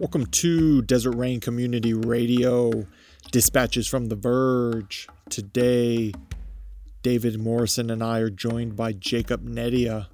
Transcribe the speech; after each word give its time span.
Welcome 0.00 0.26
to 0.26 0.80
Desert 0.82 1.16
Rain 1.16 1.40
Community 1.40 1.92
Radio. 1.92 2.86
Dispatches 3.32 3.88
from 3.88 4.06
The 4.06 4.14
Verge. 4.14 5.08
Today, 5.28 6.12
David 7.02 7.40
Morrison 7.40 7.90
and 7.90 8.00
I 8.00 8.20
are 8.20 8.30
joined 8.30 8.76
by 8.76 8.92
Jacob 8.92 9.44
Neria, 9.44 10.06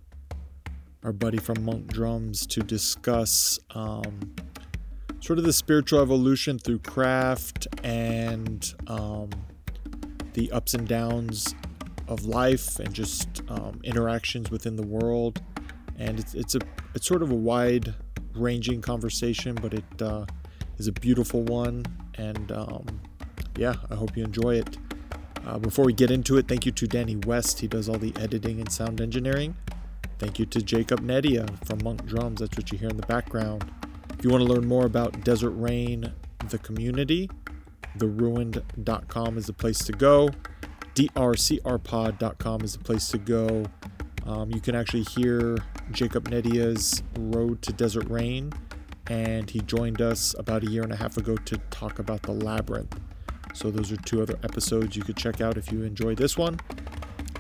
our 1.03 1.13
buddy 1.13 1.37
from 1.37 1.63
Monk 1.67 1.89
Drums, 1.89 2.47
to 2.47 2.63
discuss 2.63 3.59
um, 3.75 4.35
sort 5.21 5.39
of 5.39 5.45
the 5.45 5.53
spiritual 5.53 6.01
evolution 6.01 6.59
through 6.59 6.79
craft 6.79 7.67
and 7.83 8.75
um, 8.87 9.29
the 10.33 10.51
ups 10.51 10.73
and 10.73 10.89
downs 10.89 11.55
of 12.09 12.25
life 12.25 12.79
and 12.79 12.95
just 12.95 13.43
um, 13.49 13.83
interactions 13.85 14.51
within 14.51 14.77
the 14.77 14.87
world. 14.87 15.43
And 15.99 16.19
it's, 16.19 16.33
it's 16.33 16.55
a 16.55 16.61
it's 16.95 17.07
sort 17.07 17.23
of 17.23 17.31
a 17.31 17.37
wide 17.37 17.95
ranging 18.37 18.81
conversation, 18.81 19.55
but 19.55 19.75
it 19.75 20.03
uh, 20.03 20.27
is 20.79 20.87
a 20.87 20.93
beautiful 20.93 21.43
one. 21.43 21.85
And 22.17 22.53
um, 22.53 23.01
yeah, 23.57 23.75
I 23.91 23.95
hope 23.95 24.17
you 24.17 24.25
enjoy 24.25 24.57
it. 24.57 24.79
Uh, 25.47 25.59
before 25.59 25.85
we 25.85 25.93
get 25.93 26.11
into 26.11 26.39
it, 26.39 26.49
thank 26.49 26.65
you 26.65 26.73
to 26.73 26.87
Danny 26.87 27.17
West. 27.17 27.61
He 27.61 27.69
does 27.69 27.89
all 27.89 27.99
the 27.99 28.15
editing 28.19 28.61
and 28.61 28.73
sound 28.73 29.01
engineering. 29.01 29.57
Thank 30.19 30.39
you 30.39 30.47
to 30.47 30.63
Jacob 30.63 31.01
Neria 31.01 31.47
from 31.67 31.81
Monk 31.83 32.07
Drums. 32.07 32.41
That's 32.41 32.57
what 32.57 32.73
you 32.73 32.79
hear 32.79 32.89
in 32.89 32.97
the 32.97 33.07
background. 33.07 33.71
If 34.19 34.25
you 34.25 34.31
want 34.31 34.43
to 34.47 34.53
learn 34.53 34.67
more 34.67 34.87
about 34.87 35.23
Desert 35.23 35.51
Rain, 35.51 36.13
the 36.49 36.59
community, 36.59 37.29
theruined.com 37.99 39.37
is 39.37 39.47
the 39.47 39.53
place 39.53 39.79
to 39.81 39.93
go. 39.93 40.31
drcrpod.com 40.95 42.61
is 42.63 42.73
the 42.73 42.85
place 42.85 43.09
to 43.09 43.19
go. 43.19 43.65
Um, 44.25 44.51
you 44.51 44.61
can 44.61 44.75
actually 44.75 45.03
hear 45.03 45.59
Jacob 45.93 46.29
Neria's 46.29 47.03
Road 47.19 47.63
to 47.63 47.73
Desert 47.73 48.09
Rain, 48.09 48.53
and 49.09 49.51
he 49.51 49.61
joined 49.61 50.01
us 50.01 50.35
about 50.39 50.63
a 50.65 50.67
year 50.67 50.83
and 50.83 50.93
a 50.93 50.97
half 50.97 51.17
ago 51.17 51.37
to 51.37 51.59
talk 51.71 51.99
about 51.99 52.23
the 52.23 52.33
Labyrinth. 52.33 52.99
So, 53.53 53.71
those 53.71 53.93
are 53.93 53.97
two 53.97 54.21
other 54.21 54.39
episodes 54.43 54.97
you 54.97 55.03
could 55.03 55.17
check 55.17 55.41
out 55.41 55.57
if 55.57 55.71
you 55.71 55.83
enjoy 55.83 56.15
this 56.15 56.37
one. 56.37 56.59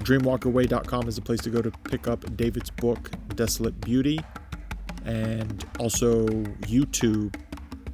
Dreamwalkerway.com 0.04 1.08
is 1.08 1.19
a 1.19 1.22
place 1.22 1.41
to 1.41 1.50
go 1.50 1.62
to 1.62 1.70
pick 1.70 2.06
up 2.06 2.36
David's 2.36 2.70
book, 2.70 3.10
Desolate 3.34 3.80
Beauty. 3.80 4.20
And 5.04 5.64
also, 5.78 6.26
YouTube, 6.66 7.34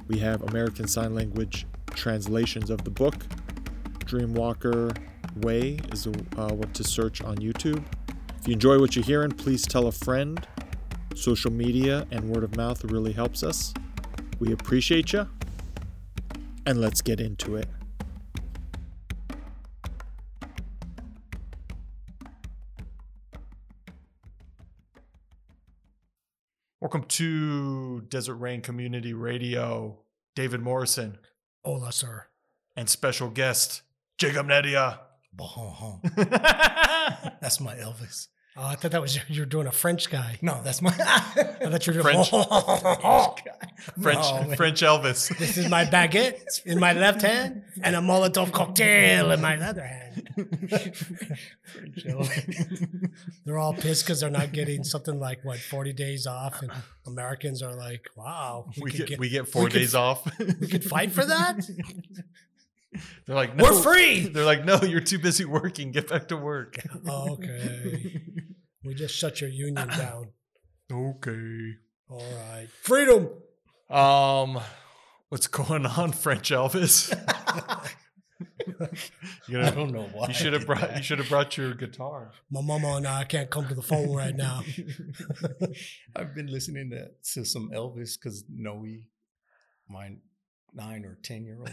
we 0.07 0.19
have 0.19 0.41
American 0.43 0.87
Sign 0.87 1.15
Language 1.15 1.65
translations 1.91 2.69
of 2.69 2.83
the 2.83 2.91
book. 2.91 3.15
Dreamwalker 3.99 4.97
Way 5.37 5.79
is 5.91 6.07
uh, 6.07 6.11
what 6.49 6.73
to 6.73 6.83
search 6.83 7.21
on 7.21 7.37
YouTube. 7.37 7.83
If 8.41 8.47
you 8.47 8.53
enjoy 8.53 8.79
what 8.79 8.95
you're 8.95 9.05
hearing, 9.05 9.29
please 9.29 9.61
tell 9.61 9.85
a 9.85 9.91
friend. 9.91 10.47
Social 11.13 11.51
media 11.51 12.07
and 12.09 12.27
word 12.27 12.43
of 12.43 12.57
mouth 12.57 12.83
really 12.85 13.11
helps 13.13 13.43
us. 13.43 13.71
We 14.39 14.51
appreciate 14.51 15.13
you. 15.13 15.27
And 16.65 16.81
let's 16.81 17.03
get 17.03 17.21
into 17.21 17.57
it. 17.57 17.67
Welcome 26.79 27.03
to 27.09 28.01
Desert 28.01 28.37
Rain 28.37 28.61
Community 28.61 29.13
Radio. 29.13 29.99
David 30.35 30.61
Morrison 30.61 31.19
Hola, 31.63 31.91
sir. 31.91 32.25
and 32.75 32.89
special 32.89 33.29
guest 33.29 33.83
Jacob 34.17 34.47
Neria. 34.47 34.97
Bah-huh. 35.33 35.97
That's 37.41 37.59
my 37.59 37.75
Elvis. 37.75 38.27
Oh, 38.57 38.65
I 38.65 38.75
thought 38.75 38.91
that 38.91 39.01
was 39.01 39.17
you 39.29 39.39
were 39.41 39.45
doing 39.45 39.65
a 39.67 39.71
French 39.71 40.09
guy. 40.09 40.37
No, 40.41 40.61
that's 40.61 40.81
my 40.81 40.89
I 40.99 41.69
thought 41.69 41.87
you 41.87 41.93
were 41.93 42.01
doing 42.01 42.15
French. 42.25 42.29
French 44.01 44.25
No. 44.49 44.55
French 44.57 44.81
Elvis. 44.81 45.37
This 45.37 45.57
is 45.57 45.69
my 45.69 45.85
baguette 45.85 46.41
in 46.65 46.77
my 46.77 46.91
left 46.91 47.21
hand 47.21 47.63
and 47.81 47.95
a 47.95 47.99
Molotov 47.99 48.51
cocktail 48.51 49.31
in 49.31 49.39
my 49.39 49.55
other 49.57 49.83
hand. 49.85 50.27
They're 53.45 53.57
all 53.57 53.73
pissed 53.73 54.03
because 54.05 54.19
they're 54.19 54.29
not 54.29 54.51
getting 54.51 54.83
something 54.83 55.17
like 55.19 55.43
what 55.45 55.57
forty 55.59 55.93
days 55.93 56.27
off, 56.27 56.61
and 56.61 56.71
Americans 57.07 57.61
are 57.61 57.75
like, 57.75 58.05
"Wow, 58.17 58.69
We 58.81 58.91
could 58.91 59.07
get, 59.07 59.19
we 59.19 59.29
get 59.29 59.47
four 59.47 59.63
we 59.63 59.69
could- 59.71 59.79
days 59.79 59.95
off. 59.95 60.27
we 60.59 60.67
could 60.67 60.83
fight 60.83 61.11
for 61.11 61.23
that. 61.25 61.55
They're 63.25 63.35
like, 63.35 63.55
no. 63.55 63.63
We're 63.63 63.81
free." 63.81 64.27
They're 64.27 64.45
like, 64.45 64.65
no, 64.65 64.81
you're 64.81 65.01
too 65.01 65.19
busy 65.19 65.45
working. 65.45 65.91
Get 65.91 66.09
back 66.09 66.27
to 66.29 66.37
work. 66.37 66.75
Oh, 67.07 67.33
okay, 67.33 68.21
we 68.85 68.93
just 68.93 69.15
shut 69.15 69.41
your 69.41 69.49
union 69.49 69.87
down. 69.97 70.29
Okay. 70.91 71.73
All 72.09 72.19
right, 72.19 72.67
freedom. 72.81 73.29
Um, 73.89 74.59
what's 75.29 75.47
going 75.47 75.85
on, 75.85 76.11
French 76.11 76.51
Elvis? 76.51 77.09
you 79.47 79.61
I 79.61 79.69
don't 79.71 79.91
know 79.91 80.09
why. 80.13 80.27
you 80.27 80.33
should 80.33 80.53
have 80.53 80.65
brought 80.65 80.81
that. 80.81 80.97
you 80.97 81.03
should 81.03 81.19
have 81.19 81.29
brought 81.29 81.57
your 81.57 81.73
guitar. 81.73 82.31
My 82.49 82.61
mama 82.61 82.95
and 82.95 83.07
I 83.07 83.23
can't 83.23 83.49
come 83.49 83.67
to 83.67 83.75
the 83.75 83.81
phone 83.81 84.13
right 84.15 84.35
now. 84.35 84.63
I've 86.15 86.35
been 86.35 86.47
listening 86.47 86.89
to, 86.91 87.09
to 87.33 87.45
some 87.45 87.71
Elvis 87.73 88.17
because 88.19 88.43
Noe, 88.49 88.85
my 89.89 90.11
nine 90.73 91.05
or 91.05 91.17
ten 91.23 91.43
year 91.45 91.57
old, 91.59 91.69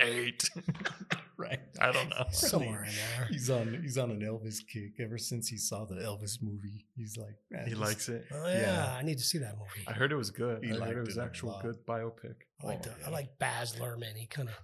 Eight. 0.00 0.48
right? 1.36 1.60
I 1.80 1.92
don't 1.92 2.08
know. 2.10 2.24
Somewhere 2.30 2.84
in 2.84 2.90
there. 2.92 3.26
He's 3.30 3.50
on 3.50 3.78
he's 3.82 3.98
on 3.98 4.10
an 4.10 4.20
Elvis 4.20 4.58
kick 4.72 4.92
ever 5.00 5.18
since 5.18 5.48
he 5.48 5.56
saw 5.56 5.84
the 5.84 5.96
Elvis 5.96 6.42
movie. 6.42 6.86
He's 6.96 7.16
like, 7.16 7.36
man, 7.50 7.64
He 7.64 7.70
this- 7.70 7.78
likes 7.80 8.08
it. 8.08 8.24
Oh 8.32 8.46
yeah, 8.46 8.60
Yeah. 8.60 8.96
I 8.98 9.02
need 9.02 9.18
to 9.18 9.24
see 9.24 9.38
that 9.38 9.56
movie. 9.58 9.86
I 9.86 9.92
heard 9.92 10.12
it 10.12 10.16
was 10.16 10.30
good. 10.30 10.62
He 10.64 10.70
I 10.70 10.72
heard 10.74 10.80
liked 10.80 10.92
it 10.96 11.06
was 11.06 11.16
it 11.16 11.20
actual 11.22 11.50
lot. 11.50 11.62
good 11.62 11.76
biopic. 11.86 12.34
I 12.62 12.66
like, 12.66 12.80
Oh, 12.86 12.90
the- 13.00 13.06
I 13.06 13.10
like 13.10 13.38
Baz 13.38 13.76
Luhrmann. 13.76 14.16
He 14.16 14.26
kind 14.26 14.48
of 14.48 14.54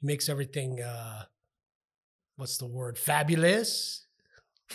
he 0.00 0.06
makes 0.06 0.28
everything. 0.28 0.80
uh 0.82 1.24
What's 2.36 2.56
the 2.58 2.66
word? 2.66 2.96
Fabulous. 2.98 4.06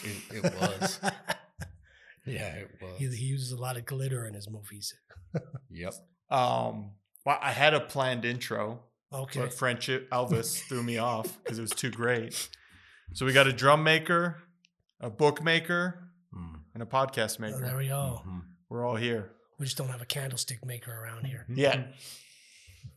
It, 0.03 0.43
it 0.43 0.43
was, 0.59 0.99
yeah, 2.25 2.55
it 2.55 2.71
was. 2.81 2.97
he, 2.97 3.07
he 3.07 3.25
uses 3.25 3.51
a 3.51 3.57
lot 3.57 3.77
of 3.77 3.85
glitter 3.85 4.25
in 4.27 4.33
his 4.33 4.49
movies. 4.49 4.93
yep. 5.69 5.93
Um, 6.29 6.91
well, 7.25 7.37
I 7.41 7.51
had 7.51 7.73
a 7.73 7.79
planned 7.79 8.25
intro, 8.25 8.81
Okay. 9.13 9.39
but 9.41 9.53
French 9.53 9.87
Elvis 9.89 10.59
threw 10.67 10.83
me 10.83 10.97
off 10.97 11.37
because 11.43 11.59
it 11.59 11.61
was 11.61 11.71
too 11.71 11.91
great. 11.91 12.49
So 13.13 13.25
we 13.25 13.33
got 13.33 13.47
a 13.47 13.53
drum 13.53 13.83
maker, 13.83 14.41
a 14.99 15.09
bookmaker, 15.09 15.99
Mm. 16.35 16.61
and 16.73 16.81
a 16.81 16.85
podcast 16.87 17.37
Oh, 17.39 17.59
there 17.59 17.77
we 17.77 17.87
go. 17.89 18.23
Mhm. 18.25 18.41
We're 18.69 18.83
all 18.87 18.95
here. 18.95 19.33
We 19.59 19.65
just 19.67 19.77
don't 19.77 19.89
have 19.89 20.01
a 20.01 20.05
candlestick 20.05 20.65
maker 20.65 20.91
around 20.91 21.25
here. 21.25 21.45
Yeah. 21.47 21.83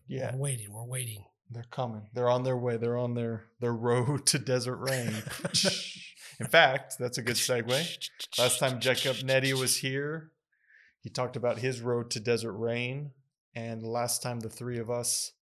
Yeah, 0.09 0.33
We're 0.35 0.41
waiting. 0.41 0.73
We're 0.73 0.87
waiting. 0.87 1.25
they're 1.51 1.67
coming. 1.71 2.09
They're 2.15 2.31
on 2.31 2.43
their 2.45 2.57
way. 2.57 2.77
They're 2.79 2.97
on 2.97 3.15
their 3.15 3.45
their 3.61 3.75
road 3.89 4.25
to 4.27 4.39
Desert 4.39 4.77
Rain. 4.77 5.09
In 6.41 6.47
fact, 6.47 6.95
that's 6.99 7.19
a 7.19 7.23
good 7.23 7.37
segue. 7.37 8.09
Last 8.39 8.59
time 8.59 8.81
Jacob 8.81 9.17
Neria 9.17 9.55
was 9.55 9.77
here, 9.79 10.33
he 11.01 11.09
talked 11.11 11.37
about 11.37 11.59
his 11.59 11.81
road 11.81 12.11
to 12.13 12.21
Desert 12.21 12.53
Rain. 12.53 13.13
And 13.55 13.83
last 13.83 14.23
time 14.23 14.41
the 14.41 14.51
three 14.51 14.79
of 14.79 14.91
us 14.91 15.33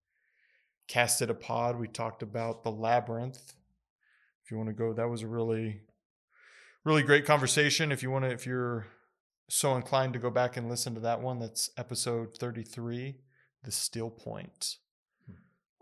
casted 0.89 1.31
a 1.31 1.34
pod, 1.34 1.78
we 1.78 1.89
talked 1.89 2.22
about 2.22 2.62
the 2.62 2.71
labyrinth. 2.71 3.55
If 4.45 4.50
you 4.50 4.56
want 4.56 4.69
to 4.69 4.75
go, 4.75 4.93
that 4.93 5.09
was 5.09 5.22
a 5.22 5.27
really, 5.28 5.81
really 6.84 7.03
great 7.03 7.25
conversation. 7.25 7.91
If 7.93 8.03
you 8.03 8.11
want 8.11 8.25
to, 8.27 8.31
if 8.31 8.47
you're 8.47 8.87
so 9.49 9.75
inclined 9.77 10.12
to 10.15 10.19
go 10.19 10.31
back 10.31 10.56
and 10.56 10.69
listen 10.69 10.94
to 10.94 11.00
that 11.00 11.21
one, 11.21 11.39
that's 11.39 11.71
episode 11.77 12.37
33, 12.39 13.17
The 13.62 13.71
Still 13.71 14.11
Point. 14.11 14.77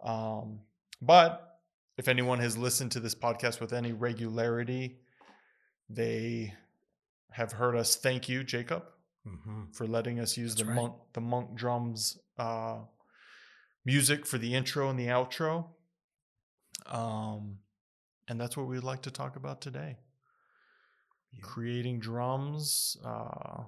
Um, 0.02 0.60
but 1.00 1.60
if 1.98 2.08
anyone 2.08 2.38
has 2.40 2.56
listened 2.56 2.92
to 2.92 3.00
this 3.00 3.14
podcast 3.14 3.60
with 3.60 3.72
any 3.72 3.92
regularity, 3.92 4.98
they 5.88 6.54
have 7.30 7.52
heard 7.52 7.76
us 7.76 7.96
thank 7.96 8.28
you, 8.28 8.42
Jacob, 8.44 8.84
Mhm. 9.26 9.74
for 9.74 9.86
letting 9.86 10.18
us 10.20 10.36
use 10.36 10.54
That's 10.54 10.62
the 10.62 10.68
right. 10.68 10.76
monk 10.76 10.94
the 11.12 11.20
monk 11.20 11.54
drums 11.54 12.18
uh, 12.38 12.80
music 13.84 14.26
for 14.26 14.38
the 14.38 14.54
intro 14.54 14.88
and 14.90 14.98
the 14.98 15.06
outro. 15.08 15.66
Um, 16.86 17.58
and 18.28 18.40
that's 18.40 18.56
what 18.56 18.66
we'd 18.66 18.82
like 18.82 19.02
to 19.02 19.10
talk 19.10 19.36
about 19.36 19.60
today. 19.60 19.98
Yeah. 21.32 21.40
Creating 21.42 21.98
drums, 22.00 22.96
uh, 23.04 23.62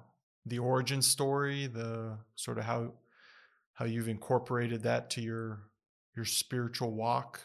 the 0.46 0.58
origin 0.58 1.00
story, 1.02 1.66
the 1.66 2.18
sort 2.34 2.58
of 2.58 2.64
how 2.64 2.92
how 3.72 3.84
you've 3.86 4.08
incorporated 4.08 4.82
that 4.84 5.10
to 5.10 5.20
your 5.20 5.62
your 6.14 6.24
spiritual 6.24 6.92
walk, 6.92 7.40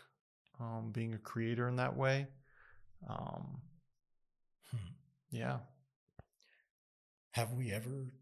um, 0.60 0.92
being 0.92 1.14
a 1.14 1.18
creator 1.18 1.68
in 1.68 1.78
that 1.78 1.96
way. 1.96 2.28
Um, 3.08 3.62
Hmm. 4.72 4.78
yeah. 5.32 5.60
Have 7.32 7.54
we 7.54 7.72
ever 7.72 8.14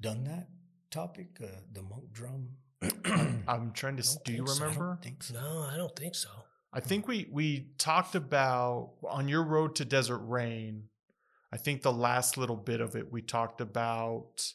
done 0.00 0.24
that 0.24 0.48
topic? 0.90 1.38
Uh, 1.40 1.60
the 1.72 1.82
monk 1.82 2.12
drum. 2.12 2.56
I'm 3.48 3.72
trying 3.72 3.96
to. 3.96 4.02
don't 4.24 4.28
you 4.28 4.44
think 4.44 4.48
so. 4.48 4.64
I 4.64 4.66
remember? 4.66 4.98
think 5.02 5.22
so. 5.22 5.34
No, 5.34 5.68
I 5.72 5.76
don't 5.76 5.94
think 5.96 6.14
so. 6.14 6.28
I 6.72 6.80
think 6.80 7.06
we 7.06 7.28
we 7.30 7.68
talked 7.78 8.14
about 8.14 8.92
on 9.08 9.28
your 9.28 9.42
road 9.44 9.74
to 9.76 9.84
Desert 9.84 10.18
Rain. 10.24 10.84
I 11.52 11.58
think 11.58 11.82
the 11.82 11.92
last 11.92 12.38
little 12.38 12.56
bit 12.56 12.80
of 12.80 12.96
it 12.96 13.12
we 13.12 13.20
talked 13.22 13.60
about 13.60 14.52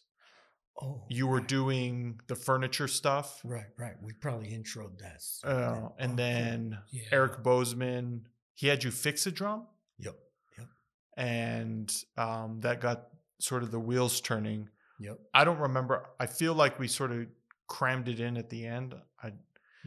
Oh, 0.81 1.03
you 1.09 1.25
were 1.27 1.37
right, 1.39 1.47
doing 1.47 2.19
the 2.27 2.35
furniture 2.35 2.87
stuff. 2.87 3.41
right, 3.43 3.65
right. 3.79 3.95
We 4.01 4.13
probably 4.13 4.49
introed 4.49 4.99
that. 4.99 5.15
s- 5.15 5.41
Uh, 5.43 5.53
then. 5.53 5.63
Oh, 5.83 5.95
and 5.97 6.09
cool. 6.09 6.15
then 6.17 6.77
Yeah. 6.91 7.01
Eric 7.11 7.41
Bozeman, 7.43 8.27
he 8.53 8.67
had 8.67 8.83
you 8.83 8.91
fix 8.91 9.25
a 9.25 9.31
drum, 9.31 9.65
Yep, 9.97 10.15
yep, 10.57 10.67
and 11.15 11.91
um, 12.17 12.59
that 12.61 12.79
got 12.81 13.07
sort 13.39 13.63
of 13.63 13.71
the 13.71 13.79
wheels 13.79 14.21
turning. 14.21 14.69
yep. 14.99 15.19
I 15.33 15.43
don't 15.45 15.59
remember. 15.59 16.07
I 16.19 16.27
feel 16.27 16.53
like 16.53 16.77
we 16.79 16.87
sort 16.87 17.11
of 17.11 17.25
crammed 17.67 18.07
it 18.07 18.19
in 18.19 18.37
at 18.37 18.49
the 18.49 18.65
end. 18.65 18.95
I, 19.21 19.33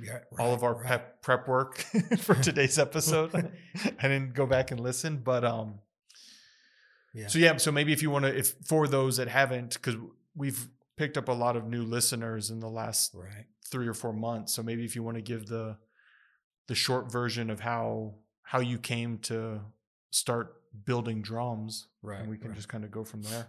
Yeah, 0.02 0.20
all 0.38 0.52
of 0.54 0.62
our 0.62 0.74
right. 0.74 0.86
prep 0.86 1.22
prep 1.22 1.48
work 1.48 1.78
for 2.18 2.34
today's 2.42 2.78
episode. 2.78 3.34
I 3.98 4.08
didn't 4.08 4.34
go 4.34 4.46
back 4.46 4.70
and 4.70 4.80
listen, 4.80 5.18
but 5.18 5.44
um, 5.44 5.80
Yeah. 7.14 7.26
so 7.28 7.38
yeah. 7.38 7.56
So 7.56 7.72
maybe 7.72 7.92
if 7.92 8.02
you 8.02 8.10
want 8.10 8.24
to, 8.24 8.36
if 8.36 8.54
for 8.66 8.86
those 8.88 9.16
that 9.18 9.28
haven't, 9.28 9.74
because 9.74 9.96
we've 10.34 10.68
picked 10.96 11.16
up 11.16 11.28
a 11.28 11.32
lot 11.32 11.56
of 11.56 11.66
new 11.66 11.82
listeners 11.82 12.50
in 12.50 12.60
the 12.60 12.68
last 12.68 13.14
right. 13.14 13.46
three 13.70 13.88
or 13.88 13.94
four 13.94 14.12
months. 14.12 14.52
So 14.52 14.62
maybe 14.62 14.84
if 14.84 14.94
you 14.94 15.02
want 15.02 15.16
to 15.16 15.22
give 15.22 15.46
the 15.46 15.76
the 16.68 16.74
short 16.74 17.10
version 17.10 17.50
of 17.50 17.60
how 17.60 18.14
how 18.42 18.60
you 18.60 18.78
came 18.78 19.18
to 19.18 19.60
start 20.10 20.56
building 20.84 21.20
drums, 21.22 21.88
Right. 22.02 22.20
and 22.20 22.28
we 22.30 22.36
can 22.38 22.48
right. 22.48 22.56
just 22.56 22.68
kind 22.68 22.84
of 22.84 22.90
go 22.90 23.04
from 23.04 23.22
there. 23.22 23.48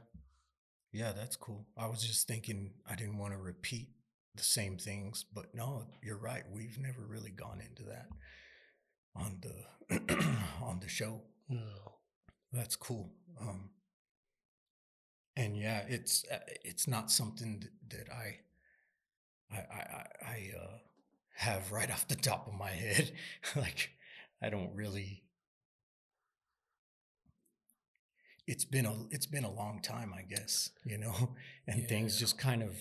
Yeah, 0.91 1.11
that's 1.13 1.35
cool. 1.35 1.67
I 1.77 1.87
was 1.87 2.01
just 2.03 2.27
thinking 2.27 2.71
I 2.89 2.95
didn't 2.95 3.17
want 3.17 3.33
to 3.33 3.39
repeat 3.39 3.89
the 4.35 4.43
same 4.43 4.77
things, 4.77 5.25
but 5.33 5.53
no, 5.53 5.85
you're 6.01 6.17
right. 6.17 6.43
We've 6.51 6.77
never 6.79 7.01
really 7.07 7.31
gone 7.31 7.61
into 7.61 7.83
that 7.83 8.07
on 9.15 9.41
the 9.41 10.25
on 10.61 10.79
the 10.79 10.87
show. 10.89 11.21
No. 11.49 11.97
That's 12.53 12.75
cool. 12.75 13.11
Um, 13.39 13.69
and 15.35 15.57
yeah, 15.57 15.83
it's 15.87 16.25
uh, 16.31 16.39
it's 16.63 16.87
not 16.87 17.11
something 17.11 17.59
that, 17.89 17.97
that 17.97 18.13
I 18.13 18.39
I 19.51 19.57
I, 19.57 20.05
I- 20.25 20.51
uh, 20.57 20.77
have 21.35 21.71
right 21.71 21.89
off 21.89 22.07
the 22.07 22.15
top 22.15 22.47
of 22.47 22.53
my 22.53 22.69
head. 22.71 23.11
like 23.55 23.91
I 24.41 24.49
don't 24.49 24.73
really. 24.75 25.23
It's 28.47 28.65
been 28.65 28.85
a 28.85 28.95
it's 29.11 29.25
been 29.25 29.43
a 29.43 29.51
long 29.51 29.81
time, 29.81 30.13
I 30.13 30.23
guess, 30.23 30.71
you 30.83 30.97
know, 30.97 31.35
and 31.67 31.87
things 31.87 32.17
just 32.19 32.37
kind 32.37 32.63
of, 32.63 32.75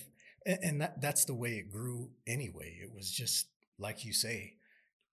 and, 0.45 0.59
and 0.63 0.81
that 0.81 1.01
that's 1.01 1.25
the 1.25 1.33
way 1.35 1.53
it 1.57 1.71
grew 1.71 2.09
anyway. 2.27 2.77
It 2.81 2.91
was 2.93 3.11
just 3.11 3.47
like 3.79 4.05
you 4.05 4.13
say, 4.13 4.55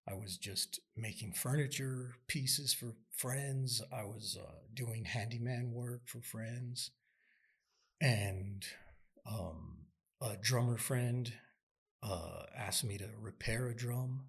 I 0.09 0.15
was 0.15 0.37
just 0.37 0.81
making 0.97 1.33
furniture 1.33 2.17
pieces 2.29 2.73
for 2.75 2.95
friends. 3.17 3.83
I 3.93 4.05
was 4.05 4.37
uh, 4.41 4.53
doing 4.75 5.05
handyman 5.05 5.73
work 5.73 6.03
for 6.07 6.21
friends. 6.21 6.91
And 8.01 8.65
um, 9.31 9.87
a 10.21 10.37
drummer 10.41 10.79
friend 10.79 11.33
uh, 12.03 12.43
asked 12.57 12.85
me 12.85 12.99
to 12.99 13.09
repair 13.21 13.69
a 13.69 13.77
drum. 13.77 14.27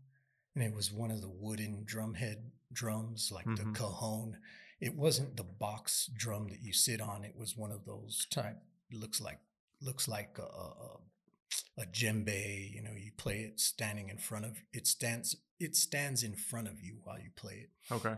And 0.56 0.64
it 0.64 0.74
was 0.74 0.92
one 0.92 1.12
of 1.12 1.22
the 1.22 1.30
wooden 1.30 1.86
drumhead 1.86 2.38
drums, 2.74 3.32
like 3.32 3.46
Mhm. 3.46 3.58
the 3.58 3.80
cajon. 3.80 4.38
It 4.80 4.96
wasn't 4.96 5.38
the 5.38 5.44
box 5.44 6.10
drum 6.16 6.48
that 6.50 6.62
you 6.62 6.74
sit 6.74 7.02
on. 7.02 7.24
It 7.24 7.36
was 7.36 7.56
one 7.56 7.72
of 7.72 7.86
those 7.86 8.26
type, 8.32 8.58
looks 8.92 9.22
like 9.22 9.40
looks 9.82 10.08
like 10.08 10.38
a, 10.38 10.44
a, 10.44 11.84
a 11.84 11.86
djembe. 11.86 12.74
You 12.74 12.82
know, 12.84 12.92
you 12.98 13.12
play 13.18 13.40
it 13.40 13.60
standing 13.60 14.10
in 14.10 14.18
front 14.18 14.46
of 14.46 14.58
it 14.72 14.88
stands 14.88 15.36
it 15.60 15.76
stands 15.76 16.24
in 16.24 16.36
front 16.36 16.68
of 16.68 16.82
you 16.82 17.00
while 17.04 17.20
you 17.20 17.30
play 17.36 17.66
it. 17.66 17.94
Okay. 17.94 18.16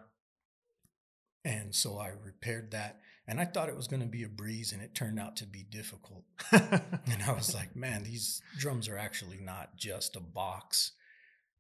And 1.43 1.73
so 1.73 1.97
I 1.97 2.09
repaired 2.09 2.69
that, 2.71 2.99
and 3.27 3.39
I 3.39 3.45
thought 3.45 3.67
it 3.67 3.75
was 3.75 3.87
going 3.87 4.03
to 4.03 4.07
be 4.07 4.21
a 4.21 4.29
breeze, 4.29 4.73
and 4.73 4.81
it 4.81 4.93
turned 4.93 5.19
out 5.19 5.37
to 5.37 5.47
be 5.47 5.63
difficult. 5.63 6.23
And 6.51 7.23
I 7.27 7.33
was 7.33 7.55
like, 7.55 7.75
man, 7.75 8.03
these 8.03 8.41
drums 8.59 8.87
are 8.87 8.97
actually 8.97 9.39
not 9.41 9.75
just 9.75 10.15
a 10.15 10.19
box. 10.19 10.91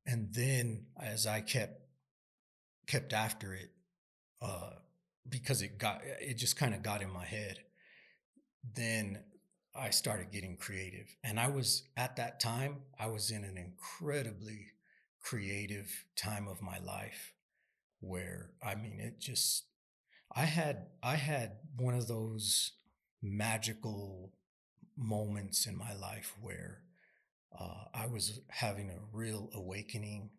And 0.05 0.33
then 0.33 0.85
as 0.99 1.25
I 1.25 1.41
kept 1.41 1.81
kept 2.87 3.13
after 3.13 3.53
it, 3.53 3.71
uh, 4.41 4.71
because 5.27 5.61
it 5.61 5.77
got 5.77 6.01
it 6.03 6.35
just 6.35 6.57
kind 6.57 6.73
of 6.73 6.83
got 6.83 7.01
in 7.01 7.11
my 7.11 7.25
head. 7.25 7.59
Then 8.75 9.23
I 9.75 9.89
started 9.89 10.31
getting 10.31 10.57
creative. 10.57 11.15
And 11.23 11.39
I 11.39 11.47
was 11.47 11.83
at 11.95 12.15
that 12.17 12.39
time, 12.39 12.77
I 12.99 13.07
was 13.07 13.31
in 13.31 13.43
an 13.43 13.57
incredibly 13.57 14.67
creative 15.21 16.05
time 16.15 16.47
of 16.47 16.61
my 16.61 16.79
life 16.79 17.33
where 17.99 18.51
I 18.63 18.73
mean 18.75 18.99
it 18.99 19.19
just 19.19 19.65
I 20.35 20.45
had 20.45 20.87
I 21.03 21.15
had 21.15 21.57
one 21.77 21.93
of 21.93 22.07
those 22.07 22.71
magical 23.21 24.31
moments 24.97 25.65
in 25.67 25.77
my 25.77 25.93
life 25.93 26.35
where 26.41 26.81
uh, 27.59 27.85
I 27.93 28.07
was 28.07 28.39
having 28.49 28.89
a 28.89 28.99
real 29.11 29.49
awakening. 29.53 30.29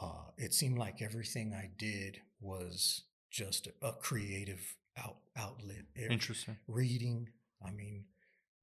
Uh, 0.00 0.30
it 0.36 0.54
seemed 0.54 0.78
like 0.78 1.02
everything 1.02 1.52
I 1.54 1.70
did 1.76 2.20
was 2.40 3.02
just 3.30 3.68
a, 3.82 3.88
a 3.88 3.92
creative 3.92 4.76
out, 4.96 5.16
outlet. 5.36 5.84
Every- 5.96 6.14
Interesting. 6.14 6.56
reading. 6.68 7.28
I 7.66 7.70
mean, 7.72 8.04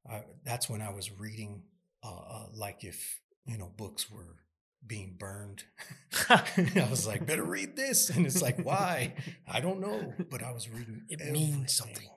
I, 0.09 0.23
that's 0.43 0.69
when 0.69 0.81
I 0.81 0.91
was 0.91 1.11
reading, 1.11 1.63
uh, 2.03 2.15
uh, 2.15 2.45
like 2.53 2.83
if 2.83 3.19
you 3.45 3.57
know 3.57 3.71
books 3.75 4.09
were 4.09 4.37
being 4.85 5.15
burned. 5.17 5.63
I 6.29 6.87
was 6.89 7.07
like, 7.07 7.25
better 7.25 7.43
read 7.57 7.75
this, 7.75 8.09
and 8.09 8.25
it's 8.25 8.41
like, 8.41 8.63
why? 8.63 9.15
I 9.47 9.59
don't 9.59 9.79
know, 9.79 10.13
but 10.29 10.43
I 10.43 10.51
was 10.51 10.69
reading. 10.69 11.03
It 11.09 11.21
everything. 11.21 11.33
means 11.33 11.73
something. 11.73 12.07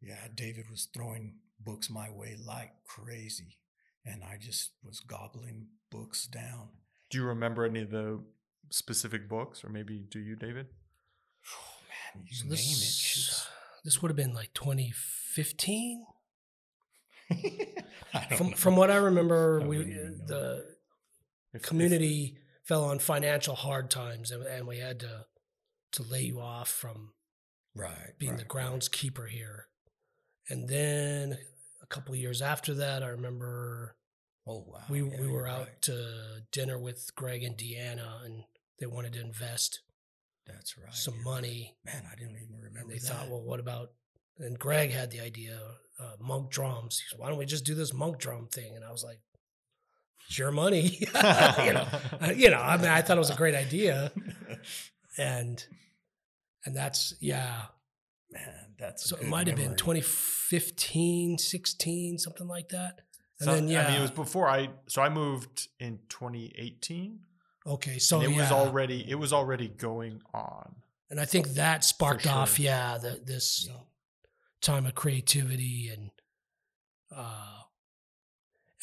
Yeah, 0.00 0.28
David 0.34 0.70
was 0.70 0.88
throwing 0.92 1.36
books 1.60 1.90
my 1.90 2.10
way 2.10 2.36
like 2.44 2.72
crazy, 2.84 3.58
and 4.04 4.22
I 4.24 4.36
just 4.38 4.72
was 4.84 5.00
gobbling 5.00 5.68
books 5.90 6.26
down. 6.26 6.68
Do 7.10 7.18
you 7.18 7.24
remember 7.24 7.64
any 7.64 7.82
of 7.82 7.90
the 7.90 8.20
specific 8.70 9.28
books, 9.28 9.64
or 9.64 9.68
maybe 9.68 10.04
do 10.10 10.18
you, 10.18 10.36
David? 10.36 10.66
Oh 11.46 12.14
man, 12.16 12.24
you 12.26 12.36
So 12.36 12.44
name 12.44 12.50
this, 12.50 13.48
this 13.84 14.02
would 14.02 14.10
have 14.10 14.16
been 14.16 14.34
like 14.34 14.52
2015. 14.54 16.04
It. 17.30 17.84
I 18.14 18.26
don't 18.30 18.38
From 18.38 18.50
know. 18.50 18.56
from 18.56 18.76
what 18.76 18.90
I 18.90 18.96
remember, 18.96 19.60
I 19.62 19.66
we 19.66 19.78
uh, 19.78 19.84
know. 19.86 20.10
the 20.26 20.64
If- 21.52 21.60
if- 21.60 21.62
community 21.62 22.38
fell 22.64 22.84
on 22.84 22.98
financial 22.98 23.54
hard 23.54 23.90
times, 23.90 24.30
and, 24.30 24.42
and 24.44 24.66
we 24.66 24.78
had 24.78 25.00
to 25.00 25.26
to 25.92 26.02
lay 26.02 26.22
you 26.22 26.40
off 26.40 26.68
from 26.68 27.12
right 27.74 28.12
being 28.18 28.36
the 28.36 28.44
right, 28.44 28.54
right. 28.54 28.72
groundskeeper 28.80 29.28
here. 29.28 29.66
And 30.48 30.68
then 30.68 31.38
a 31.82 31.86
couple 31.86 32.12
of 32.14 32.20
years 32.20 32.42
after 32.42 32.74
that, 32.74 33.02
I 33.02 33.08
remember 33.08 33.96
Oh 34.46 34.64
wow, 34.68 34.82
we 34.88 35.02
yeah, 35.02 35.20
we 35.20 35.26
were 35.28 35.46
out 35.46 35.66
right. 35.66 35.82
to 35.82 36.42
dinner 36.52 36.78
with 36.78 37.10
Greg 37.16 37.42
and 37.42 37.56
Deanna, 37.56 38.24
and 38.24 38.44
they 38.78 38.86
wanted 38.86 39.12
to 39.14 39.20
invest 39.20 39.80
That's 40.46 40.76
right. 40.78 40.94
some 40.94 41.14
you're 41.14 41.24
money. 41.24 41.76
Man, 41.84 42.04
I 42.10 42.14
didn't 42.14 42.36
even 42.36 42.56
remember. 42.56 42.78
And 42.80 42.90
they 42.90 42.98
that. 42.98 43.02
thought, 43.06 43.28
well, 43.28 43.42
what 43.42 43.58
about? 43.60 43.90
And 44.38 44.56
Greg 44.58 44.90
had 44.92 45.10
the 45.10 45.20
idea, 45.20 45.58
uh, 45.98 46.12
monk 46.20 46.50
drums. 46.50 47.02
Why 47.16 47.28
don't 47.28 47.38
we 47.38 47.46
just 47.46 47.64
do 47.64 47.74
this 47.74 47.92
monk 47.92 48.18
drum 48.18 48.48
thing? 48.48 48.76
And 48.76 48.84
I 48.84 48.90
was 48.90 49.04
like, 49.04 49.20
it's 50.28 50.38
your 50.38 50.50
money, 50.50 50.98
you 51.00 51.72
know. 51.72 51.86
Uh, 52.20 52.32
you 52.34 52.50
know, 52.50 52.58
I 52.58 52.76
mean, 52.76 52.88
I 52.88 53.02
thought 53.02 53.16
it 53.16 53.20
was 53.20 53.30
a 53.30 53.36
great 53.36 53.54
idea, 53.54 54.10
and 55.18 55.64
and 56.64 56.74
that's 56.74 57.14
yeah. 57.20 57.62
man, 58.30 58.74
that's 58.78 59.08
So 59.08 59.16
it 59.16 59.28
might 59.28 59.46
have 59.46 59.56
been 59.56 59.76
memory. 59.76 59.78
2015, 59.78 61.38
16, 61.38 62.18
something 62.18 62.48
like 62.48 62.70
that. 62.70 63.02
And 63.40 63.46
So, 63.46 63.54
then 63.54 63.68
yeah, 63.68 63.86
I 63.86 63.90
mean, 63.90 63.98
it 63.98 64.02
was 64.02 64.10
before 64.10 64.48
I. 64.48 64.70
So 64.88 65.02
I 65.02 65.08
moved 65.08 65.68
in 65.78 65.98
2018. 66.08 67.20
okay. 67.66 67.98
So 67.98 68.20
and 68.20 68.32
it 68.32 68.36
was 68.36 68.50
already. 68.50 69.04
It 69.08 69.16
was 69.16 69.32
already 69.32 69.68
going 69.68 70.22
on. 70.32 70.76
and 71.10 71.20
I 71.20 71.24
think 71.26 71.48
that 71.54 71.84
sparked 71.84 72.22
sure. 72.22 72.32
off, 72.32 72.58
yeah, 72.58 72.98
the, 72.98 73.20
this 73.24 73.68
Yeah. 73.68 73.76
Time 74.66 74.84
of 74.86 74.94
creativity 74.94 75.88
and 75.92 76.10
uh 77.14 77.52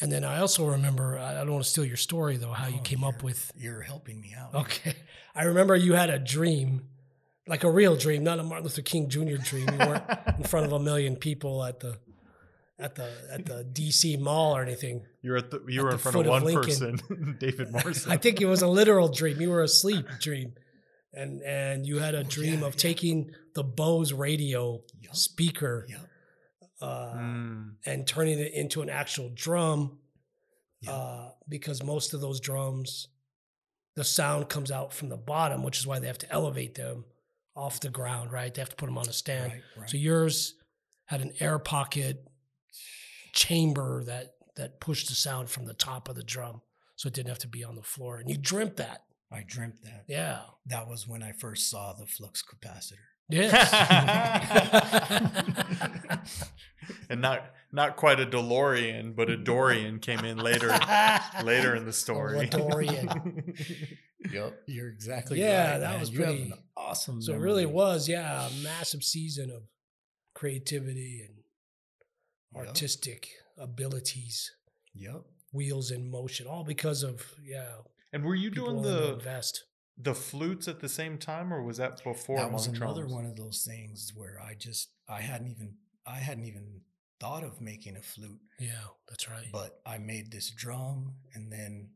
and 0.02 0.12
then 0.12 0.24
I 0.24 0.40
also 0.40 0.66
remember 0.66 1.18
I 1.20 1.34
don't 1.44 1.52
want 1.52 1.63
to 1.66 1.70
steal 1.70 1.86
your 1.86 1.98
story 1.98 2.38
though 2.38 2.52
how 2.52 2.68
you 2.68 2.78
Oh, 2.80 2.84
came 2.84 3.04
up 3.04 3.22
with 3.24 3.52
You're 3.56 3.82
helping 3.82 4.20
me 4.22 4.34
out. 4.38 4.56
okay 4.56 4.96
I 5.36 5.44
remember 5.44 5.75
you 5.75 5.94
had 5.94 6.10
a 6.10 6.20
dream 6.20 6.88
like 7.48 7.63
a 7.63 7.72
real 7.72 7.96
dream 7.96 8.24
not 8.24 8.40
a 8.40 8.44
Martin 8.44 8.63
Luther 8.63 8.82
King 8.82 9.10
Jr. 9.10 9.36
dream 9.44 9.68
you 9.72 9.78
weren't 9.80 10.04
in 10.38 10.44
front 10.46 10.66
of 10.66 10.72
a 10.72 10.80
million 10.80 11.16
people 11.18 11.63
at 11.63 11.80
the 11.80 11.98
at 12.80 12.96
the 12.96 13.10
at 13.32 13.46
the 13.46 13.63
DC 13.72 14.20
mall 14.20 14.56
or 14.58 14.62
anything 14.63 15.06
You're 15.22 15.38
at 15.38 15.52
the. 15.52 15.62
You 15.68 15.84
were 15.84 15.92
in 15.92 15.98
front 16.00 16.16
of 16.18 16.22
of 16.25 16.28
one 16.30 16.44
Lincoln. 16.44 16.98
person, 16.98 17.38
David 17.40 17.72
Morrison. 17.75 18.12
I 18.12 18.18
think 18.18 18.42
it 18.42 18.46
was 18.48 18.62
a 18.62 18.68
literal 18.68 19.10
dream 19.10 19.40
you 19.40 19.52
were 19.52 19.62
asleep 19.63 20.06
dream 20.20 20.54
and 21.13 21.41
and 21.43 21.86
you 21.86 22.00
had 22.00 22.15
a 22.15 22.20
Oh, 22.20 22.24
dream 22.24 22.62
yeah, 22.62 22.67
of 22.67 22.74
yeah. 22.75 22.79
taking 22.79 23.32
the 23.55 23.63
Bose 23.63 24.13
radio 24.13 24.82
Yup, 25.01 25.15
speaker 25.15 25.86
yup, 25.89 26.08
uh, 26.82 27.13
Mm, 27.15 27.75
and 27.86 28.08
turning 28.08 28.39
it 28.39 28.53
into 28.53 28.82
an 28.82 28.89
actual 28.89 29.29
drum 29.34 30.00
yup. 30.82 30.93
uh, 30.93 31.29
because 31.48 31.84
most 31.84 32.13
of 32.13 32.22
those 32.22 32.39
drums, 32.39 33.08
the 33.96 34.03
sound 34.03 34.50
comes 34.50 34.72
out 34.72 34.91
from 34.93 35.10
the 35.10 35.17
bottom, 35.17 35.63
which 35.63 35.77
is 35.77 35.86
why 35.88 36.00
they 36.00 36.08
have 36.08 36.17
to 36.20 36.32
elevate 36.32 36.75
them 36.75 37.05
off 37.55 37.79
the 37.79 37.89
ground, 37.89 38.32
right? 38.32 38.53
They 38.53 38.62
have 38.62 38.70
to 38.70 38.75
put 38.75 38.88
them 38.88 38.98
on 38.98 39.08
a 39.08 39.13
stand. 39.13 39.51
right, 39.51 39.62
right. 39.77 39.89
So 39.89 39.98
yours 39.98 40.55
had 41.05 41.22
an 41.22 41.34
air 41.39 41.60
pocket 41.60 42.27
chamber 43.34 44.03
that 44.05 44.34
that 44.55 44.79
pushed 44.79 45.10
the 45.10 45.15
sound 45.15 45.50
from 45.50 45.65
the 45.65 45.74
top 45.74 46.08
of 46.10 46.15
the 46.15 46.24
drum, 46.24 46.62
so 46.96 47.08
it 47.08 47.13
didn't 47.13 47.29
have 47.29 47.39
to 47.39 47.48
be 47.48 47.63
on 47.63 47.75
the 47.75 47.82
floor. 47.84 48.17
And 48.17 48.29
you 48.29 48.38
dreamt 48.38 48.77
that, 48.77 49.03
I 49.34 49.44
dreamt 49.48 49.82
that. 49.84 50.04
yeah, 50.08 50.42
That 50.68 50.88
was 50.88 51.08
when 51.08 51.24
I 51.24 51.32
first 51.32 51.70
saw 51.70 51.94
the 51.94 52.06
flux 52.06 52.44
capacitor. 52.44 53.00
yes, 53.30 53.74
and 57.10 57.22
not 57.22 57.46
not 57.72 57.96
quite 57.96 58.20
a 58.20 58.25
DeLorean, 58.25 59.16
but 59.16 59.30
a 59.30 59.38
Dorian 59.38 60.00
came 60.00 60.20
in 60.25 60.38
later 60.38 60.68
later 61.44 61.75
in 61.75 61.86
the 61.86 61.94
story. 61.94 62.48
Dorian. 62.48 63.54
Yep, 64.32 64.54
you're 64.68 64.88
exactly 64.88 65.38
right. 65.42 65.50
Yeah, 65.50 65.72
right. 65.72 65.78
that 65.80 65.92
man. 65.92 66.00
was 66.00 66.10
pretty- 66.10 66.44
an 66.44 66.54
awesome. 66.78 67.22
So 67.22 67.34
it 67.34 67.40
really 67.40 67.66
was, 67.66 68.08
yeah, 68.08 68.48
a 68.48 68.52
massive 68.63 69.04
season 69.04 69.52
of 69.52 69.63
creativity 70.34 71.25
and 71.28 71.36
Yep, 72.56 72.68
artistic 72.68 73.28
abilities, 73.58 74.50
Yep. 74.94 75.24
wheels 75.52 75.92
in 75.92 76.10
motion, 76.10 76.48
all 76.48 76.63
because 76.63 77.04
of 77.04 77.34
yeah. 77.44 77.66
And 78.13 78.24
were 78.24 78.36
you 78.36 78.50
doing 78.51 78.82
the 78.84 79.13
invest? 79.13 79.65
the 79.98 80.13
flutes 80.15 80.67
at 80.67 80.79
the 80.79 80.89
same 80.89 81.17
time, 81.17 81.53
or 81.53 81.62
was 81.63 81.77
that 81.77 82.03
before? 82.03 82.38
that 82.38 82.51
was 82.51 82.67
another 82.67 83.01
drums? 83.01 83.13
one 83.13 83.25
of 83.25 83.36
those 83.36 83.63
things 83.67 84.12
where 84.15 84.39
I 84.41 84.53
just 84.55 84.91
I 85.10 85.22
hadn't 85.22 85.48
even 85.50 85.75
I 86.05 86.17
hadn't 86.17 86.46
even 86.46 86.82
thought 87.20 87.43
of 87.43 87.60
making 87.62 87.96
a 87.98 88.01
flute, 88.01 88.39
Yeah, 88.60 88.88
that's 89.08 89.29
right. 89.29 89.48
but 89.51 89.82
I 89.86 89.98
made 89.98 90.32
this 90.32 90.50
drum 90.51 91.15
and 91.34 91.51
then 91.51 91.89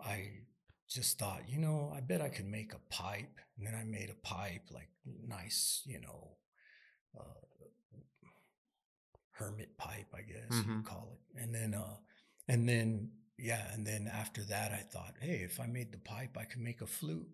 I 0.00 0.30
just 0.88 1.18
thought, 1.18 1.48
you 1.48 1.58
know, 1.58 1.92
I 1.94 2.00
bet 2.00 2.20
I 2.20 2.28
could 2.28 2.46
make 2.46 2.72
a 2.74 2.80
pipe. 2.90 3.38
And 3.56 3.66
then 3.66 3.74
I 3.74 3.84
made 3.84 4.10
a 4.10 4.26
pipe, 4.26 4.62
like 4.70 4.88
nice, 5.06 5.82
you 5.86 6.00
know, 6.00 6.36
uh, 7.18 7.22
hermit 9.32 9.76
pipe, 9.78 10.06
I 10.14 10.22
guess 10.22 10.48
Mhm. 10.50 10.76
you'd 10.78 10.84
call 10.86 11.12
it. 11.12 11.40
And 11.40 11.54
then, 11.54 11.74
uh, 11.74 11.96
and 12.48 12.68
then, 12.68 13.12
yeah, 13.42 13.72
and 13.72 13.86
then 13.86 14.08
after 14.12 14.42
that, 14.44 14.72
I 14.72 14.84
thought, 14.92 15.14
hey, 15.20 15.42
if 15.44 15.58
I 15.60 15.66
made 15.66 15.92
the 15.92 15.98
pipe, 15.98 16.36
I 16.38 16.44
could 16.44 16.60
make 16.60 16.80
a 16.80 16.86
flute. 16.86 17.26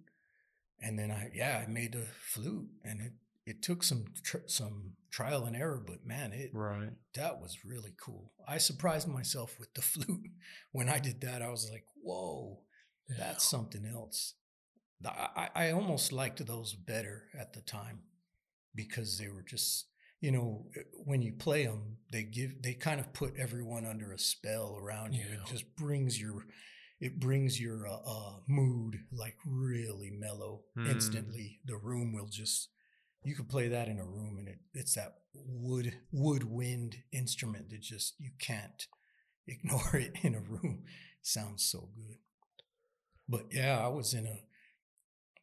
And 0.81 0.99
then 0.99 1.11
I, 1.11 1.31
yeah, 1.35 1.63
I 1.67 1.71
made 1.71 1.95
a 1.95 2.05
flute, 2.33 2.69
and 2.85 3.01
it 3.01 3.13
it 3.47 3.63
took 3.63 3.83
some 3.83 4.05
tr- 4.23 4.47
some 4.47 4.93
trial 5.11 5.45
and 5.45 5.57
error, 5.57 5.83
but 5.85 6.05
man, 6.07 6.33
it 6.33 6.51
right. 6.53 6.91
that 7.15 7.41
was 7.41 7.65
really 7.65 7.95
cool. 7.99 8.33
I 8.47 8.59
surprised 8.59 9.09
myself 9.09 9.59
with 9.59 9.73
the 9.75 9.83
flute 9.93 10.31
when 10.73 10.89
I 10.89 10.99
did 10.99 11.21
that. 11.23 11.41
I 11.43 11.49
was 11.49 11.69
like, 11.71 11.85
whoa, 12.03 12.61
Yeah. 13.09 13.17
that's 13.19 13.45
something 13.45 13.87
else. 13.87 14.35
I, 15.05 15.49
I 15.55 15.71
almost 15.71 16.13
liked 16.13 16.45
those 16.47 16.75
better 16.75 17.25
at 17.39 17.53
the 17.55 17.61
time 17.63 18.01
because 18.75 19.17
they 19.19 19.29
were 19.29 19.43
just, 19.43 19.87
you 20.21 20.33
know, 20.33 20.67
when 21.05 21.23
you 21.23 21.33
play 21.33 21.65
them, 21.67 21.99
they 22.13 22.25
give, 22.25 22.63
they 22.63 22.75
kind 22.75 23.01
of 23.01 23.13
put 23.13 23.35
everyone 23.39 23.87
under 23.87 24.13
a 24.13 24.19
spell 24.19 24.77
around 24.81 25.15
you. 25.15 25.25
It 25.33 25.47
just 25.51 25.77
brings 25.77 26.21
your, 26.21 26.47
it 27.01 27.21
brings 27.21 27.61
your 27.61 27.87
uh, 27.87 28.01
uh, 28.05 28.37
mood 28.49 28.97
like 29.13 29.37
really 29.47 30.11
mellow 30.11 30.63
Hmm. 30.75 30.87
instantly. 30.87 31.61
The 31.65 31.77
room 31.77 32.13
will 32.13 32.29
just, 32.29 32.71
you 33.23 33.35
could 33.37 33.49
play 33.49 33.69
that 33.69 33.89
in 33.89 33.99
a 33.99 34.05
room 34.05 34.37
and 34.39 34.49
it, 34.49 34.59
it's 34.75 34.95
that 34.95 35.19
wood, 35.35 35.95
woodwind 36.11 36.97
instrument 37.13 37.71
that 37.71 37.81
just, 37.83 38.15
you 38.19 38.31
can't 38.41 38.87
ignore 39.47 39.95
it 39.97 40.17
in 40.23 40.35
a 40.35 40.41
room. 40.41 40.85
Sounds 41.23 41.65
so 41.65 41.91
good. 41.95 42.17
But 43.29 43.47
yeah, 43.53 43.79
I 43.79 43.89
was 43.89 44.15
in 44.15 44.27
a 44.27 44.43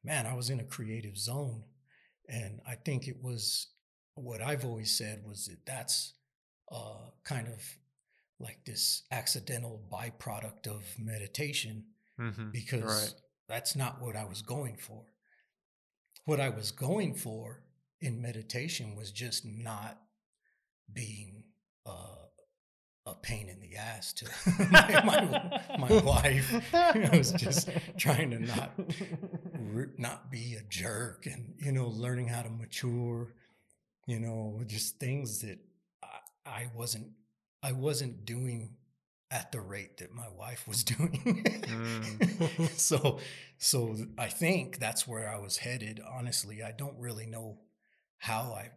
man, 0.03 0.25
I 0.25 0.34
was 0.34 0.50
in 0.50 0.60
a 0.60 0.63
creative 0.65 1.17
zone. 1.17 1.63
And 2.27 2.60
I 2.67 2.74
think 2.75 3.08
it 3.08 3.17
was 3.22 3.67
what 4.15 4.41
I've 4.41 4.65
always 4.65 4.91
said 4.98 5.24
was 5.27 5.45
that 5.48 5.65
that's 5.65 6.13
uh, 6.72 7.10
kind 7.24 7.48
of 7.48 7.62
like 8.39 8.65
this 8.65 9.03
accidental 9.12 9.81
byproduct 9.91 10.67
of 10.67 10.84
meditation 11.00 11.86
Mm-hmm. 12.19 12.51
because 12.51 12.81
Right. 12.84 13.13
that's 13.50 13.75
not 13.75 14.01
what 14.01 14.15
I 14.15 14.24
was 14.24 14.41
going 14.41 14.77
for. 14.77 15.03
What 16.24 16.39
I 16.39 16.48
was 16.48 16.72
going 16.72 17.13
for 17.13 17.62
in 18.00 18.22
meditation 18.22 18.95
was 18.95 19.12
just 19.12 19.43
not 19.45 20.00
being 20.93 21.43
uh, 21.86 22.24
a 23.05 23.15
pain 23.15 23.50
in 23.50 23.60
the 23.60 23.75
ass 23.75 24.13
to 24.13 24.25
my, 24.72 25.03
my, 25.03 25.62
my 25.77 26.01
wife. 26.03 26.53
I 26.74 27.10
was 27.17 27.34
just 27.34 27.67
trying 27.98 28.31
to 28.31 28.39
not 28.39 28.72
not 29.98 30.31
be 30.31 30.55
a 30.55 30.63
jerk 30.69 31.25
and 31.25 31.53
you 31.57 31.74
know 31.74 31.88
learning 31.89 32.29
how 32.29 32.43
to 32.43 32.50
mature 32.50 33.34
you 34.05 34.19
know 34.19 34.62
just 34.65 35.00
things 35.00 35.41
that 35.41 35.59
I, 36.03 36.63
I 36.63 36.67
wasn't 36.75 37.07
i 37.63 37.71
wasn't 37.71 38.25
doing 38.25 38.75
at 39.31 39.51
the 39.51 39.59
rate 39.59 39.97
that 39.97 40.13
my 40.13 40.27
wife 40.38 40.67
was 40.67 40.83
doing 40.95 41.43
Mm. 41.65 42.69
so 42.77 43.19
so 43.57 43.95
i 44.17 44.27
think 44.27 44.79
that's 44.79 45.07
where 45.07 45.27
i 45.29 45.39
was 45.39 45.57
headed 45.57 46.00
honestly 46.07 46.62
i 46.62 46.71
don't 46.71 46.97
really 47.00 47.25
know 47.25 47.59
how 48.19 48.53
i 48.55 48.69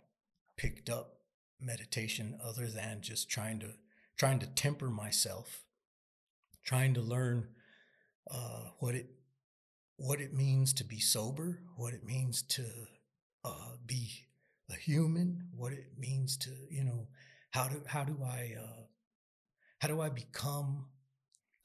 picked 0.57 0.89
up 0.89 1.19
meditation 1.61 2.39
other 2.43 2.67
than 2.67 3.03
just 3.03 3.29
trying 3.29 3.61
to 3.61 3.75
trying 4.17 4.39
to 4.39 4.47
temper 4.47 4.89
myself 4.89 5.65
trying 6.65 6.95
to 6.95 7.01
learn 7.01 7.49
uh, 8.31 8.65
what 8.79 8.95
it 8.95 9.07
what 9.97 10.21
it 10.21 10.33
means 10.33 10.73
to 10.75 10.85
be 10.85 11.01
sober, 11.01 11.61
what 11.77 11.93
it 11.93 12.05
means 12.05 12.43
to 12.43 12.65
uh, 13.45 13.73
be 13.85 14.28
a 14.71 14.77
human, 14.77 15.49
what 15.55 15.73
it 15.73 15.93
means 15.99 16.37
to 16.39 16.51
you 16.71 16.85
know 16.85 17.09
how 17.51 17.69
do 17.69 17.83
how 17.87 18.05
do 18.05 18.19
I 18.23 18.55
uh, 18.61 18.83
how 19.79 19.89
do 19.89 20.01
I 20.01 20.09
become 20.09 20.87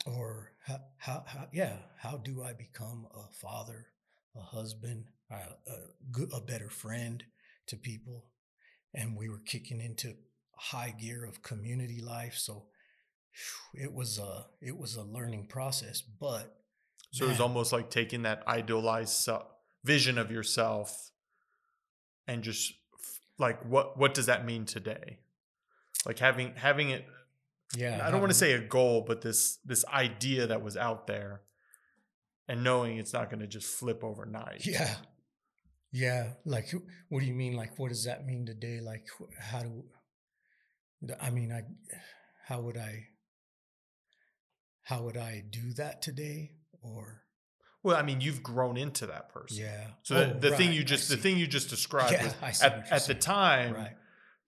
or 0.05 0.53
how, 0.65 0.79
how, 0.97 1.23
how 1.25 1.47
yeah 1.51 1.77
how 1.97 2.17
do 2.17 2.43
I 2.43 2.53
become 2.53 3.07
a 3.13 3.31
father, 3.33 3.87
a 4.35 4.41
husband, 4.41 5.05
a, 5.31 5.35
a, 5.35 5.75
good, 6.11 6.29
a 6.33 6.41
better 6.41 6.69
friend 6.69 7.23
to 7.67 7.77
people, 7.77 8.25
and 8.93 9.17
we 9.17 9.29
were 9.29 9.41
kicking 9.45 9.81
into 9.81 10.15
high 10.55 10.93
gear 10.97 11.25
of 11.25 11.41
community 11.41 12.01
life, 12.01 12.35
so 12.37 12.67
it 13.73 13.93
was 13.93 14.19
a 14.19 14.45
it 14.61 14.77
was 14.77 14.95
a 14.95 15.03
learning 15.03 15.47
process, 15.47 16.01
but 16.01 16.55
So 17.11 17.25
it 17.25 17.29
was 17.29 17.39
almost 17.39 17.73
like 17.73 17.89
taking 17.89 18.23
that 18.23 18.43
idealized 18.47 19.29
vision 19.83 20.17
of 20.17 20.31
yourself 20.31 21.11
and 22.27 22.43
just 22.43 22.73
like 23.43 23.63
what 23.65 23.97
what 23.97 24.13
does 24.13 24.25
that 24.25 24.45
mean 24.45 24.65
today? 24.65 25.19
Like 26.05 26.19
having 26.19 26.53
having 26.55 26.89
it 26.89 27.05
yeah 27.75 28.01
I 28.03 28.11
don't 28.11 28.19
want 28.19 28.31
to 28.31 28.37
say 28.37 28.53
a 28.53 28.59
goal, 28.59 29.03
but 29.07 29.21
this 29.21 29.57
this 29.65 29.85
idea 29.85 30.47
that 30.47 30.61
was 30.61 30.75
out 30.77 31.07
there 31.07 31.41
and 32.47 32.63
knowing 32.63 32.97
it's 32.97 33.13
not 33.13 33.29
going 33.29 33.39
to 33.39 33.47
just 33.47 33.67
flip 33.67 34.03
overnight. 34.03 34.65
Yeah. 34.65 34.95
Yeah. 35.91 36.33
Like, 36.45 36.73
what 37.09 37.21
do 37.21 37.25
you 37.25 37.33
mean? 37.33 37.53
Like, 37.55 37.77
what 37.77 37.89
does 37.89 38.05
that 38.05 38.25
mean 38.25 38.45
today? 38.45 38.79
Like, 38.81 39.05
how 39.39 39.59
do, 39.59 39.83
I 41.21 41.29
mean, 41.29 41.51
I, 41.51 41.61
how 42.45 42.61
would 42.61 42.77
I, 42.77 43.07
how 44.83 45.03
would 45.03 45.17
I 45.17 45.43
do 45.49 45.73
that 45.77 46.01
today? 46.01 46.51
Or, 46.81 47.22
Well, 47.83 47.95
I 47.97 48.01
mean, 48.01 48.21
you've 48.21 48.41
grown 48.41 48.77
into 48.77 49.05
that 49.07 49.29
person. 49.29 49.57
yeah. 49.57 49.87
So 50.03 50.13
the, 50.15 50.25
Oh, 50.35 50.39
the 50.39 50.51
thing 50.55 50.67
right, 50.69 50.75
you 50.77 50.83
just 50.83 51.09
the 51.09 51.17
thing 51.17 51.37
you 51.37 51.47
just 51.47 51.69
described 51.69 52.13
Yeah, 52.13 52.23
was 52.23 52.33
I 52.41 52.51
see 52.51 52.65
what 52.67 52.73
at, 52.87 52.91
at 52.91 53.05
the 53.07 53.13
time 53.15 53.73
Right. 53.75 53.91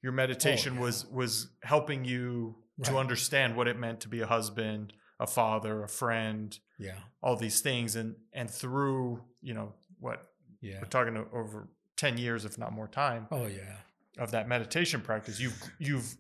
your 0.02 0.14
meditation 0.14 0.74
oh, 0.74 0.76
yeah. 0.78 0.82
was 0.82 1.06
was 1.08 1.48
helping 1.62 2.06
you 2.06 2.56
to 2.84 2.98
understand 2.98 3.56
what 3.56 3.68
it 3.68 3.78
meant 3.78 4.02
to 4.02 4.10
be 4.10 4.20
a 4.22 4.28
husband, 4.28 4.94
a 5.20 5.28
father, 5.28 5.84
a 5.84 5.88
friend, 5.88 6.58
Yeah. 6.78 6.98
all 7.22 7.36
these 7.36 7.62
things 7.62 7.96
and 7.96 8.16
and 8.34 8.50
through, 8.50 9.24
you 9.42 9.54
know, 9.54 9.74
what 10.00 10.32
Yeah. 10.62 10.80
we're 10.82 10.88
talking 10.90 11.16
over 11.34 11.68
10 11.98 12.18
years 12.18 12.44
if 12.46 12.58
not 12.58 12.74
more 12.74 12.88
time 12.90 13.28
Oh, 13.32 13.46
yeah. 13.48 13.78
of 14.18 14.32
that 14.32 14.48
meditation 14.48 15.02
practice, 15.02 15.40
you've 15.40 15.62
you've 15.80 16.16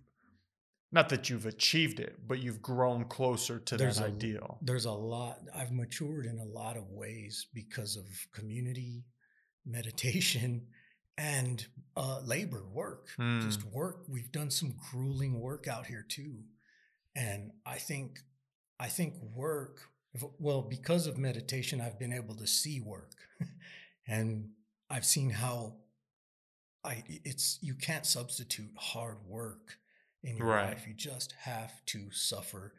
not 0.92 1.10
that 1.10 1.30
you've 1.30 1.46
achieved 1.46 2.00
it, 2.00 2.16
but 2.28 2.40
you've 2.40 2.62
grown 2.62 3.06
closer 3.06 3.60
to 3.60 3.78
There's 3.78 3.98
that 3.98 4.04
a- 4.06 4.08
ideal. 4.08 4.58
There's 4.62 4.86
a 4.86 4.92
lot, 4.92 5.40
I've 5.54 5.72
matured 5.72 6.26
in 6.26 6.40
a 6.40 6.46
lot 6.46 6.78
of 6.78 6.90
ways 6.92 7.48
because 7.54 7.98
of 7.98 8.06
community, 8.32 9.04
meditation, 9.66 10.68
and 11.18 11.66
uh, 11.96 12.20
labor 12.26 12.66
work. 12.72 13.08
Just 13.42 13.62
Hmm. 13.62 13.70
work. 13.72 14.06
We've 14.08 14.32
done 14.32 14.52
some 14.52 14.76
grueling 14.92 15.40
work 15.40 15.68
out 15.68 15.88
here 15.88 16.04
too, 16.08 16.44
and 17.16 17.52
I 17.66 17.78
think, 17.78 18.20
I 18.80 18.90
think 18.90 19.16
work. 19.22 19.90
Well, 20.40 20.62
because 20.62 21.08
of 21.08 21.18
meditation, 21.18 21.82
I've 21.82 22.00
been 22.00 22.14
able 22.14 22.36
to 22.36 22.48
see 22.48 22.80
work, 22.80 23.12
and 24.08 24.52
I've 24.90 25.06
seen 25.06 25.30
how 25.30 25.78
I 26.84 27.04
it's 27.08 27.58
you 27.62 27.74
can't 27.76 28.06
substitute 28.06 28.72
hard 28.78 29.18
work 29.26 29.80
in 30.26 30.38
your 30.38 30.48
Right. 30.48 30.68
life. 30.70 30.86
You 30.88 30.94
just 30.94 31.34
have 31.44 31.72
to 31.88 32.12
suffer 32.12 32.74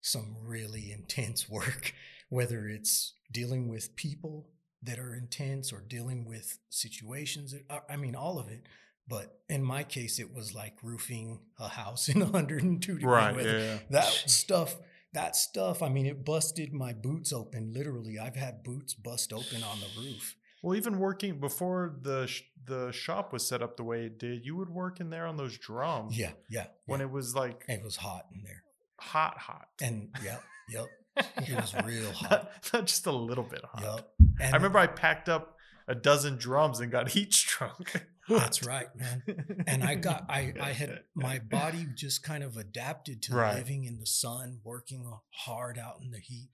some 0.00 0.36
really 0.42 0.92
intense 0.98 1.48
work, 1.48 1.92
whether 2.28 2.68
it's 2.68 3.14
dealing 3.30 3.68
with 3.68 3.96
people 3.96 4.48
that 4.82 4.98
are 4.98 5.14
intense 5.14 5.72
or 5.72 5.80
dealing 5.80 6.24
with 6.24 6.58
situations 6.70 7.52
that 7.52 7.64
are, 7.68 7.82
I 7.90 7.96
mean, 7.96 8.14
all 8.14 8.38
of 8.38 8.48
it. 8.48 8.66
But 9.08 9.40
in 9.48 9.64
my 9.64 9.82
case, 9.84 10.18
it 10.18 10.34
was 10.34 10.54
like 10.54 10.74
roofing 10.82 11.40
a 11.58 11.68
house 11.68 12.08
in 12.14 12.20
102 12.20 12.94
degree 12.98 13.10
Right. 13.10 13.34
weather. 13.34 13.58
Yeah. 13.58 13.78
That 13.90 14.04
stuff, 14.04 14.76
that 15.14 15.34
stuff. 15.34 15.82
I 15.82 15.88
mean, 15.88 16.06
it 16.06 16.24
busted 16.24 16.72
my 16.72 16.92
boots 16.92 17.32
open. 17.32 17.72
Literally, 17.72 18.18
I've 18.18 18.36
had 18.36 18.62
boots 18.62 18.94
bust 18.94 19.32
open 19.32 19.62
on 19.64 19.78
the 19.80 20.00
roof. 20.00 20.36
Well, 20.62 20.76
even 20.76 20.98
working 20.98 21.38
before 21.40 21.94
the 22.02 22.26
sh- 22.26 22.42
the 22.64 22.90
shop 22.92 23.32
was 23.32 23.46
set 23.46 23.62
up 23.62 23.76
the 23.76 23.84
way 23.84 24.04
it 24.06 24.18
did, 24.18 24.44
you 24.44 24.56
would 24.56 24.68
work 24.70 25.00
in 25.00 25.10
there 25.10 25.26
on 25.26 25.36
those 25.36 25.56
drums. 25.58 26.18
Yeah, 26.18 26.32
yeah. 26.50 26.66
When 26.86 27.00
yeah. 27.00 27.06
it 27.06 27.12
was 27.12 27.34
like 27.34 27.64
it 27.68 27.82
was 27.82 27.96
hot 27.96 28.26
in 28.34 28.42
there, 28.42 28.62
hot, 28.98 29.38
hot. 29.38 29.68
and 29.80 30.08
yep, 30.22 30.42
yep, 30.68 30.86
it 31.16 31.54
was 31.54 31.74
real 31.84 32.10
hot. 32.12 32.30
Not, 32.30 32.70
not 32.72 32.86
just 32.86 33.06
a 33.06 33.12
little 33.12 33.44
bit 33.44 33.62
hot. 33.64 33.82
Yep. 33.82 34.08
And 34.40 34.54
I 34.54 34.56
remember 34.56 34.78
I 34.78 34.86
packed 34.88 35.28
up 35.28 35.56
a 35.86 35.94
dozen 35.94 36.36
drums 36.36 36.80
and 36.80 36.90
got 36.92 37.08
heat 37.12 37.32
shrunk. 37.32 38.04
that's 38.28 38.62
right, 38.66 38.88
man. 38.94 39.22
and 39.66 39.82
I 39.82 39.94
got 39.94 40.26
I 40.28 40.52
I 40.60 40.72
had 40.72 41.00
my 41.14 41.38
body 41.38 41.86
just 41.94 42.22
kind 42.22 42.42
of 42.44 42.56
adapted 42.56 43.22
to 43.22 43.34
Right. 43.34 43.54
living 43.56 43.84
in 43.84 43.98
the 43.98 44.06
sun, 44.06 44.58
working 44.64 45.06
uh, 45.10 45.16
hard 45.30 45.78
out 45.78 46.00
in 46.02 46.10
the 46.10 46.18
heat. 46.18 46.50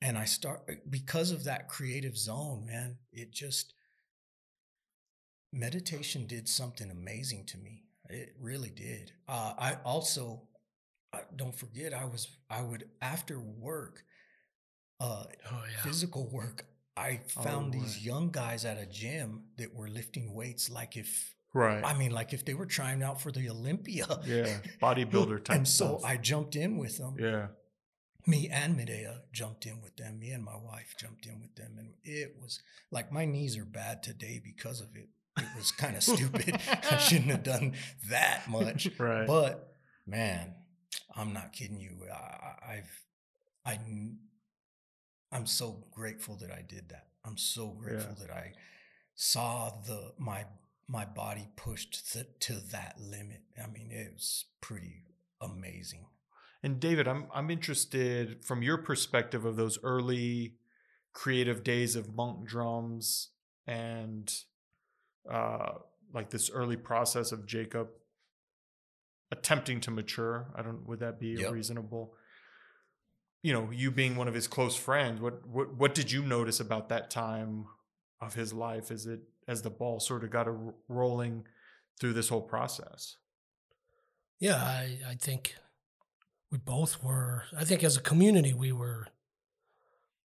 And 0.00 0.16
I 0.16 0.26
start 0.26 0.60
because 0.88 1.32
of 1.32 1.44
that 1.44 1.68
creative 1.68 2.16
zone, 2.16 2.64
man, 2.66 2.96
it 3.12 3.32
just 3.32 3.74
meditation 5.52 6.26
did 6.26 6.48
something 6.48 6.90
amazing 6.90 7.44
to 7.46 7.58
me. 7.58 7.84
It 8.08 8.34
really 8.40 8.70
did. 8.70 9.12
Uh, 9.28 9.54
I 9.58 9.76
also 9.84 10.42
uh, 11.12 11.18
don't 11.36 11.54
forget 11.54 11.92
I 11.94 12.04
was 12.04 12.28
I 12.50 12.62
would 12.62 12.84
after 13.02 13.40
work 13.40 14.02
uh 15.00 15.24
Oh 15.50 15.64
yeah. 15.70 15.82
physical 15.82 16.28
work 16.30 16.64
I 16.96 17.20
Oh, 17.36 17.42
found 17.42 17.72
these 17.72 18.04
young 18.04 18.30
guys 18.30 18.64
at 18.64 18.78
a 18.78 18.86
gym 18.86 19.44
that 19.56 19.74
were 19.74 19.88
lifting 19.88 20.34
weights 20.34 20.68
like 20.70 20.96
if 20.96 21.34
right. 21.54 21.84
I 21.84 21.96
mean, 21.96 22.10
like 22.10 22.32
if 22.32 22.44
they 22.44 22.54
were 22.54 22.66
trying 22.66 23.02
out 23.02 23.20
for 23.20 23.30
the 23.32 23.48
Olympia. 23.50 24.06
yeah. 24.26 24.58
Bodybuilder 24.82 25.44
type 25.44 25.56
And 25.56 25.68
so 25.68 25.98
stuff. 25.98 26.10
I 26.10 26.16
jumped 26.16 26.56
in 26.56 26.76
with 26.78 26.98
them. 26.98 27.16
yeah. 27.18 27.46
Me 28.28 28.46
and 28.52 28.76
Medea 28.76 29.22
jumped 29.32 29.64
in 29.64 29.80
with 29.80 29.96
them. 29.96 30.18
Me 30.18 30.30
and 30.32 30.44
my 30.44 30.56
wife 30.56 30.94
jumped 30.98 31.24
in 31.24 31.40
with 31.40 31.54
them. 31.56 31.76
And 31.78 31.94
it 32.04 32.36
was 32.40 32.60
like 32.90 33.10
my 33.10 33.24
knees 33.24 33.56
are 33.56 33.64
bad 33.64 34.02
today 34.02 34.38
because 34.44 34.82
of 34.82 34.88
it. 34.94 35.08
It 35.38 35.46
was 35.56 35.70
kind 35.70 35.96
of 35.96 36.02
stupid. 36.02 36.60
I 36.90 36.96
shouldn't 36.98 37.30
have 37.30 37.42
done 37.42 37.72
that 38.10 38.42
much. 38.48 38.90
Right. 38.98 39.26
But 39.26 39.72
man, 40.06 40.54
I'm 41.16 41.32
not 41.32 41.54
kidding 41.54 41.80
you. 41.80 42.06
I, 42.12 42.74
I've, 42.74 43.02
I, 43.64 43.78
I'm 45.32 45.46
so 45.46 45.86
grateful 45.90 46.36
that 46.36 46.50
I 46.50 46.62
did 46.68 46.90
that. 46.90 47.06
I'm 47.24 47.38
so 47.38 47.68
grateful 47.68 48.14
that 48.20 48.30
I 48.30 48.52
saw 49.14 49.70
the 49.86 50.12
my 50.18 50.44
my 50.86 51.04
body 51.04 51.48
pushed 51.56 52.12
th- 52.12 52.26
to 52.40 52.54
that 52.72 52.96
limit. 53.00 53.42
I 53.62 53.68
mean, 53.68 53.90
it 53.90 54.12
was 54.14 54.46
pretty 54.60 55.04
amazing. 55.40 56.06
And 56.62 56.80
David, 56.80 57.06
I'm 57.06 57.26
I'm 57.32 57.50
interested 57.50 58.44
from 58.44 58.62
your 58.62 58.78
perspective 58.78 59.44
of 59.44 59.56
those 59.56 59.78
early 59.82 60.54
creative 61.12 61.64
days 61.64 61.96
of 61.96 62.14
monk 62.14 62.46
drums 62.46 63.30
and 63.66 64.32
uh 65.30 65.72
like 66.14 66.30
this 66.30 66.50
early 66.50 66.76
process 66.76 67.32
of 67.32 67.46
Jacob 67.46 67.88
attempting 69.30 69.80
to 69.80 69.90
mature. 69.90 70.46
I 70.56 70.62
don't 70.62 70.86
would 70.88 71.00
that 71.00 71.20
be 71.20 71.36
a 71.36 71.40
Yep. 71.40 71.52
reasonable 71.52 72.14
you 73.42 73.52
know, 73.52 73.70
you 73.70 73.90
being 73.90 74.16
one 74.16 74.26
of 74.26 74.34
his 74.34 74.48
close 74.48 74.74
friends, 74.76 75.20
what 75.20 75.46
what 75.46 75.74
what 75.74 75.94
did 75.94 76.10
you 76.10 76.22
notice 76.22 76.60
about 76.60 76.88
that 76.88 77.10
time 77.10 77.66
of 78.20 78.34
his 78.34 78.52
life 78.52 78.90
as 78.90 79.06
it 79.06 79.20
as 79.46 79.62
the 79.62 79.70
ball 79.70 80.00
sort 80.00 80.24
of 80.24 80.30
got 80.30 80.48
a 80.48 80.50
r- 80.50 80.74
rolling 80.88 81.44
through 82.00 82.14
this 82.14 82.28
whole 82.28 82.42
process? 82.42 83.16
Yeah, 84.40 84.56
I, 84.56 84.98
I 85.08 85.14
think 85.14 85.54
we 86.50 86.58
both 86.58 87.02
were. 87.02 87.44
I 87.56 87.64
think 87.64 87.84
as 87.84 87.96
a 87.96 88.00
community, 88.00 88.52
we 88.54 88.72
were. 88.72 89.08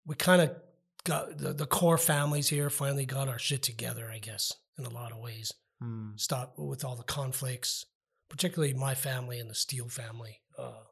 We 0.06 0.16
kind 0.16 0.42
of 0.42 0.56
got 1.04 1.38
the, 1.38 1.54
the 1.54 1.66
core 1.66 1.98
families 1.98 2.50
here 2.50 2.70
finally 2.70 3.06
got 3.06 3.28
our 3.28 3.40
shit 3.40 3.62
together. 3.64 4.10
I 4.12 4.20
guess 4.20 4.54
in 4.78 4.86
a 4.86 4.90
lot 4.90 5.12
of 5.12 5.20
ways, 5.20 5.54
Hmm. 5.80 6.12
stop 6.16 6.54
with 6.60 6.86
all 6.86 6.96
the 6.96 7.04
conflicts, 7.04 7.86
particularly 8.30 8.74
my 8.76 8.94
family 8.94 9.40
and 9.40 9.50
the 9.50 9.56
Steele 9.56 9.90
family, 9.90 10.42
uh, 10.58 10.84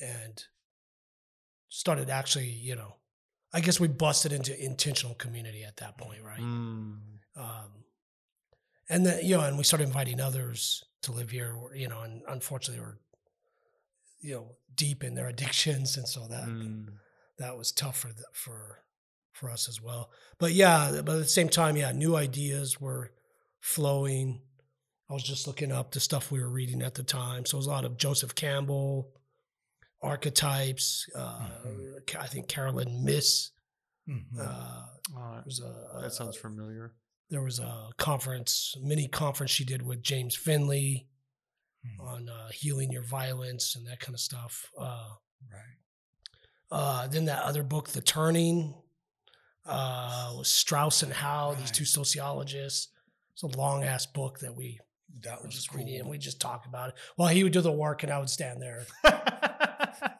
and 0.00 0.42
started 1.68 2.08
actually, 2.08 2.48
you 2.48 2.74
know, 2.76 2.96
I 3.52 3.60
guess 3.60 3.78
we 3.78 3.88
busted 3.88 4.32
into 4.32 4.58
intentional 4.62 5.14
community 5.14 5.64
at 5.64 5.76
that 5.78 5.98
point, 5.98 6.22
right? 6.22 6.40
Hmm. 6.40 6.94
um, 7.36 7.84
and 8.88 9.04
then 9.04 9.22
you 9.24 9.36
know, 9.36 9.44
and 9.44 9.58
we 9.58 9.64
started 9.64 9.86
inviting 9.86 10.18
others 10.18 10.82
to 11.02 11.12
live 11.12 11.30
here. 11.30 11.54
You 11.74 11.88
know, 11.88 12.00
and 12.00 12.22
unfortunately, 12.26 12.82
we're 12.82 12.98
you 14.20 14.34
know 14.34 14.56
deep 14.74 15.02
in 15.04 15.14
their 15.14 15.28
addictions, 15.28 15.96
and 15.96 16.08
so 16.08 16.26
that 16.28 16.44
Hmm. 16.44 16.88
that 17.38 17.56
was 17.56 17.72
tough 17.72 17.98
for 17.98 18.08
the, 18.08 18.24
for 18.32 18.78
for 19.32 19.50
us 19.50 19.68
as 19.68 19.80
well. 19.80 20.10
But 20.38 20.52
yeah, 20.52 20.90
but 21.04 21.14
at 21.14 21.18
the 21.18 21.24
same 21.28 21.48
time, 21.48 21.76
yeah, 21.76 21.92
new 21.92 22.16
ideas 22.16 22.80
were 22.80 23.12
flowing. 23.60 24.42
I 25.10 25.14
was 25.14 25.22
just 25.22 25.46
looking 25.46 25.70
up 25.72 25.92
the 25.92 26.00
stuff 26.00 26.30
we 26.30 26.40
were 26.40 26.50
reading 26.50 26.82
at 26.82 26.94
the 26.94 27.02
time, 27.04 27.46
so 27.46 27.56
it 27.56 27.60
was 27.60 27.66
a 27.66 27.70
lot 27.70 27.84
of 27.84 27.96
Joseph 27.96 28.34
Campbell 28.34 29.12
archetypes. 30.02 31.06
Uh, 31.14 31.48
Mhm. 31.66 32.16
I 32.16 32.26
think 32.26 32.48
Caroline 32.48 33.04
Myss. 33.04 33.50
Mhm. 34.08 34.38
Uh, 34.38 34.86
All 35.16 35.22
right. 35.22 35.34
there 35.36 35.42
was 35.44 35.60
a, 35.60 36.00
That 36.02 36.12
sounds 36.12 36.36
familiar. 36.36 36.94
there 37.30 37.42
was 37.42 37.58
a 37.58 37.90
conference, 37.98 38.74
mini 38.80 39.06
conference 39.08 39.50
she 39.50 39.64
did 39.64 39.82
with 39.82 40.02
James 40.02 40.34
Finley 40.36 41.08
Mhm. 42.00 42.00
on 42.06 42.28
uh, 42.28 42.48
healing 42.50 42.90
your 42.92 43.02
violence 43.02 43.74
and 43.76 43.86
that 43.86 44.00
kind 44.00 44.14
of 44.14 44.20
stuff. 44.20 44.70
Uh, 44.78 45.08
right. 45.52 45.76
uh, 46.70 47.06
then 47.08 47.24
that 47.26 47.42
other 47.44 47.62
book, 47.62 47.88
The 47.90 48.00
Turning, 48.02 48.74
uh, 49.66 50.32
was 50.36 50.48
Strauss 50.48 51.02
and 51.02 51.12
Howe, 51.12 51.54
these 51.54 51.70
two 51.70 51.84
sociologists. 51.84 52.88
It's 53.32 53.42
a 53.42 53.46
long 53.58 53.84
ass 53.84 54.06
book 54.06 54.40
that 54.40 54.54
we 54.56 54.80
That 55.22 55.42
was 55.44 55.54
just 55.54 55.70
cool. 55.70 55.78
reading 55.78 56.00
and 56.00 56.08
we 56.08 56.18
just 56.18 56.40
talk 56.40 56.66
about 56.66 56.90
it. 56.90 56.94
Well, 57.16 57.28
he 57.28 57.42
would 57.44 57.52
do 57.52 57.60
the 57.60 57.72
work 57.72 58.02
and 58.02 58.12
I 58.12 58.18
would 58.18 58.28
stand 58.30 58.60
there. 58.62 58.86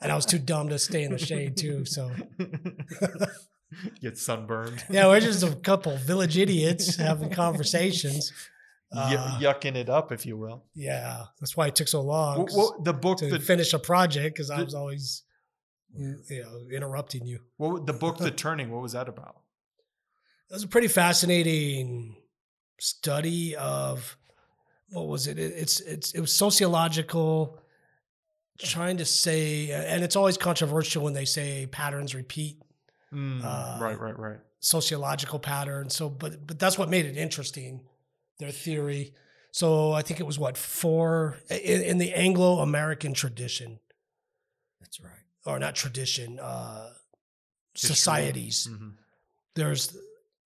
And 0.00 0.10
I 0.12 0.16
was 0.16 0.24
too 0.26 0.38
dumb 0.38 0.68
to 0.70 0.78
stay 0.78 1.02
in 1.04 1.12
the 1.12 1.18
shade 1.18 1.56
too. 1.56 1.84
So 1.84 2.10
Get 4.00 4.16
sunburned. 4.16 4.82
yeah, 4.90 5.06
we're 5.06 5.20
just 5.20 5.42
a 5.42 5.54
couple 5.56 5.96
village 5.98 6.38
idiots 6.38 6.96
having 6.96 7.30
conversations. 7.30 8.32
Uh, 8.90 9.38
yucking 9.40 9.74
it 9.76 9.88
up, 9.90 10.12
if 10.12 10.24
you 10.24 10.36
will. 10.38 10.64
yeah, 10.74 11.24
that's 11.40 11.56
why 11.56 11.66
it 11.66 11.74
took 11.76 11.88
so 11.88 12.00
long. 12.00 12.38
Well, 12.38 12.46
well, 12.56 12.80
the 12.82 12.92
book, 12.94 13.18
to 13.18 13.28
the, 13.28 13.38
finish 13.38 13.74
a 13.74 13.78
project 13.78 14.34
because 14.36 14.50
I 14.50 14.62
was 14.62 14.74
always, 14.74 15.24
you 15.94 16.16
know, 16.30 16.66
interrupting 16.74 17.26
you. 17.26 17.40
what, 17.58 17.84
the 17.86 17.92
book, 17.92 18.16
The 18.16 18.30
Turning, 18.44 18.70
what 18.70 18.80
was 18.80 18.92
that 18.92 19.06
about? 19.08 19.36
It 20.50 20.54
was 20.54 20.62
a 20.62 20.68
pretty 20.68 20.88
fascinating 20.88 22.16
study 22.80 23.54
of 23.56 24.16
what 24.90 25.06
was 25.08 25.26
it? 25.26 25.38
It- 25.38 25.52
It's 25.56 25.80
it's 25.80 26.12
it 26.12 26.20
was 26.20 26.34
sociological, 26.34 27.58
trying 28.58 28.96
to 28.96 29.04
say, 29.04 29.70
and 29.70 30.02
it's 30.02 30.16
always 30.16 30.38
controversial 30.38 31.04
when 31.04 31.12
they 31.12 31.26
say 31.26 31.66
patterns 31.66 32.14
repeat, 32.14 32.62
Mm, 33.12 33.42
Uh, 33.44 33.78
right, 33.82 33.98
right, 34.00 34.18
right. 34.18 34.38
sociological 34.60 35.38
patterns. 35.38 35.94
So, 35.94 36.08
but 36.08 36.46
but 36.46 36.58
that's 36.58 36.78
what 36.78 36.88
made 36.88 37.04
it 37.04 37.16
interesting, 37.18 37.80
their 38.38 38.50
theory. 38.50 39.12
So 39.50 39.92
I 39.92 40.02
think 40.02 40.20
it 40.20 40.26
was 40.26 40.38
what 40.38 40.56
four 40.56 41.38
in, 41.50 41.82
in 41.82 41.98
the 41.98 42.14
Anglo 42.14 42.58
American 42.60 43.14
tradition, 43.14 43.80
That's 44.80 45.00
right. 45.00 45.24
or 45.46 45.58
not 45.58 45.74
tradition, 45.74 46.38
uh, 46.38 46.92
societies. 47.74 48.68
Mhm. 48.70 48.94
there's 49.54 49.96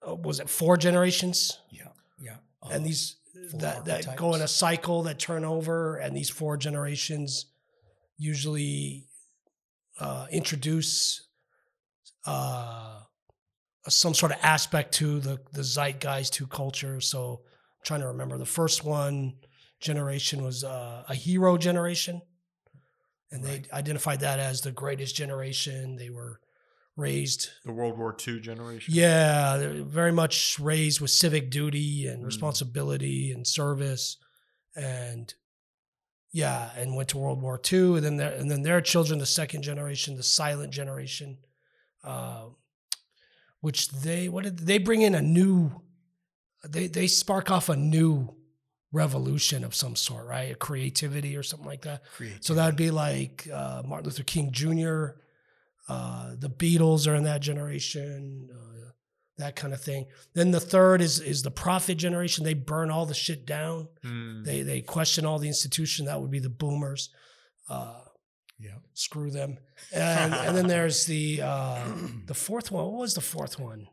uh, 0.07 0.15
was 0.15 0.41
it 0.41 0.49
four 0.49 0.77
generations 0.77 1.59
Yeah. 1.71 1.89
Yeah. 2.21 2.37
and 2.71 2.83
Uh, 2.83 2.87
these 2.89 3.17
that 3.55 3.85
that 3.87 4.17
go 4.17 4.35
in 4.35 4.43
a 4.43 4.49
cycle 4.49 5.03
that 5.05 5.19
turn 5.19 5.45
over 5.45 5.97
and 5.97 6.17
these 6.17 6.31
four 6.31 6.57
generations 6.57 7.47
usually 8.19 9.07
uh, 9.99 10.27
introduce 10.31 11.23
uh, 12.27 13.01
some 13.89 14.15
sort 14.15 14.33
of 14.33 14.39
aspect 14.43 14.93
to 14.95 15.21
the 15.21 15.39
the 15.53 15.63
zeitgeist 15.63 16.33
to 16.35 16.47
culture 16.47 17.01
so 17.01 17.43
trying 17.83 18.01
to 18.01 18.07
remember 18.09 18.39
the 18.39 18.47
first 18.47 18.85
one 18.85 19.35
generation 19.81 20.45
was 20.45 20.63
uh, 20.65 21.05
a 21.09 21.15
hero 21.15 21.57
generation 21.59 22.21
and 23.31 23.45
Right. 23.45 23.65
they 23.65 23.77
identified 23.77 24.21
that 24.21 24.39
as 24.39 24.61
the 24.61 24.71
greatest 24.73 25.15
generation 25.17 25.97
they 25.97 26.11
were 26.11 26.41
raised 26.97 27.49
The 27.65 27.73
World 27.73 27.97
War 27.99 28.15
II 28.27 28.41
generation. 28.41 28.95
yeah, 28.95 29.57
they're 29.57 29.83
very 29.83 30.13
much 30.13 30.59
raised 30.61 31.01
with 31.01 31.11
civic 31.11 31.51
duty 31.51 32.07
and 32.07 32.23
Mm. 32.23 32.27
responsibility 32.27 33.33
and 33.33 33.47
service, 33.47 34.19
and 34.77 35.33
yeah, 36.33 36.71
and 36.77 36.95
went 36.95 37.09
to 37.11 37.19
World 37.19 37.41
War 37.43 37.59
II, 37.73 37.97
and 37.97 38.05
then 38.05 38.17
their 38.19 38.33
and 38.33 38.51
then 38.51 38.63
their 38.63 38.81
children, 38.83 39.19
the 39.19 39.27
second 39.27 39.63
generation, 39.63 40.17
the 40.17 40.23
silent 40.23 40.73
generation, 40.73 41.39
uh, 42.05 42.49
which 43.61 43.89
they 43.89 44.29
what 44.29 44.45
did 44.45 44.59
they 44.61 44.79
bring 44.79 45.01
in 45.03 45.15
a 45.15 45.23
new, 45.23 45.83
they 46.69 46.87
they 46.87 47.07
spark 47.07 47.51
off 47.51 47.69
a 47.69 47.77
new 47.77 48.35
revolution 48.93 49.65
of 49.65 49.75
some 49.75 49.97
sort, 49.97 50.27
right? 50.27 50.53
A 50.53 50.55
creativity 50.55 51.37
or 51.37 51.43
something 51.43 51.67
like 51.67 51.83
that. 51.83 52.05
Creativity. 52.15 52.45
So 52.45 52.55
that 52.55 52.67
would 52.67 52.77
be 52.77 52.91
like 52.91 53.49
uh, 53.53 53.83
Martin 53.85 54.07
Luther 54.07 54.23
King 54.23 54.53
Jr., 54.53 55.17
uh, 55.89 56.35
the 56.39 56.51
Beatles 56.51 57.09
are 57.09 57.15
in 57.15 57.25
that 57.25 57.41
generation, 57.41 58.49
uh, 58.53 58.91
that 59.39 59.57
kind 59.57 59.75
of 59.75 59.81
thing. 59.81 60.07
Then 60.35 60.51
the 60.53 60.61
third 60.61 61.01
is 61.01 61.19
is 61.21 61.43
the 61.43 61.51
prophet 61.51 61.97
generation. 61.97 62.45
They 62.45 62.55
burn 62.55 62.91
all 62.91 63.07
the 63.07 63.15
shit 63.15 63.47
down. 63.47 63.89
Mm. 64.05 64.45
They 64.45 64.63
they 64.63 64.81
question 64.81 65.27
all 65.27 65.39
the 65.39 65.49
institution. 65.49 66.07
That 66.07 66.21
would 66.21 66.31
be 66.31 66.39
the 66.39 66.49
boomers. 66.49 67.11
Uh, 67.69 68.01
yeah. 68.59 68.77
screw 68.95 69.31
them. 69.31 69.59
And 69.93 70.33
and 70.33 70.57
then 70.57 70.69
there's 70.69 71.07
the 71.07 71.43
uh, 71.43 71.85
the 72.27 72.35
fourth 72.35 72.71
one. 72.71 72.85
What 72.85 73.01
was 73.01 73.15
the 73.15 73.21
fourth 73.21 73.59
one? 73.59 73.89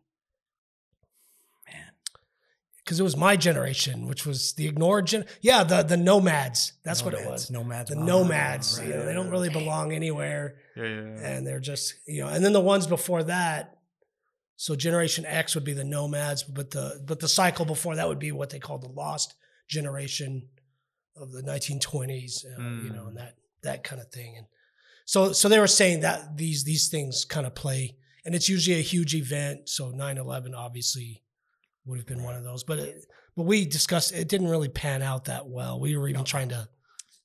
Because 2.89 2.99
it 2.99 3.03
was 3.03 3.15
my 3.15 3.35
generation, 3.35 4.07
which 4.07 4.25
was 4.25 4.53
the 4.53 4.67
ignored 4.67 5.05
gen. 5.05 5.25
Yeah, 5.41 5.63
the 5.63 5.83
the 5.83 5.95
nomads. 5.97 6.73
That's 6.83 7.03
what 7.05 7.13
it 7.13 7.17
Nomads. 7.21 7.43
was. 7.43 7.51
Nomads. 7.51 7.89
The 7.91 7.97
wow. 7.97 8.05
nomads. 8.05 8.81
You 8.81 8.89
know, 8.89 9.05
they 9.05 9.13
don't 9.13 9.29
really 9.29 9.49
belong 9.49 9.91
anywhere. 9.93 10.55
Yeah, 10.75 10.83
yeah, 10.85 10.89
yeah. 10.89 11.27
and 11.29 11.45
they're 11.45 11.59
just 11.59 11.93
you 12.07 12.21
know 12.23 12.29
and 12.29 12.43
then 12.43 12.53
the 12.53 12.59
ones 12.73 12.87
before 12.87 13.21
that 13.23 13.75
so 14.55 14.75
generation 14.75 15.23
x 15.25 15.55
would 15.55 15.63
be 15.65 15.73
the 15.73 15.83
nomads 15.83 16.41
but 16.43 16.71
the 16.71 17.01
but 17.05 17.19
the 17.19 17.27
cycle 17.27 17.65
before 17.65 17.95
that 17.95 18.07
would 18.09 18.19
be 18.19 18.31
what 18.31 18.49
they 18.49 18.59
called 18.59 18.81
the 18.81 18.89
lost 18.89 19.35
generation 19.69 20.47
of 21.15 21.31
the 21.31 21.41
1920s 21.43 22.45
uh, 22.45 22.61
you 22.83 22.89
know 22.93 23.03
Mm. 23.03 23.07
and 23.09 23.17
that 23.17 23.35
that 23.63 23.83
kind 23.83 24.01
of 24.01 24.09
thing 24.09 24.35
and 24.37 24.47
so 25.05 25.31
so 25.33 25.47
they 25.49 25.59
were 25.59 25.67
saying 25.81 25.99
that 26.01 26.37
these 26.37 26.63
these 26.63 26.87
things 26.87 27.25
kind 27.25 27.45
of 27.45 27.53
play 27.55 27.95
and 28.25 28.35
it's 28.35 28.49
usually 28.49 28.77
a 28.79 28.81
huge 28.93 29.13
event 29.15 29.67
so 29.69 29.91
9-11 29.91 30.53
obviously 30.55 31.23
would 31.85 31.97
have 31.97 32.07
been 32.07 32.23
one 32.23 32.35
of 32.35 32.43
those 32.43 32.63
but 32.63 32.79
it, 32.79 33.05
but 33.35 33.43
we 33.43 33.65
discussed 33.65 34.13
it 34.13 34.27
didn't 34.27 34.47
really 34.49 34.69
pan 34.69 35.01
out 35.01 35.25
that 35.25 35.47
well 35.47 35.79
we 35.79 35.95
were 35.97 36.07
even 36.07 36.23
trying 36.23 36.49
to 36.49 36.67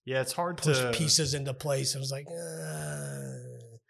Yeah, 0.04 0.20
it's 0.20 0.32
hard 0.32 0.58
push 0.58 0.78
to 0.78 0.92
pieces 0.92 1.34
into 1.34 1.52
place 1.54 1.94
it 1.94 1.98
was 1.98 2.10
like 2.12 2.26
uh, 2.28 3.34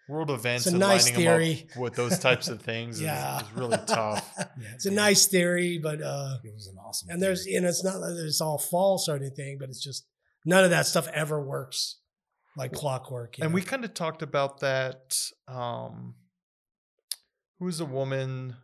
world 0.09 0.31
events 0.31 0.67
a 0.67 0.71
and 0.71 0.79
nice 0.79 1.07
lining 1.11 1.21
theory. 1.21 1.55
them 1.55 1.69
up 1.77 1.83
with 1.83 1.95
those 1.95 2.19
types 2.19 2.49
of 2.49 2.61
things 2.63 3.01
yeah 3.01 3.37
is, 3.37 3.43
is 3.43 3.53
really 3.55 3.79
tough. 3.87 4.29
Yeah, 4.39 4.69
it's 4.75 4.87
a 4.87 4.91
yeah. 4.91 4.95
nice 4.97 5.27
theory, 5.27 5.79
but 5.83 6.01
uh, 6.03 6.37
It 6.45 6.55
was 6.55 6.67
an 6.69 6.77
awesome. 6.79 7.09
and 7.11 7.23
there's 7.23 7.45
theory. 7.45 7.55
you 7.55 7.61
know 7.63 7.69
it's 7.69 7.85
not 7.85 8.01
that 8.01 8.25
it's 8.27 8.41
all 8.41 8.59
false 8.59 9.09
or 9.09 9.17
anything, 9.17 9.57
but 9.59 9.69
it's 9.69 9.83
just 9.83 10.07
none 10.45 10.63
of 10.65 10.71
that 10.71 10.87
stuff 10.87 11.09
ever 11.09 11.41
works 11.43 11.99
like 12.57 12.73
clockwork. 12.73 13.39
And 13.41 13.51
know? 13.51 13.55
we 13.55 13.63
kind 13.63 13.85
of 13.85 13.95
talked 13.95 14.23
about 14.23 14.61
that. 14.61 15.19
Um, 15.49 16.15
who 17.59 17.65
was 17.67 17.81
a 17.81 17.85
woman 17.85 18.57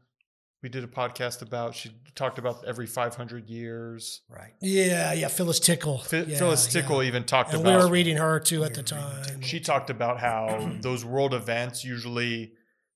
we 0.63 0.69
did 0.69 0.85
a 0.85 0.87
podcast 0.87 1.43
about? 1.43 1.75
She 1.75 1.91
talked 2.15 2.39
about 2.39 2.65
every 2.67 2.87
500 2.87 3.49
years. 3.49 4.21
right. 4.29 4.53
yeah, 4.61 5.13
yeah, 5.13 5.29
Phyllis 5.29 5.59
Tickle, 5.61 5.99
Ph- 5.99 6.29
yeah, 6.29 6.39
Phyllis 6.39 6.67
yeah. 6.75 6.81
Tickle 6.83 7.03
even 7.03 7.25
talked 7.25 7.55
and 7.55 7.65
we 7.65 7.73
were 7.73 7.89
reading 7.89 8.17
her 8.19 8.39
too 8.41 8.61
We 8.61 8.67
at 8.67 8.75
the 8.75 8.83
time. 8.83 9.41
She 9.43 9.61
talked 9.61 9.91
about 9.91 10.21
how 10.21 10.73
those 10.83 11.05
world 11.05 11.33
events 11.35 11.85
usually 11.85 12.53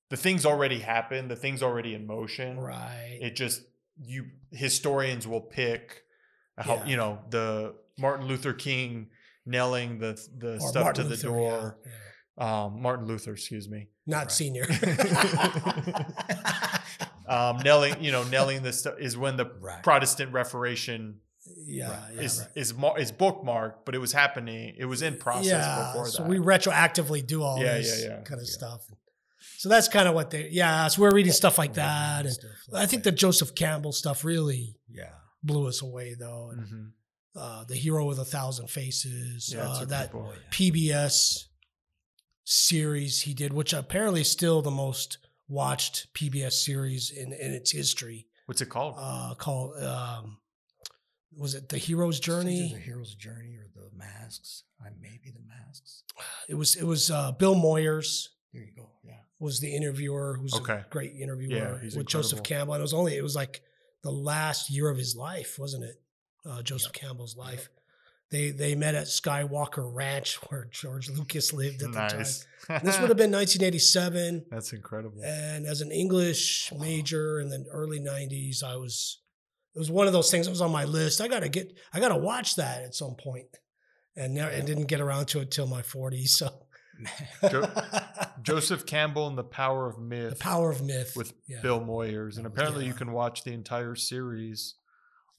the 0.09 0.17
things 0.17 0.45
already 0.45 0.79
happen, 0.79 1.27
the 1.27 1.35
things 1.35 1.63
already 1.63 1.93
in 1.95 2.05
motion. 2.05 2.59
right? 2.59 3.17
It 3.21 3.35
just 3.35 3.61
you 3.97 4.25
historians 4.51 5.27
will 5.27 5.41
pick 5.41 6.03
how 6.57 6.75
Yeah. 6.75 6.85
you 6.85 6.97
know 6.97 7.19
the 7.29 7.75
Martin 7.97 8.27
Luther 8.27 8.53
King 8.53 9.07
nailing 9.45 9.99
the 9.99 10.19
the 10.37 10.55
Or 10.55 10.59
stuff 10.59 10.83
Martin 10.83 11.09
to 11.09 11.15
the 11.15 11.23
door. 11.23 11.77
yeah, 11.85 11.91
yeah. 11.91 12.63
Um, 12.65 12.81
Martin 12.81 13.07
Luther, 13.07 13.31
excuse 13.33 13.69
me. 13.69 13.87
not 14.05 14.25
Right. 14.25 14.31
senior. 14.31 14.65
um, 17.27 17.57
nailing, 17.57 18.03
you 18.03 18.11
know, 18.11 18.23
nailing 18.23 18.63
this 18.63 18.79
stuff 18.79 18.95
is 18.99 19.17
when 19.17 19.37
the 19.37 19.45
Right. 19.59 19.81
Protestant 19.83 20.31
Reformation 20.33 21.19
yeah, 21.57 21.89
Right. 21.89 22.15
yeah, 22.15 22.21
is 22.21 22.39
right. 22.39 22.49
is 22.55 22.73
mar- 22.73 22.99
is 22.99 23.11
bookmarked, 23.11 23.85
but 23.85 23.93
it 23.95 23.99
was 23.99 24.11
happening. 24.11 24.75
It 24.77 24.85
was 24.85 25.01
in 25.03 25.17
process 25.17 25.45
yeah. 25.47 25.87
before 25.91 26.07
So 26.07 26.23
that. 26.23 26.29
we 26.29 26.37
retroactively 26.37 27.25
do 27.25 27.43
all 27.43 27.59
Yeah, 27.59 27.77
this 27.77 28.03
yeah, 28.03 28.21
kind 28.21 28.41
of 28.41 28.47
stuff. 28.47 28.81
So 29.57 29.69
that's 29.69 29.87
kind 29.87 30.07
of 30.07 30.15
what 30.15 30.31
they. 30.31 30.49
Yeah, 30.49 30.87
so 30.87 31.01
we're 31.03 31.13
reading 31.13 31.31
stuff 31.31 31.57
like 31.59 31.73
that, 31.75 32.25
and 32.25 32.37
like 32.69 32.83
I 32.83 32.85
think 32.87 33.03
the. 33.03 33.11
Joseph 33.11 33.53
Campbell 33.53 33.91
stuff 33.91 34.25
really 34.25 34.75
yeah. 34.89 35.11
blew 35.43 35.67
us 35.67 35.81
away, 35.83 36.15
though. 36.15 36.49
And, 36.51 36.61
Mhm. 36.67 36.91
uh, 37.35 37.63
the 37.65 37.75
hero 37.75 38.05
with 38.07 38.17
a 38.19 38.25
thousand 38.25 38.69
faces, 38.71 39.51
Yeah, 39.53 39.69
uh, 39.69 39.85
that 39.85 40.11
good 40.11 40.17
book. 40.23 40.35
yeah. 40.35 40.49
PBS 40.49 41.45
series 42.43 43.21
he 43.21 43.33
did, 43.33 43.53
which 43.53 43.73
apparently 43.73 44.21
is 44.21 44.29
still 44.31 44.61
the 44.61 44.71
most 44.71 45.17
watched 45.47 46.13
PBS 46.13 46.53
series 46.53 47.11
in, 47.11 47.33
in 47.33 47.51
its 47.53 47.71
history, 47.71 48.27
What's 48.45 48.61
it 48.61 48.69
called? 48.69 48.95
uh, 48.97 49.33
called 49.35 49.81
um, 49.83 50.37
was 51.37 51.53
it 51.55 51.69
The 51.69 51.77
Hero's 51.77 52.17
It's 52.17 52.27
either 52.29 52.43
The 52.43 52.43
Journey? 52.69 52.81
hero's 52.83 53.15
journey 53.15 53.57
or 53.57 53.67
the 53.75 53.89
masks. 53.97 54.63
I 54.81 54.89
maybe 55.01 55.31
the 55.33 55.43
masks. 55.47 56.03
It 56.47 56.55
was 56.55 56.75
it 56.75 56.83
was 56.85 57.09
uh, 57.11 57.31
Bill 57.33 57.55
Moyers 57.55 58.27
There 58.53 58.61
you 58.63 58.71
go. 58.75 58.89
Yeah. 59.03 59.17
was 59.39 59.59
the 59.59 59.73
interviewer, 59.75 60.37
who's 60.39 60.53
Okay. 60.53 60.73
a 60.73 60.85
great 60.89 61.13
interviewer 61.19 61.55
Yeah, 61.55 61.79
he's 61.81 61.95
with 61.95 62.07
Joseph. 62.07 62.43
Campbell. 62.43 62.73
And 62.75 62.81
it 62.81 62.83
was 62.83 62.93
only 62.93 63.17
it 63.17 63.23
was 63.23 63.35
like 63.35 63.61
the 64.03 64.11
last 64.11 64.69
year 64.69 64.89
of 64.89 64.97
his 64.97 65.15
life, 65.15 65.57
wasn't 65.59 65.83
it? 65.83 66.01
Uh, 66.45 66.61
Joseph 66.61 66.93
Campbell's 66.93 67.35
life. 67.35 67.69
They 68.31 68.51
they 68.51 68.75
met 68.75 68.95
at 68.95 69.05
Skywalker 69.05 69.89
Ranch 69.93 70.35
where 70.49 70.67
George 70.71 71.09
Lucas 71.09 71.53
lived 71.53 71.81
at 71.83 71.91
the 71.91 71.97
time. 71.97 72.25
This 72.83 72.99
would 72.99 73.09
have 73.09 73.17
been 73.17 73.31
1987. 73.31 74.45
That's 74.51 74.73
incredible. 74.73 75.21
And 75.23 75.65
as 75.65 75.81
an 75.81 75.91
English 75.91 76.73
major 76.77 77.39
in 77.39 77.49
the 77.49 77.65
early 77.71 77.99
90s, 77.99 78.63
I 78.63 78.75
was, 78.75 79.19
it 79.75 79.79
was 79.79 79.91
one 79.91 80.07
of 80.07 80.13
those 80.13 80.31
things 80.31 80.47
that 80.47 80.51
was 80.51 80.61
on 80.61 80.71
my 80.71 80.85
list. 80.85 81.21
I 81.21 81.27
got 81.27 81.41
to 81.41 81.49
get, 81.49 81.77
I 81.93 81.99
got 81.99 82.09
to 82.09 82.17
watch 82.17 82.55
that 82.55 82.83
at 82.83 82.95
some 82.95 83.15
point. 83.15 83.45
And 84.15 84.33
never, 84.33 84.51
I 84.51 84.61
didn't 84.61 84.85
get 84.85 85.01
around 85.01 85.27
to 85.27 85.41
it 85.41 85.51
till 85.51 85.67
my 85.67 85.81
40s. 85.81 86.29
So, 86.29 86.49
Jo- 87.51 87.69
Joseph 88.41 88.85
Campbell 88.85 89.27
and 89.27 89.37
the 89.37 89.43
Power 89.43 89.87
of 89.87 89.99
Myth 89.99 90.31
the 90.31 90.35
power 90.37 90.71
of 90.71 90.81
myth 90.81 91.13
with 91.15 91.33
yeah. 91.45 91.61
Bill 91.61 91.81
Moyers, 91.81 92.37
and 92.37 92.45
apparently 92.45 92.85
you 92.85 92.93
can 92.93 93.11
watch 93.11 93.43
the 93.43 93.51
entire 93.51 93.95
series 93.95 94.75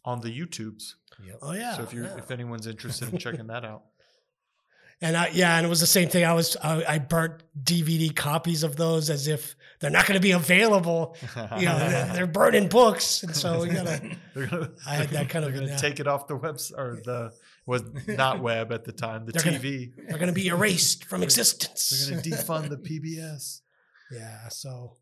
on 0.06 0.20
the 0.20 0.28
YouTubes. 0.28 0.94
Yep. 1.26 1.38
Oh, 1.42 1.52
yeah. 1.52 1.76
so 1.76 1.82
if 1.82 1.92
you 1.92 2.04
yeah. 2.04 2.16
if 2.16 2.30
anyone's 2.30 2.66
interested 2.66 3.12
in 3.12 3.18
checking 3.18 3.48
that 3.48 3.64
out, 3.64 3.82
And 5.02 5.14
I, 5.14 5.28
yeah, 5.28 5.58
and 5.58 5.66
it 5.66 5.68
was 5.68 5.80
the 5.80 5.86
same 5.86 6.08
thing. 6.08 6.24
I 6.24 6.32
was, 6.32 6.56
I, 6.62 6.82
I 6.88 6.98
burnt 6.98 7.42
DVD 7.62 8.16
copies 8.16 8.62
of 8.62 8.76
those 8.76 9.10
as 9.10 9.28
if 9.28 9.54
they're 9.78 9.90
not 9.90 10.06
going 10.06 10.14
to 10.18 10.22
be 10.22 10.30
available. 10.30 11.14
You 11.58 11.66
know, 11.66 11.78
they're, 11.78 12.06
they're 12.14 12.26
burning 12.26 12.68
books. 12.68 13.22
And 13.22 13.36
so 13.36 13.60
we 13.60 13.68
got 13.68 13.84
to, 13.86 14.16
they're 14.34 14.46
gonna, 14.46 14.70
I 14.86 14.94
had 14.94 15.10
that 15.10 15.28
kind 15.28 15.44
they're 15.44 15.52
of 15.52 15.60
gonna 15.60 15.72
an- 15.72 15.78
take 15.78 16.00
it 16.00 16.06
off 16.06 16.28
the 16.28 16.38
website 16.38 16.78
or 16.78 16.98
the 17.04 17.32
was 17.66 17.82
not 18.08 18.40
web 18.40 18.72
at 18.72 18.84
the 18.84 18.92
time, 18.92 19.26
the 19.26 19.32
They're 19.32 19.42
gonna- 19.42 19.58
TV. 19.58 19.92
they're 20.08 20.16
going 20.16 20.28
to 20.28 20.32
be 20.32 20.46
erased 20.46 21.04
from 21.04 21.22
existence. 21.22 22.06
They're 22.08 22.16
gonna 22.22 22.22
defund 22.34 22.70
the 22.70 22.78
PBS. 22.78 23.60
Yeah. 24.10 24.48
So, 24.48 24.96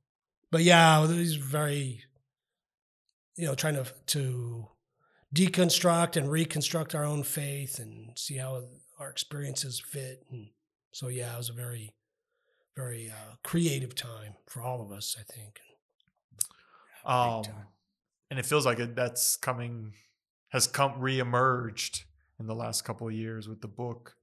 but 0.51 0.65
yeah, 0.65 1.07
he's 1.07 1.37
very, 1.37 2.03
you 3.37 3.47
know, 3.47 3.55
trying 3.55 3.75
to 3.75 3.87
to 4.07 4.67
deconstruct 5.35 6.17
and 6.17 6.31
reconstruct 6.31 6.95
our 6.95 7.05
own 7.05 7.23
faith 7.23 7.79
and 7.79 8.17
see 8.17 8.37
how 8.37 8.63
our 8.99 9.11
experiences 9.11 9.81
fit. 9.81 10.25
And 10.31 10.49
so, 10.93 11.09
yeah, 11.09 11.35
it 11.35 11.39
was 11.39 11.51
a 11.51 11.55
very, 11.55 11.93
very 12.77 13.11
uh, 13.11 13.35
creative 13.43 13.95
time 13.95 14.35
for 14.47 14.63
all 14.63 14.81
of 14.81 14.93
us. 14.93 15.17
I 15.19 15.33
think. 15.33 15.59
Um, 17.05 17.45
and 18.31 18.39
it 18.39 18.47
feels 18.47 18.65
like 18.65 18.79
it, 18.79 18.97
that's 18.97 19.37
coming 19.37 19.93
has 20.51 20.67
come 20.67 20.93
reemerged 20.95 22.05
in 22.39 22.47
the 22.47 22.55
last 22.55 22.83
couple 22.83 23.09
of 23.09 23.13
years 23.13 23.49
with 23.49 23.61
the 23.61 23.69
book 23.69 24.17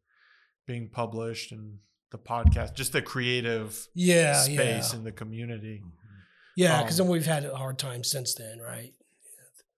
being 0.65 0.89
published 0.89 1.52
and 1.52 1.80
the 2.12 2.17
podcast, 2.17 2.74
just 2.74 2.93
the 2.93 3.02
creative 3.02 3.88
Yeah. 3.93 4.41
space 4.41 4.91
yeah. 4.93 4.97
in 4.97 5.04
the 5.04 5.12
community. 5.12 5.82
Mhm. 5.84 5.91
Yeah, 6.56 6.82
because 6.82 7.00
um, 7.00 7.08
then 7.08 7.12
we've 7.13 7.26
had 7.26 7.45
a 7.45 7.56
hard 7.56 7.78
time 7.78 8.04
since 8.04 8.34
then, 8.34 8.60
right? 8.60 8.93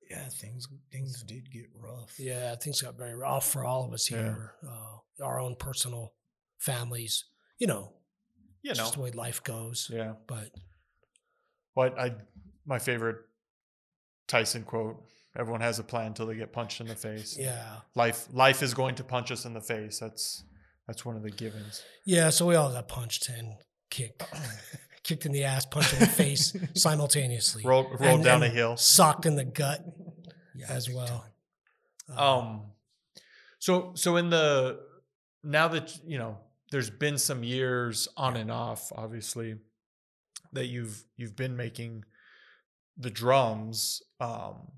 Yeah, 0.09 0.27
things 0.29 0.67
things 0.91 1.23
did 1.23 1.51
get 1.51 1.65
rough. 1.75 2.19
Yeah, 2.19 2.55
things 2.55 2.81
got 2.81 2.95
very 2.97 3.15
rough 3.15 3.49
for 3.49 3.65
all 3.65 3.85
of 3.85 3.93
us 3.93 4.09
Yeah. 4.11 4.17
here. 4.21 4.53
Uh, 4.67 5.23
our 5.23 5.39
own 5.39 5.55
personal 5.55 6.13
families, 6.59 7.25
you 7.59 7.67
know, 7.67 7.93
You 8.61 8.71
know, 8.71 8.75
just 8.75 8.93
the 8.93 8.99
way 9.01 9.11
life 9.11 9.43
goes. 9.43 9.89
yeah. 9.91 10.13
But 10.27 10.51
What 11.73 11.97
I 11.99 12.15
my 12.65 12.79
favorite 12.79 13.17
Tyson 14.27 14.63
quote: 14.63 15.03
"Everyone 15.37 15.61
has 15.61 15.79
a 15.79 15.83
plan 15.83 16.07
until 16.07 16.27
they 16.27 16.35
get 16.35 16.53
punched 16.53 16.79
in 16.81 16.87
the 16.87 16.95
face." 16.95 17.37
yeah, 17.37 17.81
life 17.95 18.27
life 18.31 18.61
is 18.63 18.73
going 18.73 18.95
to 18.95 19.03
punch 19.03 19.31
us 19.31 19.45
in 19.45 19.53
the 19.53 19.61
face. 19.61 19.99
That's 19.99 20.43
that's 20.87 21.03
one 21.05 21.15
of 21.15 21.23
the 21.23 21.31
givens. 21.31 21.81
yeah. 22.05 22.29
So 22.29 22.45
we 22.45 22.55
all 22.55 22.71
got 22.71 22.87
punched 22.87 23.29
and 23.29 23.55
kicked, 23.89 24.23
kicked 25.03 25.25
in 25.25 25.31
the 25.31 25.43
ass, 25.43 25.65
punched 25.65 25.93
in 25.93 25.99
the 25.99 26.05
face 26.23 26.55
simultaneously, 26.75 27.63
Roll 27.65 27.83
roll 27.99 28.15
And- 28.15 28.23
down 28.23 28.43
and 28.43 28.51
a 28.51 28.55
hill. 28.55 28.77
socked 28.77 29.25
in 29.25 29.35
the 29.35 29.45
gut 29.45 29.83
Yeah, 30.55 30.67
as 30.69 30.89
well. 30.89 31.25
time. 32.07 32.17
Uh, 32.17 32.37
Um, 32.39 32.61
so 33.59 33.93
so 33.95 34.17
in 34.17 34.29
the 34.29 34.79
now 35.43 35.67
that 35.69 35.97
you 36.05 36.17
know, 36.17 36.37
there's 36.71 36.89
been 36.89 37.17
some 37.17 37.43
years 37.43 38.07
on 38.17 38.35
and 38.37 38.49
off, 38.51 38.91
obviously, 38.95 39.55
that 40.53 40.67
you've 40.67 41.03
you've 41.17 41.35
been 41.35 41.55
making 41.57 42.05
the 42.97 43.09
drums. 43.09 44.01
Um, 44.19 44.71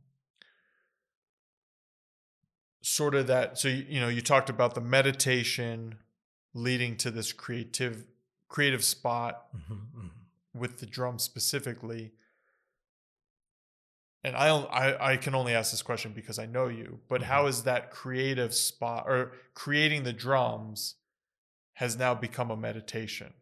sort 2.81 3.15
of 3.15 3.27
that 3.27 3.57
so 3.57 3.67
you, 3.67 3.85
you 3.89 3.99
know 3.99 4.07
you 4.07 4.21
talked 4.21 4.49
about 4.49 4.75
the 4.75 4.81
meditation 4.81 5.95
leading 6.53 6.95
to 6.95 7.09
this 7.09 7.33
creative 7.33 8.05
creative 8.47 8.83
spot 8.83 9.47
Mhm, 9.55 9.79
mhm. 9.97 10.09
With 10.55 10.79
the 10.79 10.85
drum 10.85 11.19
specifically 11.19 12.13
and 14.23 14.35
I, 14.35 14.47
I 14.49 15.11
i 15.11 15.17
can 15.17 15.35
only 15.35 15.53
ask 15.53 15.71
this 15.71 15.81
question 15.81 16.13
because 16.13 16.39
i 16.39 16.45
know 16.45 16.67
you 16.67 16.99
but 17.07 17.21
Mhm. 17.21 17.25
how 17.25 17.47
is 17.47 17.63
that 17.63 17.91
creative 17.91 18.53
spot 18.53 19.05
or 19.07 19.33
creating 19.53 20.03
the 20.03 20.13
drums 20.13 20.95
has 21.73 21.97
now 21.97 22.15
become 22.15 22.49
a 22.51 22.57
meditation 22.57 23.33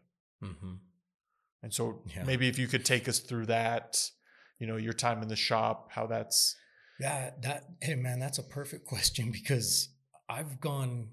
Mhm. 0.41 0.79
and 1.61 1.73
so 1.73 2.01
Yeah. 2.07 2.23
maybe 2.25 2.47
if 2.47 2.57
you 2.59 2.67
could 2.67 2.83
take 2.85 3.07
us 3.07 3.19
through 3.19 3.45
that 3.45 4.09
you 4.59 4.67
know 4.67 4.77
your 4.77 4.93
time 4.93 5.21
in 5.21 5.27
the 5.27 5.35
shop 5.35 5.91
how 5.91 6.07
that's 6.07 6.55
Yeah, 6.99 7.31
that 7.41 7.63
hey 7.81 7.95
man, 7.95 8.19
that's 8.19 8.37
a 8.37 8.43
perfect 8.43 8.85
question 8.93 9.31
because 9.31 9.89
I've 10.29 10.59
gone 10.59 11.09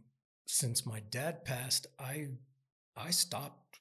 since 0.46 0.84
my 0.86 1.00
dad 1.10 1.44
passed, 1.44 1.86
I 1.98 2.28
I 2.96 3.10
stopped 3.10 3.80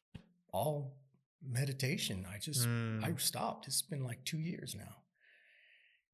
all 0.51 0.95
meditation. 1.43 2.25
I 2.32 2.39
just 2.39 2.69
I 3.02 3.12
Mm, 3.12 3.19
stopped. 3.19 3.67
It's 3.67 3.82
been 3.82 4.04
like 4.04 4.25
2 4.25 4.39
years 4.39 4.75
now. 4.75 5.04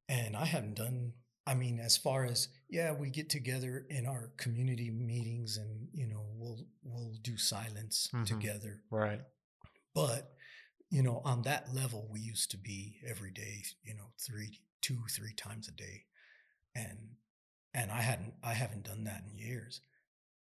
And 0.10 0.36
I 0.36 0.46
haven't 0.46 0.76
done 0.76 1.14
I 1.48 1.54
mean 1.54 1.80
as 1.80 1.96
far 1.96 2.26
as 2.26 2.48
yeah, 2.70 2.92
we 2.92 3.12
get 3.12 3.30
together 3.30 3.86
in 3.90 4.08
our 4.08 4.32
community 4.38 4.90
meetings 4.90 5.58
and 5.58 5.90
you 5.94 6.08
know, 6.08 6.26
we'll 6.34 6.66
we'll 6.84 7.14
do 7.22 7.38
silence 7.38 8.10
Mhm. 8.14 8.26
together. 8.26 8.84
right 8.90 9.22
But 9.94 10.36
you 10.90 11.04
know, 11.04 11.22
on 11.26 11.44
that 11.44 11.74
level, 11.74 12.08
we 12.12 12.22
used 12.22 12.52
to 12.52 12.58
be 12.58 13.00
every 13.06 13.32
day, 13.32 13.64
you 13.84 13.96
know, 13.96 14.14
three, 14.20 14.62
two, 14.82 15.04
three 15.12 15.34
times 15.34 15.68
a 15.68 15.72
day, 15.72 16.06
and 16.76 17.18
and 17.74 17.92
I 17.92 18.02
hadn't, 18.02 18.36
I 18.44 18.54
haven't 18.54 18.86
done 18.86 19.06
that 19.06 19.24
in 19.30 19.38
years. 19.38 19.82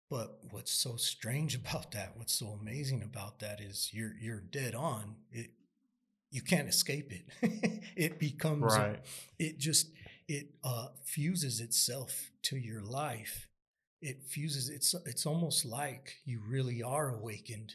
But 0.09 0.39
what's 0.51 0.71
so 0.71 0.95
strange 0.95 1.55
about 1.63 1.91
that, 1.91 2.13
what's 2.15 2.33
so 2.33 2.57
amazing 2.61 3.03
about 3.03 3.39
that 3.39 3.61
is 3.61 3.89
you're 3.93 4.15
you're 4.19 4.41
dead 4.41 4.75
on. 4.75 5.15
It 5.31 5.51
you 6.31 6.41
can't 6.41 6.67
escape 6.69 7.11
it. 7.11 7.83
it 7.95 8.19
becomes 8.19 8.77
right 8.77 8.99
it 9.39 9.57
just 9.57 9.89
it 10.27 10.51
uh, 10.63 10.87
fuses 11.03 11.59
itself 11.59 12.29
to 12.43 12.55
your 12.57 12.83
life. 12.83 13.47
It 14.01 14.23
fuses. 14.23 14.69
It's 14.69 14.93
it's 15.05 15.25
almost 15.25 15.65
like 15.65 16.17
you 16.23 16.39
really 16.47 16.83
are 16.83 17.09
awakened, 17.09 17.73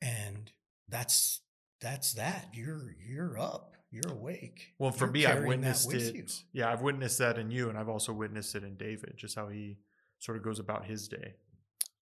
and 0.00 0.52
that's 0.88 1.40
that's 1.80 2.12
that. 2.14 2.50
You're 2.52 2.94
you're 3.04 3.38
up. 3.38 3.76
You're 3.90 4.12
awake. 4.12 4.74
Well, 4.78 4.92
for 4.92 5.06
You're 5.06 5.12
me, 5.12 5.26
I've 5.26 5.44
witnessed 5.44 5.92
it. 5.92 6.14
you. 6.14 6.24
Yeah, 6.52 6.70
I've 6.70 6.82
witnessed 6.82 7.18
that 7.18 7.38
in 7.38 7.50
you, 7.50 7.70
and 7.70 7.76
I've 7.76 7.88
also 7.88 8.12
witnessed 8.12 8.54
it 8.54 8.62
in 8.62 8.76
David, 8.76 9.14
just 9.16 9.34
how 9.34 9.48
he 9.48 9.78
sort 10.20 10.38
of 10.38 10.44
goes 10.44 10.60
about 10.60 10.84
his 10.84 11.08
day. 11.08 11.34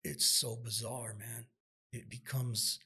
It's 0.04 0.26
so 0.26 0.56
bizarre, 0.56 1.14
man. 1.18 1.46
It 1.92 2.08
becomes 2.10 2.78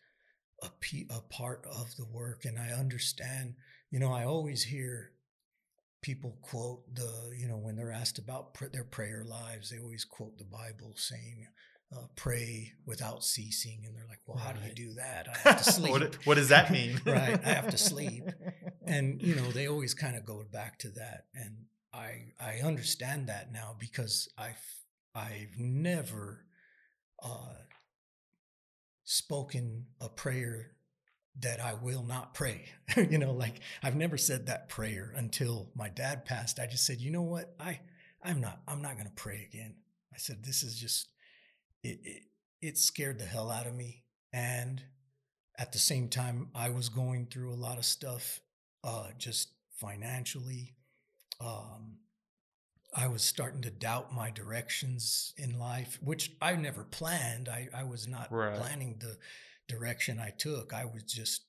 a 0.63 0.71
a 1.11 1.21
part 1.21 1.67
of 1.67 1.97
the 1.97 2.07
work, 2.07 2.45
and 2.45 2.59
I 2.59 2.71
understand. 2.71 3.55
You 3.91 3.99
know, 3.99 4.13
I 4.13 4.25
always 4.25 4.65
hear 4.65 5.13
people 6.03 6.39
quote 6.43 6.83
the 6.95 7.33
you 7.37 7.47
know 7.49 7.57
when 7.57 7.77
they're 7.77 7.93
asked 7.93 8.19
about 8.19 8.55
pr- 8.55 8.67
their 8.67 8.85
prayer 8.85 9.25
lives, 9.25 9.71
they 9.71 9.79
always 9.79 10.05
quote 10.05 10.39
the 10.39 10.45
Bible 10.45 10.95
saying. 10.97 11.47
Uh, 11.95 12.07
pray 12.17 12.73
without 12.87 13.23
ceasing, 13.23 13.83
and 13.85 13.95
they're 13.95 14.07
like, 14.09 14.21
"Well, 14.27 14.39
how 14.39 14.53
do 14.53 14.67
you 14.67 14.75
do 14.75 14.95
that? 14.95 15.29
I 15.29 15.51
have 15.51 15.63
to 15.63 15.73
sleep." 15.79 15.93
what, 15.93 16.15
what 16.25 16.35
does 16.37 16.49
that 16.49 16.71
mean? 16.71 16.99
Right, 17.05 17.39
I 17.45 17.49
have 17.51 17.69
to 17.69 17.77
sleep. 17.77 18.25
and 18.87 19.21
you 19.23 19.35
know 19.35 19.51
they 19.51 19.69
always 19.69 19.95
kind 19.95 20.17
of 20.17 20.25
go 20.25 20.43
back 20.51 20.79
to 20.79 20.89
that 20.91 21.27
and 21.35 21.57
i 21.93 22.33
i 22.41 22.61
understand 22.65 23.29
that 23.29 23.53
now 23.53 23.77
because 23.79 24.29
i've 24.37 24.83
i've 25.15 25.59
never 25.59 26.45
uh 27.23 27.55
spoken 29.05 29.87
a 30.01 30.09
prayer 30.09 30.73
that 31.41 31.61
i 31.61 31.75
will 31.75 32.03
not 32.05 32.35
pray. 32.35 32.65
You 32.97 33.19
know 33.19 33.33
like 33.33 33.61
i've 33.83 33.97
never 33.97 34.19
said 34.19 34.47
that 34.47 34.69
prayer 34.69 35.13
until 35.17 35.71
my 35.75 35.89
dad 35.89 36.25
passed. 36.25 36.59
I 36.59 36.67
just 36.67 36.87
said 36.87 37.01
you 37.01 37.11
know 37.11 37.23
what? 37.23 37.55
I 37.59 37.81
i'm 38.23 38.41
not 38.41 38.61
i'm 38.69 38.83
not 38.83 38.95
going 38.95 39.07
to 39.09 39.13
pray 39.15 39.49
again. 39.51 39.75
I 40.15 40.19
said 40.19 40.45
this 40.45 40.63
is 40.63 40.79
just 40.79 41.09
it, 41.83 42.01
it 42.05 42.23
it 42.61 42.79
scared 42.79 43.19
the 43.19 43.25
hell 43.25 43.51
out 43.51 43.67
of 43.67 43.75
me. 43.75 44.05
And 44.33 44.83
at 45.59 45.73
the 45.73 45.79
same 45.79 46.09
time 46.09 46.49
i 46.55 46.71
was 46.71 46.89
going 46.89 47.27
through 47.27 47.53
a 47.53 47.57
lot 47.67 47.79
of 47.79 47.85
stuff 47.85 48.41
uh 48.85 49.09
just 49.19 49.53
financially 49.79 50.75
um 51.41 51.99
i 52.95 53.07
was 53.07 53.23
starting 53.23 53.63
to 53.63 53.71
doubt 53.71 54.13
my 54.15 54.31
directions 54.31 55.33
in 55.37 55.59
life 55.59 55.99
which 56.03 56.33
i 56.41 56.55
never 56.55 56.85
planned 56.85 57.49
i 57.49 57.69
i 57.75 57.83
was 57.85 58.07
not 58.07 58.31
Right. 58.31 58.55
planning 58.59 58.97
the 59.01 59.17
direction 59.69 60.19
i 60.21 60.31
took 60.31 60.73
i 60.73 60.85
was 60.85 61.03
just 61.05 61.43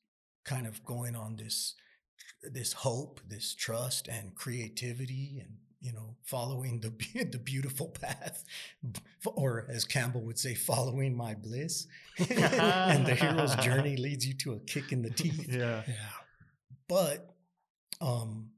kind 0.45 0.67
of 0.67 0.83
going 0.85 1.15
on 1.15 1.35
this 1.37 1.75
this 2.41 2.73
hope 2.73 3.19
this 3.27 3.55
trust 3.55 4.07
and 4.07 4.35
creativity 4.35 5.39
and 5.41 5.57
you 5.81 5.91
know 5.91 6.15
following 6.23 6.79
the 6.81 6.89
the 7.31 7.37
beautiful 7.39 7.87
path 7.89 8.43
or 9.35 9.65
as 9.69 9.83
campbell 9.85 10.21
would 10.21 10.39
say 10.39 10.53
following 10.55 11.15
my 11.15 11.33
bliss 11.35 11.87
and 12.17 13.05
the 13.05 13.15
hero's 13.15 13.55
journey 13.67 13.97
leads 13.97 14.25
you 14.25 14.33
to 14.33 14.53
a 14.53 14.59
kick 14.59 14.91
in 14.93 15.01
the 15.01 15.09
teeth 15.09 15.47
yeah. 15.49 15.83
Yeah. 15.87 15.93
but 16.87 17.35
um 18.01 18.49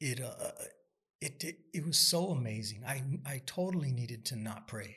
it 0.00 0.20
uh 0.20 0.50
it, 1.20 1.44
it 1.44 1.58
it 1.74 1.86
was 1.86 1.98
so 1.98 2.30
amazing 2.30 2.82
i 2.86 3.02
i 3.26 3.40
totally 3.46 3.92
needed 3.92 4.24
to 4.24 4.36
not 4.36 4.66
pray 4.66 4.96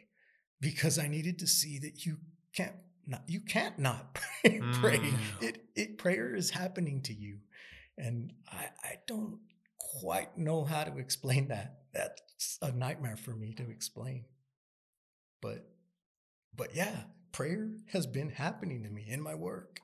because 0.62 0.98
i 0.98 1.08
needed 1.08 1.40
to 1.40 1.48
see 1.48 1.80
that 1.80 2.06
you 2.06 2.18
can't 2.56 2.76
not 3.06 3.24
you 3.28 3.42
can't 3.42 3.78
not 3.78 4.14
pray, 4.44 4.62
pray. 4.74 4.98
Mm. 4.98 5.14
it 5.42 5.66
it 5.76 5.98
prayer 5.98 6.36
is 6.36 6.52
happening 6.52 7.02
to 7.02 7.14
you 7.14 7.40
and 7.98 8.34
i 8.52 8.70
i 8.84 8.96
don't 9.08 9.40
quite 9.78 10.38
know 10.38 10.64
how 10.64 10.84
to 10.84 10.98
explain 10.98 11.50
that 11.50 11.80
that's 11.94 12.58
a 12.62 12.72
nightmare 12.72 13.18
for 13.18 13.36
me 13.36 13.54
to 13.54 13.70
explain 13.70 14.26
but 15.42 15.68
but 16.56 16.74
yeah 16.74 17.04
prayer 17.32 17.72
has 17.92 18.08
been 18.08 18.30
happening 18.30 18.84
to 18.84 18.90
me 18.90 19.06
in 19.08 19.22
my 19.22 19.36
work 19.36 19.80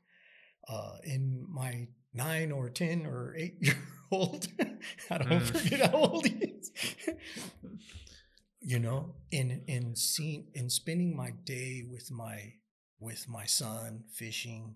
uh, 0.67 0.97
in 1.03 1.45
my 1.49 1.87
nine 2.13 2.51
or 2.51 2.69
10 2.69 3.05
or 3.05 3.33
eight 3.35 3.55
year 3.61 3.75
old. 4.11 4.47
I 5.09 5.17
don't 5.17 5.29
Mm. 5.29 5.41
forget 5.41 5.91
how 5.91 5.97
old 5.97 6.25
he 6.25 6.35
is. 6.35 6.71
you 8.61 8.79
know, 8.79 9.15
in, 9.31 9.61
in 9.67 9.95
seeing, 9.95 10.47
in 10.53 10.69
spending 10.69 11.15
my 11.15 11.31
day 11.45 11.83
with 11.89 12.11
my, 12.11 12.53
with 12.99 13.27
my 13.29 13.45
son 13.45 14.03
fishing, 14.13 14.75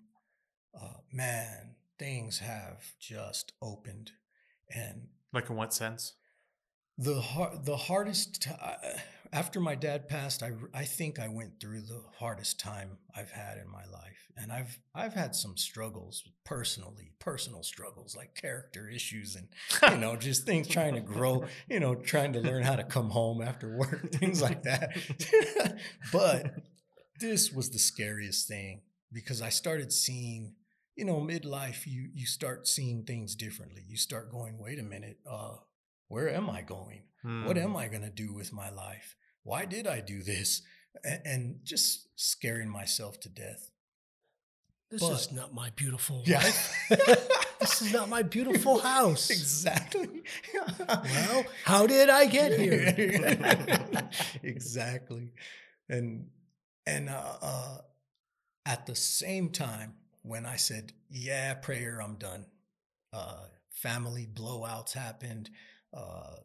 uh, 0.80 0.98
man, 1.12 1.74
things 1.98 2.38
have 2.38 2.92
just 2.98 3.52
opened 3.60 4.12
and 4.74 5.08
Like 5.32 5.50
in 5.50 5.56
what 5.56 5.72
sense? 5.74 6.14
the 6.96 7.20
hard, 7.20 7.64
the 7.66 7.76
hardest 7.76 8.42
ti- 8.42 8.50
after 9.34 9.58
my 9.60 9.74
dad 9.74 10.08
passed, 10.08 10.42
I 10.42 10.52
I 10.72 10.84
think 10.84 11.18
I 11.18 11.28
went 11.28 11.60
through 11.60 11.82
the 11.82 12.02
hardest 12.18 12.60
time 12.60 12.98
I've 13.14 13.32
had 13.32 13.58
in 13.58 13.68
my 13.70 13.84
life, 13.92 14.30
and 14.36 14.52
I've 14.52 14.78
I've 14.94 15.14
had 15.14 15.34
some 15.34 15.56
struggles 15.56 16.22
personally, 16.44 17.12
personal 17.18 17.62
struggles 17.64 18.14
like 18.16 18.34
character 18.34 18.88
issues 18.88 19.34
and 19.36 19.48
you 19.92 19.98
know 19.98 20.14
just 20.16 20.46
things 20.46 20.68
trying 20.68 20.94
to 20.94 21.00
grow, 21.00 21.44
you 21.68 21.80
know, 21.80 21.96
trying 21.96 22.32
to 22.34 22.40
learn 22.40 22.62
how 22.62 22.76
to 22.76 22.84
come 22.84 23.10
home 23.10 23.42
after 23.42 23.76
work, 23.76 24.12
things 24.20 24.40
like 24.40 24.62
that. 24.62 24.96
but 26.12 26.54
this 27.20 27.52
was 27.52 27.70
the 27.70 27.78
scariest 27.78 28.46
thing 28.48 28.82
because 29.12 29.42
I 29.42 29.48
started 29.48 29.92
seeing, 29.92 30.54
you 30.96 31.04
know, 31.04 31.16
midlife, 31.20 31.86
you 31.86 32.08
you 32.14 32.26
start 32.26 32.68
seeing 32.68 33.04
things 33.04 33.34
differently. 33.34 33.82
You 33.88 33.96
start 33.96 34.30
going, 34.30 34.58
wait 34.58 34.78
a 34.78 34.82
minute, 34.84 35.18
uh, 35.28 35.56
where 36.08 36.28
am 36.28 36.48
I 36.48 36.62
going? 36.62 37.02
What 37.44 37.56
Mm. 37.56 37.64
am 37.64 37.76
I 37.76 37.88
going 37.88 38.02
to 38.02 38.10
do 38.10 38.32
with 38.32 38.52
my 38.52 38.70
life? 38.70 39.16
Why 39.44 39.64
did 39.66 39.86
I 39.86 40.00
do 40.00 40.22
this? 40.22 40.62
And, 41.04 41.20
and 41.24 41.58
just 41.64 42.08
scaring 42.16 42.68
myself 42.68 43.20
to 43.20 43.28
death. 43.28 43.70
This 44.90 45.00
But- 45.00 45.12
is 45.12 45.32
not 45.32 45.54
my 45.54 45.70
beautiful 45.70 46.22
Yeah. 46.26 46.38
life. 46.42 46.74
this 47.60 47.82
is 47.82 47.92
not 47.92 48.08
my 48.08 48.22
beautiful 48.22 48.78
house. 48.80 49.30
exactly. 49.30 50.22
Well, 50.88 51.44
how 51.64 51.86
did 51.86 52.08
I 52.10 52.26
get 52.26 52.58
here? 52.58 54.08
exactly. 54.42 55.32
And 55.88 56.28
and 56.86 57.08
uh, 57.08 57.36
uh, 57.42 57.78
at 58.66 58.86
the 58.86 58.94
same 58.94 59.50
time, 59.50 59.94
when 60.22 60.46
I 60.46 60.56
said, 60.56 60.92
"Yeah, 61.10 61.54
prayer, 61.54 62.00
I'm 62.00 62.16
done," 62.16 62.46
uh, 63.12 63.44
family 63.70 64.26
blowouts 64.32 64.92
happened, 64.92 65.50
uh, 65.92 66.36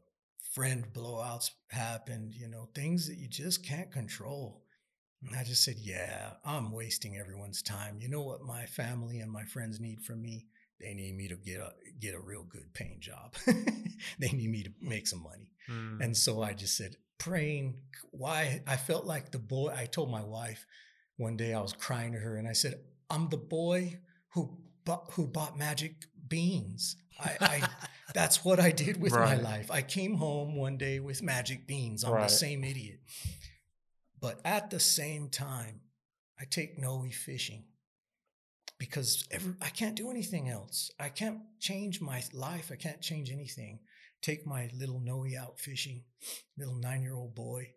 friend 0.53 0.85
blowouts 0.93 1.51
happened. 1.69 2.33
You 2.33 2.47
know, 2.47 2.69
things 2.73 3.07
that 3.07 3.17
you 3.17 3.27
just 3.27 3.65
can't 3.65 3.91
control. 3.91 4.63
And 5.21 5.35
I 5.35 5.43
just 5.43 5.63
said, 5.63 5.75
"Yeah, 5.77 6.33
I'm 6.45 6.71
wasting 6.71 7.17
everyone's 7.17 7.61
time. 7.61 7.97
You 7.99 8.09
know 8.09 8.21
what 8.21 8.41
my 8.41 8.65
family 8.65 9.19
and 9.19 9.31
my 9.31 9.43
friends 9.43 9.79
need 9.79 10.01
from 10.01 10.21
me 10.21 10.47
they 10.79 10.93
need 10.93 11.15
me 11.15 11.27
to 11.27 11.35
get 11.35 11.59
a 11.59 11.71
get 11.99 12.15
a 12.15 12.19
real 12.19 12.43
good 12.43 12.73
paying 12.73 12.99
job. 12.99 13.33
they 14.19 14.29
need 14.29 14.49
me 14.49 14.63
to 14.63 14.71
make 14.81 15.07
some 15.07 15.23
money. 15.23 15.51
Mm. 15.69 16.01
And 16.01 16.17
so 16.17 16.41
I 16.41 16.53
just 16.53 16.77
said, 16.77 16.95
praying. 17.17 17.81
Why? 18.11 18.63
I 18.65 18.77
felt 18.77 19.05
like 19.05 19.31
the 19.31 19.39
boy. 19.39 19.73
I 19.75 19.85
told 19.85 20.09
my 20.09 20.23
wife 20.23 20.65
one 21.17 21.35
day 21.35 21.53
I 21.53 21.61
was 21.61 21.73
crying 21.73 22.13
to 22.13 22.19
her, 22.19 22.37
and 22.37 22.47
I 22.47 22.53
said, 22.53 22.79
"I'm 23.09 23.29
the 23.29 23.37
boy 23.37 23.99
who 24.33 24.57
bought, 24.85 25.11
who 25.11 25.27
bought 25.27 25.57
magic 25.57 25.95
beans. 26.27 26.95
I, 27.19 27.35
I 27.41 27.69
that's 28.13 28.43
what 28.43 28.59
I 28.59 28.71
did 28.71 29.01
with 29.01 29.13
Right. 29.13 29.37
my 29.37 29.43
life. 29.43 29.69
I 29.71 29.81
came 29.81 30.15
home 30.15 30.55
one 30.55 30.77
day 30.77 30.99
with 30.99 31.21
magic 31.21 31.67
beans. 31.67 32.03
I'm 32.03 32.13
Right. 32.13 32.29
the 32.29 32.35
same 32.35 32.63
idiot. 32.63 32.99
But 34.19 34.41
at 34.45 34.69
the 34.69 34.79
same 34.79 35.29
time, 35.29 35.81
I 36.39 36.45
take 36.45 36.77
Noe 36.77 37.09
fishing 37.11 37.65
because 38.77 39.27
every, 39.31 39.55
I 39.61 39.69
can't 39.69 39.95
do 39.95 40.09
anything 40.09 40.49
else. 40.49 40.91
I 40.99 41.09
can't 41.09 41.41
change 41.59 42.01
my 42.01 42.23
life. 42.33 42.71
I 42.71 42.75
can't 42.75 43.01
change 43.01 43.29
anything. 43.31 43.79
Take 44.21 44.45
my 44.45 44.69
little 44.73 44.99
Noe 44.99 45.25
out 45.39 45.59
fishing, 45.59 46.03
little 46.57 46.75
nine 46.75 47.01
year 47.01 47.15
old 47.15 47.35
boy, 47.35 47.73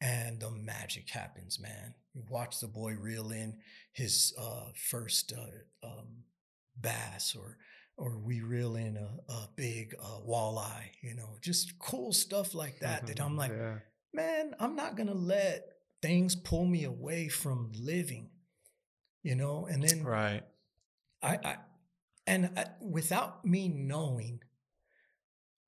and 0.00 0.40
the 0.40 0.50
magic 0.50 1.08
happens, 1.10 1.60
man. 1.60 1.94
You 2.14 2.24
watch 2.28 2.58
the 2.60 2.66
boy 2.68 2.94
reel 2.94 3.30
in 3.30 3.60
his 3.92 4.34
uh, 4.38 4.70
first 4.74 5.32
uh, 5.32 5.86
um, 5.86 6.24
bass, 6.80 7.36
or 7.36 7.58
or 7.98 8.16
we 8.16 8.40
reel 8.40 8.76
in 8.76 8.96
a, 8.96 9.32
a 9.32 9.48
big 9.56 9.94
uh, 10.00 10.20
walleye, 10.26 10.90
you 11.02 11.14
know, 11.14 11.36
just 11.42 11.78
cool 11.78 12.12
stuff 12.12 12.54
like 12.54 12.78
that. 12.80 13.06
That 13.06 13.20
I'm 13.20 13.36
like, 13.36 13.50
Yeah. 13.50 13.78
man, 14.14 14.54
I'm 14.58 14.76
not 14.76 14.96
gonna 14.96 15.14
let 15.14 15.66
things 16.00 16.34
pull 16.36 16.64
me 16.64 16.84
away 16.84 17.28
from 17.28 17.72
living, 17.74 18.30
you 19.22 19.34
know. 19.34 19.66
And 19.66 19.82
then 19.82 20.04
Right. 20.04 20.42
I, 21.22 21.38
I 21.44 21.56
and 22.26 22.50
I, 22.56 22.66
without 22.80 23.44
me 23.44 23.68
knowing, 23.68 24.40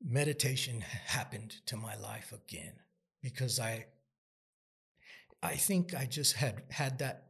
meditation 0.03 0.81
happened 1.07 1.57
to 1.67 1.77
my 1.77 1.97
life 1.97 2.33
again 2.33 2.75
because 3.23 3.59
I 3.59 3.87
I 5.43 5.57
think 5.57 5.95
I 5.95 6.07
just 6.07 6.35
had 6.35 6.63
had 6.71 6.99
that 7.01 7.27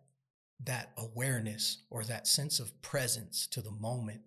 that 0.65 0.93
awareness 0.99 1.85
or 1.89 2.05
that 2.05 2.27
sense 2.27 2.61
of 2.61 2.83
presence 2.83 3.47
to 3.47 3.63
the 3.63 3.71
moment 3.71 4.21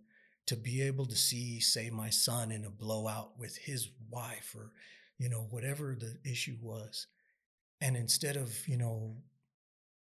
to 0.47 0.55
be 0.55 0.81
able 0.81 1.05
to 1.05 1.15
see 1.15 1.59
say 1.59 1.89
my 1.89 2.09
son 2.09 2.51
in 2.51 2.65
a 2.65 2.69
blowout 2.69 3.37
with 3.39 3.57
his 3.57 3.89
wife 4.09 4.53
or 4.57 4.71
you 5.17 5.29
know 5.29 5.47
whatever 5.49 5.95
the 5.99 6.17
issue 6.29 6.57
was. 6.61 7.07
And 7.81 7.95
instead 7.97 8.37
of 8.37 8.67
you 8.67 8.77
know 8.77 9.17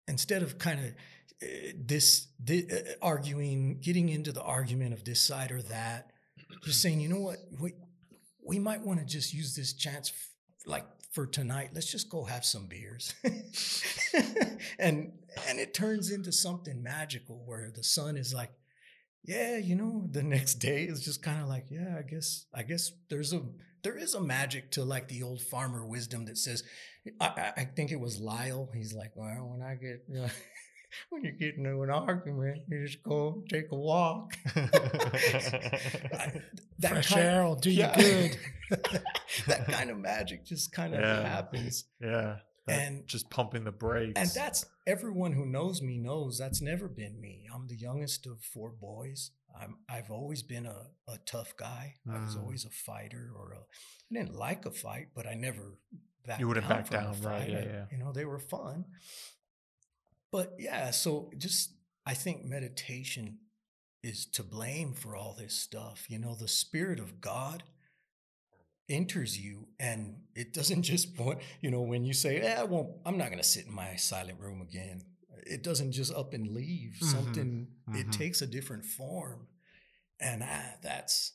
instead 0.08 0.42
of 0.42 0.58
kind 0.58 0.80
of 0.80 0.86
uh, 1.42 1.46
this, 1.76 2.28
thi- 2.44 2.66
uh, 2.72 2.92
arguing 3.02 3.78
getting 3.80 4.08
into 4.08 4.32
the 4.32 4.42
argument 4.42 4.92
of 4.94 5.04
this 5.04 5.20
side 5.20 5.50
or 5.52 5.62
that 5.62 6.10
just 6.64 6.80
saying 6.80 7.00
you 7.00 7.08
know 7.08 7.20
what? 7.20 7.38
We 7.60 7.74
we 8.44 8.58
might 8.58 8.80
want 8.82 9.00
to 9.00 9.06
just 9.06 9.34
use 9.34 9.54
this 9.56 9.72
chance 9.72 10.10
f- 10.10 10.30
like 10.66 10.84
for 11.12 11.26
tonight. 11.26 11.70
Let's 11.74 11.90
just 11.90 12.08
go 12.08 12.24
have 12.24 12.44
some 12.44 12.66
beers. 12.66 13.14
And 14.78 15.12
and 15.48 15.58
it 15.58 15.74
turns 15.74 16.10
into 16.10 16.32
something 16.32 16.82
magical 16.82 17.42
where 17.44 17.70
the 17.74 17.84
son 17.84 18.16
is 18.16 18.32
like 18.32 18.50
yeah 19.26 19.56
you 19.56 19.74
know 19.74 20.06
the 20.10 20.22
next 20.36 20.54
day 20.54 20.84
is 20.84 21.04
just 21.04 21.22
kind 21.22 21.40
of 21.42 21.48
like 21.48 21.66
yeah 21.70 21.96
i 21.98 22.02
guess 22.02 22.46
i 22.54 22.62
guess 22.62 22.92
there's 23.10 23.32
a 23.32 23.42
there 23.82 23.96
is 23.98 24.14
a 24.14 24.20
magic 24.20 24.70
to 24.72 24.82
like 24.84 25.08
the 25.08 25.22
old 25.22 25.40
farmer 25.40 25.84
wisdom 25.86 26.24
that 26.26 26.38
says 26.38 26.62
i, 27.20 27.52
I- 27.56 27.64
think 27.76 27.90
it 27.92 28.00
was 28.00 28.20
lyle 28.20 28.68
he's 28.74 28.92
like 28.94 29.12
well 29.14 29.48
when 29.52 29.62
i 29.62 29.74
get 29.74 30.04
you 30.08 30.20
know, 30.22 30.28
when 31.10 31.24
you 31.24 31.32
get 31.32 31.56
into 31.56 31.82
an 31.82 31.90
argument 31.90 32.62
you 32.68 32.86
just 32.86 33.02
go 33.02 33.42
take 33.50 33.66
a 33.72 33.76
walk 33.76 34.34
I- 34.56 36.40
that 36.78 36.90
Fresh 36.92 37.08
kind- 37.10 37.22
air 37.22 37.44
will 37.44 37.56
do 37.56 37.70
yeah. 37.70 37.98
you 37.98 38.04
good. 38.04 38.38
that 39.48 39.66
kind 39.68 39.90
of 39.90 39.98
magic 39.98 40.44
just 40.44 40.72
kind 40.72 40.94
of 40.94 41.00
Yeah. 41.00 41.28
happens 41.28 41.84
Yeah. 42.00 42.36
And- 42.68 43.06
just 43.06 43.30
pumping 43.30 43.64
the 43.64 43.72
brakes. 43.72 44.18
and 44.20 44.28
that's 44.30 44.66
everyone 44.86 45.32
who 45.32 45.46
knows 45.46 45.80
me 45.82 45.98
knows 45.98 46.36
that's 46.38 46.60
never 46.60 46.88
been 46.88 47.20
me 47.20 47.46
i'm 47.54 47.66
the 47.68 47.76
youngest 47.76 48.26
of 48.26 48.40
four 48.42 48.70
boys 48.70 49.30
I'm, 49.60 49.76
i've 49.88 50.10
always 50.10 50.42
been 50.42 50.66
a, 50.66 50.88
a 51.08 51.18
tough 51.26 51.54
guy 51.56 51.94
i 52.10 52.18
was 52.20 52.34
Mm. 52.36 52.40
always 52.42 52.64
a 52.64 52.70
fighter 52.70 53.30
or 53.38 53.52
a 53.52 53.58
i 53.58 54.12
didn't 54.22 54.34
like 54.34 54.66
a 54.66 54.70
fight 54.72 55.08
but 55.14 55.26
i 55.26 55.34
never 55.34 55.78
backed 56.26 56.40
You 56.40 56.48
wouldn't 56.48 56.68
down 56.68 56.82
back 56.82 56.90
down, 56.90 57.20
right, 57.22 57.48
yeah, 57.48 57.64
yeah. 57.64 57.84
you 57.92 57.98
know 57.98 58.12
they 58.12 58.24
were 58.24 58.38
fun 58.40 58.84
but 60.32 60.54
yeah 60.58 60.90
so 60.90 61.30
just 61.38 61.72
i 62.04 62.14
think 62.14 62.44
meditation 62.44 63.38
is 64.02 64.26
to 64.26 64.42
blame 64.42 64.92
for 64.92 65.16
all 65.16 65.34
this 65.38 65.54
stuff 65.54 66.06
you 66.08 66.18
know 66.18 66.34
the 66.34 66.48
spirit 66.48 66.98
of 67.00 67.20
god 67.20 67.62
enters 68.88 69.38
you 69.38 69.66
and 69.80 70.16
it 70.34 70.52
doesn't 70.54 70.82
just 70.92 71.16
point 71.16 71.38
you 71.60 71.70
know 71.70 71.80
when 71.82 72.04
you 72.04 72.12
say 72.12 72.38
eh, 72.40 72.60
i 72.60 72.64
won't 72.64 72.88
i'm 73.04 73.18
not 73.18 73.26
going 73.28 73.38
to 73.38 73.44
sit 73.44 73.66
in 73.66 73.74
my 73.74 73.96
silent 73.96 74.38
room 74.40 74.60
again 74.62 75.02
it 75.44 75.62
doesn't 75.62 75.92
just 75.92 76.12
up 76.14 76.32
and 76.34 76.48
leave 76.54 76.96
Mhm, 77.00 77.04
something 77.04 77.66
it 77.94 78.06
mhm. 78.08 78.12
takes 78.12 78.42
a 78.42 78.46
different 78.46 78.84
form 78.84 79.46
and 80.20 80.42
ah, 80.44 80.72
that's 80.82 81.32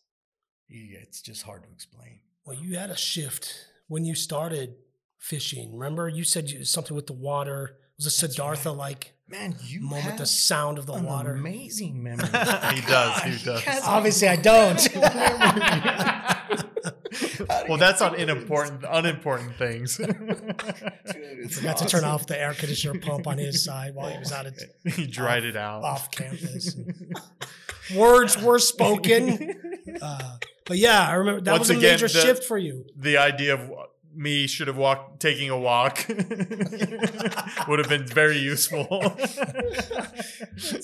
yeah, 0.70 1.00
it's 1.02 1.22
just 1.22 1.44
hard 1.44 1.64
to 1.64 1.70
explain 1.70 2.22
Well, 2.46 2.58
you 2.58 2.78
had 2.78 2.90
a 2.90 2.96
shift 2.98 3.54
when 3.88 4.06
you 4.06 4.16
started 4.16 4.76
fishing. 5.20 5.74
Remember, 5.78 6.08
you 6.08 6.24
said 6.24 6.50
you, 6.50 6.64
something 6.66 6.96
with 6.96 7.08
the 7.08 7.14
water. 7.14 7.78
Was 7.98 8.06
it 8.08 8.10
That's 8.10 8.24
right. 8.24 8.32
Siddhartha 8.32 8.72
like 8.72 9.14
man 9.28 9.56
you 9.66 9.82
moment? 9.82 10.04
have 10.06 10.18
The 10.18 10.26
sound 10.26 10.78
of 10.80 10.86
the 10.86 10.94
an 10.94 11.04
water. 11.06 11.34
amazing 11.36 12.02
memory 12.10 12.26
He 12.28 12.82
does, 12.82 13.22
he 13.24 13.44
does. 13.50 13.62
has 13.64 13.84
Obviously, 13.84 14.30
I 14.30 14.38
don't. 14.38 14.80
Great 17.46 17.50
memory. 17.50 17.56
How 17.58 17.64
do 17.64 17.70
well, 17.70 17.78
that's 17.80 18.02
on 18.02 18.16
do 18.16 18.22
unimportant, 18.24 18.86
unimportant 18.90 19.56
things. 19.58 19.98
Dude, 19.98 20.10
I 20.10 20.94
it's 21.44 21.58
forgot 21.58 21.78
to 21.78 21.86
turn 21.86 22.04
off 22.04 22.28
the 22.28 22.40
air 22.40 22.54
conditioner 22.54 23.00
pump 23.00 23.28
on 23.28 23.38
his 23.38 23.64
side 23.64 23.96
while 23.96 24.10
he 24.10 24.18
was 24.18 24.32
out 24.32 24.46
of 24.46 24.58
he 24.96 25.08
dried 25.08 25.44
it 25.44 25.56
out. 25.56 25.84
off 25.84 26.12
campus. 26.12 26.76
Words 27.96 28.42
were 28.42 28.60
spoken. 28.60 29.56
Uh, 30.02 30.38
but 30.66 30.78
yeah, 30.78 31.06
I 31.10 31.14
remember 31.16 31.42
that 31.42 31.52
Once 31.52 31.62
was 31.68 31.72
a 31.72 31.78
again, 31.78 31.94
major 31.96 32.08
the- 32.08 32.22
shift 32.22 32.44
for 32.46 32.58
you. 32.58 32.86
The 32.96 33.18
idea 33.18 33.56
of 33.56 33.70
me 34.16 34.48
should 34.48 34.68
have 34.68 34.78
walked, 34.78 35.20
taking 35.20 35.50
a 35.50 35.58
walk, 35.60 36.06
would 37.68 37.80
have 37.80 37.90
been 37.90 38.06
very 38.08 38.38
useful. 38.38 38.88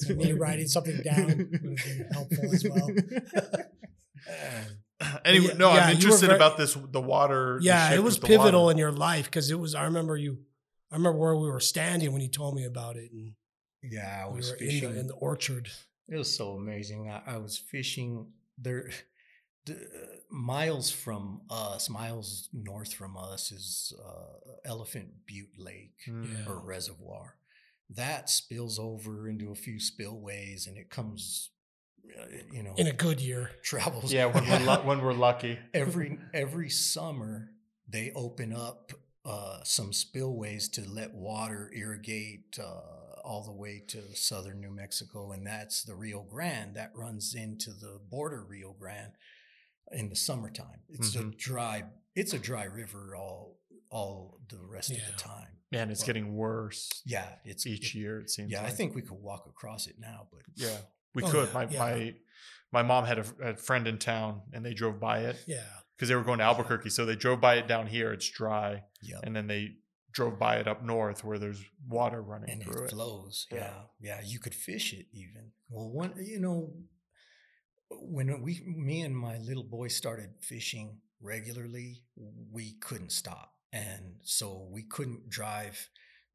Me 0.09 0.33
writing 0.33 0.67
something 0.67 0.97
down 1.03 1.27
would 1.27 1.39
have 1.39 1.51
been 1.61 2.07
helpful 2.11 2.53
as 2.53 2.65
well. 2.67 2.89
anyway, 5.25 5.47
Yeah, 5.49 5.53
no, 5.57 5.73
yeah, 5.73 5.79
I'm 5.85 5.95
interested 5.95 6.27
very- 6.27 6.37
about 6.37 6.57
this. 6.57 6.73
The 6.91 7.01
water. 7.01 7.57
the 7.59 7.65
Yeah, 7.65 7.93
it 7.93 8.03
was 8.03 8.17
pivotal 8.17 8.69
in 8.69 8.77
your 8.77 8.91
life 8.91 9.25
because 9.25 9.51
it 9.51 9.59
was. 9.59 9.75
I 9.75 9.83
remember 9.85 10.17
you. 10.17 10.39
I 10.91 10.95
remember 10.95 11.19
where 11.19 11.35
we 11.35 11.49
were 11.49 11.59
standing 11.59 12.11
when 12.13 12.21
you 12.21 12.29
told 12.29 12.55
me 12.55 12.63
about 12.65 12.95
it, 12.95 13.11
and 13.11 13.33
yeah 13.83 14.23
i 14.25 14.29
we 14.29 14.37
was 14.37 14.49
were 14.51 14.55
in 14.57 14.65
fishing 14.67 14.93
the, 14.93 14.99
in 14.99 15.07
the 15.07 15.13
orchard. 15.15 15.69
It 16.07 16.15
was 16.17 16.33
so 16.33 16.51
amazing. 16.53 17.09
I, 17.09 17.21
I 17.33 17.37
was 17.37 17.57
fishing 17.57 18.27
there. 18.57 18.89
The, 19.65 19.75
miles 20.31 20.89
from 20.89 21.41
us, 21.49 21.89
miles 21.89 22.47
north 22.53 22.93
from 22.93 23.17
us, 23.17 23.51
is 23.51 23.91
uh, 24.01 24.51
Elephant 24.65 25.09
Butte 25.25 25.57
Lake 25.59 25.95
Mm. 26.09 26.47
or 26.47 26.59
reservoir. 26.59 27.35
That 27.89 28.29
spills 28.29 28.79
over 28.79 29.27
into 29.29 29.51
a 29.51 29.55
few 29.55 29.79
spillways, 29.79 30.67
and 30.67 30.77
it 30.77 30.89
comes, 30.89 31.51
you 32.51 32.63
know, 32.63 32.73
In 32.77 32.87
a 32.87 32.93
good 32.93 33.19
year, 33.21 33.51
travels. 33.63 34.11
Yeah, 34.11 34.25
when 34.25 34.47
we're, 34.47 34.59
lu- 34.59 34.81
when 34.87 35.01
we're 35.01 35.13
lucky. 35.13 35.59
every 35.73 36.19
every 36.33 36.69
summer 36.69 37.49
they 37.89 38.11
open 38.15 38.53
up 38.53 38.91
uh, 39.25 39.59
some 39.63 39.91
spillways 39.93 40.69
to 40.69 40.81
let 40.89 41.13
water 41.13 41.69
irrigate 41.73 42.57
uh, 42.61 43.19
all 43.23 43.43
the 43.43 43.51
way 43.51 43.83
to 43.87 44.01
southern 44.15 44.61
New 44.61 44.71
Mexico, 44.71 45.31
and 45.31 45.45
that's 45.45 45.83
the 45.83 45.95
Rio 45.95 46.21
Grande 46.23 46.75
that 46.75 46.91
runs 46.95 47.35
into 47.35 47.71
the 47.71 47.99
border 48.09 48.43
Rio 48.47 48.73
Grande 48.79 49.13
in 49.91 50.09
the 50.09 50.15
summertime. 50.15 50.81
It's 50.89 51.15
a 51.15 51.19
Mhm. 51.23 51.37
dry 51.37 51.83
it's 52.15 52.33
a 52.33 52.39
dry 52.39 52.63
river 52.63 53.15
all 53.15 53.59
all 53.89 54.39
the 54.49 54.57
rest 54.65 54.91
of 54.91 54.97
the 54.97 55.13
time. 55.17 55.47
Man, 55.71 55.89
it's 55.91 56.01
Well, 56.01 56.07
getting 56.07 56.35
worse 56.35 56.89
Yeah, 57.05 57.27
it's 57.45 57.65
each 57.67 57.93
it- 57.93 57.99
year. 57.99 58.19
It 58.21 58.29
seems. 58.29 58.51
Yeah, 58.51 58.63
I 58.63 58.69
think 58.69 58.95
we 58.95 59.01
could 59.01 59.19
walk 59.21 59.45
across 59.47 59.87
it 59.87 59.95
now, 59.99 60.27
but 60.31 60.41
Yeah, 60.55 60.77
we 61.15 61.23
Oh, 61.23 61.31
could. 61.31 61.47
yeah, 61.47 61.53
my 61.53 61.67
yeah. 61.69 61.79
my 61.79 62.13
my 62.71 62.83
mom 62.83 63.05
had 63.05 63.19
a, 63.19 63.25
a 63.41 63.55
friend 63.55 63.87
in 63.87 63.97
town, 63.97 64.41
and 64.53 64.65
they 64.65 64.73
drove 64.73 64.99
by 64.99 65.19
it 65.19 65.37
yeah. 65.47 65.63
because 65.95 66.09
they 66.09 66.15
were 66.15 66.23
going 66.23 66.39
to 66.39 66.43
Albuquerque. 66.45 66.89
So 66.89 67.05
they 67.05 67.15
drove 67.15 67.39
by 67.39 67.55
it 67.55 67.67
down 67.67 67.87
here. 67.87 68.11
It's 68.13 68.29
dry, 68.29 68.83
yeah. 69.01 69.19
and 69.23 69.35
then 69.35 69.47
they 69.47 69.75
drove 70.11 70.37
by 70.39 70.57
it 70.57 70.67
up 70.67 70.83
north 70.83 71.23
where 71.23 71.37
there's 71.37 71.63
water 71.87 72.21
running 72.21 72.49
and 72.49 72.63
through 72.63 72.83
it 72.83 72.85
it. 72.85 72.91
flows. 72.91 73.45
Yeah. 73.51 73.57
Yeah. 73.99 74.17
yeah, 74.19 74.21
You 74.25 74.39
could 74.39 74.55
fish 74.55 74.91
it 74.93 75.05
even. 75.13 75.51
Well, 75.69 75.89
one, 75.91 76.13
you 76.17 76.39
know, 76.39 76.73
when 77.89 78.41
we, 78.41 78.61
me 78.65 79.01
and 79.01 79.15
my 79.15 79.37
little 79.37 79.63
boy 79.63 79.87
started 79.89 80.29
fishing 80.41 80.97
regularly, 81.21 82.01
we 82.51 82.73
couldn't 82.81 83.11
stop, 83.11 83.53
and 83.71 84.15
so 84.23 84.67
we 84.71 84.83
couldn't 84.83 85.29
drive 85.29 85.89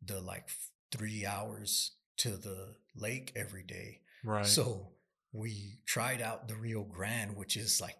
the 0.05 0.20
like 0.20 0.49
three 0.91 1.27
hours 1.27 1.93
to 2.18 2.31
the 2.37 2.75
lake 2.97 3.33
every 3.37 3.62
day. 3.62 4.01
Right. 4.25 4.47
So 4.47 4.89
we 5.33 5.79
tried 5.87 6.20
out 6.23 6.49
the 6.49 6.55
Rio 6.57 6.83
Grande, 6.85 7.37
which 7.37 7.57
is 7.57 7.81
like 7.81 7.97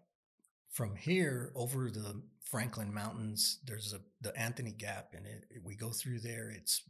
from 0.71 0.95
here 0.97 1.53
over 1.55 1.91
the 1.91 2.23
Franklin 2.51 2.93
Mountains. 2.93 3.59
There's 3.67 3.93
a 3.93 4.01
the 4.21 4.37
Anthony 4.39 4.73
Gap, 4.73 5.15
and 5.15 5.27
it, 5.27 5.45
it- 5.51 5.63
we 5.65 5.75
go 5.77 5.91
through 5.91 6.21
there. 6.21 6.51
It's 6.51 6.83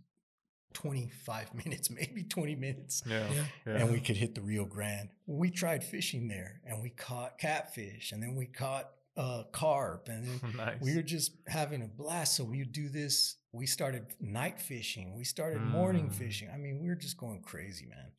25 0.74 1.54
minutes, 1.64 1.90
maybe 1.90 2.22
20 2.24 2.54
minutes, 2.56 3.02
Yeah. 3.06 3.26
Yeah. 3.32 3.44
yeah. 3.66 3.72
and 3.76 3.92
we 3.92 4.00
could 4.00 4.16
hit 4.16 4.34
the 4.34 4.40
Rio 4.40 4.64
Grande. 4.64 5.10
We 5.26 5.50
tried 5.50 5.84
fishing 5.84 6.28
there, 6.28 6.60
and 6.66 6.82
we 6.82 6.90
caught 6.90 7.38
catfish, 7.38 8.12
and 8.12 8.22
then 8.22 8.34
we 8.36 8.46
caught 8.46 8.88
uh, 9.16 9.42
carp, 9.52 10.08
and 10.08 10.26
then 10.26 10.40
nice. 10.56 10.80
we 10.80 10.96
were 10.96 11.02
just 11.02 11.32
having 11.46 11.82
a 11.82 11.86
blast. 11.86 12.36
So 12.36 12.44
we 12.44 12.58
would 12.60 12.72
do 12.72 12.88
this. 12.88 13.36
We 13.52 13.66
started 13.66 14.06
night 14.20 14.58
fishing. 14.58 15.14
We 15.14 15.24
started 15.24 15.60
morning 15.60 16.08
Mm. 16.08 16.14
fishing. 16.14 16.48
I 16.52 16.56
mean, 16.56 16.80
we 16.82 16.88
were 16.88 16.94
just 16.94 17.18
going 17.18 17.42
crazy, 17.42 17.84
man. 17.86 18.12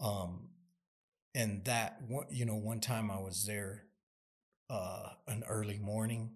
Um, 0.00 0.48
and 1.34 1.64
that 1.66 2.02
one, 2.08 2.26
you 2.30 2.44
know, 2.44 2.56
one 2.56 2.80
time 2.80 3.10
I 3.10 3.20
was 3.20 3.46
there, 3.46 3.84
uh, 4.70 5.10
an 5.28 5.44
early 5.48 5.78
morning, 5.78 6.32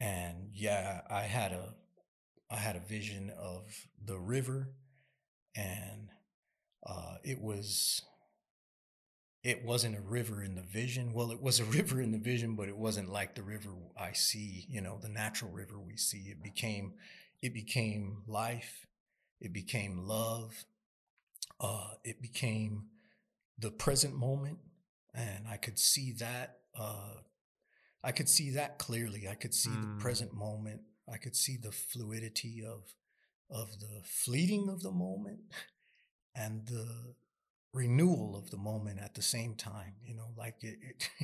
and 0.00 0.50
yeah, 0.54 1.02
I 1.10 1.22
had 1.22 1.52
a, 1.52 1.74
I 2.50 2.56
had 2.56 2.76
a 2.76 2.80
vision 2.80 3.30
of 3.38 3.64
the 4.04 4.18
river, 4.18 4.70
and 5.56 6.10
uh, 6.86 7.16
it 7.24 7.40
was 7.40 8.02
it 9.42 9.64
wasn't 9.64 9.96
a 9.96 10.00
river 10.00 10.42
in 10.42 10.54
the 10.54 10.62
vision. 10.62 11.12
Well, 11.12 11.30
it 11.30 11.40
was 11.40 11.60
a 11.60 11.64
river 11.78 12.00
in 12.00 12.12
the 12.12 12.18
vision, 12.18 12.54
but 12.56 12.68
it 12.68 12.76
wasn't 12.76 13.10
like 13.10 13.34
the 13.34 13.42
river 13.42 13.70
I 13.96 14.12
see, 14.12 14.66
you 14.68 14.80
know, 14.80 14.98
the 15.00 15.08
natural 15.08 15.50
river 15.50 15.78
we 15.78 15.96
see. 15.96 16.28
It 16.30 16.42
became 16.42 16.94
it 17.42 17.54
became 17.54 18.22
life, 18.26 18.86
it 19.40 19.52
became 19.52 20.06
love, 20.06 20.64
uh, 21.60 21.90
it 22.04 22.20
became 22.22 22.84
the 23.58 23.70
present 23.70 24.14
moment. 24.16 24.58
And 25.14 25.46
I 25.48 25.56
could 25.56 25.78
see 25.78 26.12
that 26.18 26.58
uh 26.78 27.14
I 28.02 28.12
could 28.12 28.28
see 28.28 28.50
that 28.52 28.78
clearly. 28.78 29.28
I 29.28 29.34
could 29.34 29.52
see 29.54 29.70
Mm. 29.70 29.82
the 29.98 30.02
present 30.02 30.32
moment. 30.32 30.80
I 31.12 31.18
could 31.18 31.36
see 31.36 31.56
the 31.56 31.72
fluidity 31.72 32.64
of 32.64 32.94
of 33.50 33.80
the 33.80 34.02
fleeting 34.04 34.68
of 34.70 34.80
the 34.82 34.92
moment 34.92 35.40
and 36.34 36.66
the 36.66 37.14
renewal 37.72 38.36
of 38.36 38.50
the 38.50 38.56
moment 38.56 38.98
at 39.00 39.14
the 39.14 39.22
same 39.22 39.54
time. 39.54 39.94
You 40.04 40.14
know, 40.14 40.28
like 40.36 40.56
it. 40.62 40.78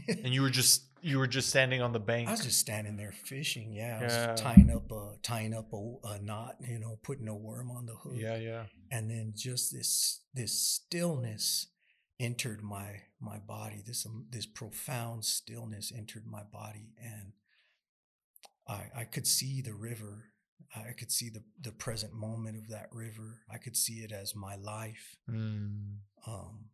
it 0.07 0.19
and 0.25 0.33
you 0.33 0.43
were 0.43 0.51
just 0.61 0.85
you 1.03 1.19
were 1.19 1.27
just 1.27 1.49
standing 1.49 1.83
on 1.83 1.93
the 1.93 2.01
bank. 2.01 2.29
I 2.29 2.33
was 2.33 2.41
just 2.45 2.59
standing 2.59 2.97
there 2.97 3.13
fishing. 3.13 3.73
Yeah, 3.73 3.99
I 4.01 4.05
was 4.05 4.13
Yeah. 4.15 4.35
tying 4.37 4.71
up 4.71 4.91
a 4.93 5.17
tying 5.23 5.55
up 5.55 5.73
a, 5.73 5.95
a 6.05 6.19
knot. 6.21 6.57
You 6.61 6.79
know, 6.79 6.99
putting 7.03 7.29
a 7.29 7.35
worm 7.37 7.71
on 7.71 7.87
the 7.87 7.95
hook. 7.95 8.15
yeah, 8.17 8.37
yeah. 8.37 8.65
and 8.91 9.11
then 9.11 9.33
just 9.37 9.73
this 9.73 10.21
this 10.35 10.53
stillness 10.59 11.69
entered 12.19 12.63
my 12.63 13.03
my 13.21 13.39
body. 13.39 13.83
This 13.87 14.07
um, 14.07 14.27
this 14.31 14.47
profound 14.47 15.25
stillness 15.25 15.93
entered 15.97 16.27
my 16.27 16.43
body, 16.43 16.93
and 17.03 17.33
I 18.69 18.87
I 19.01 19.05
could 19.05 19.27
see 19.27 19.61
the 19.61 19.75
river. 19.75 20.31
I 20.75 20.93
could 20.93 21.11
see 21.11 21.31
the 21.31 21.43
the 21.61 21.73
present 21.73 22.13
moment 22.15 22.57
of 22.57 22.69
that 22.69 22.89
river. 22.93 23.43
I 23.51 23.59
could 23.59 23.77
see 23.77 24.01
it 24.05 24.13
as 24.13 24.35
my 24.35 24.57
life 24.57 25.17
Mm. 25.29 25.99
um, 26.27 26.67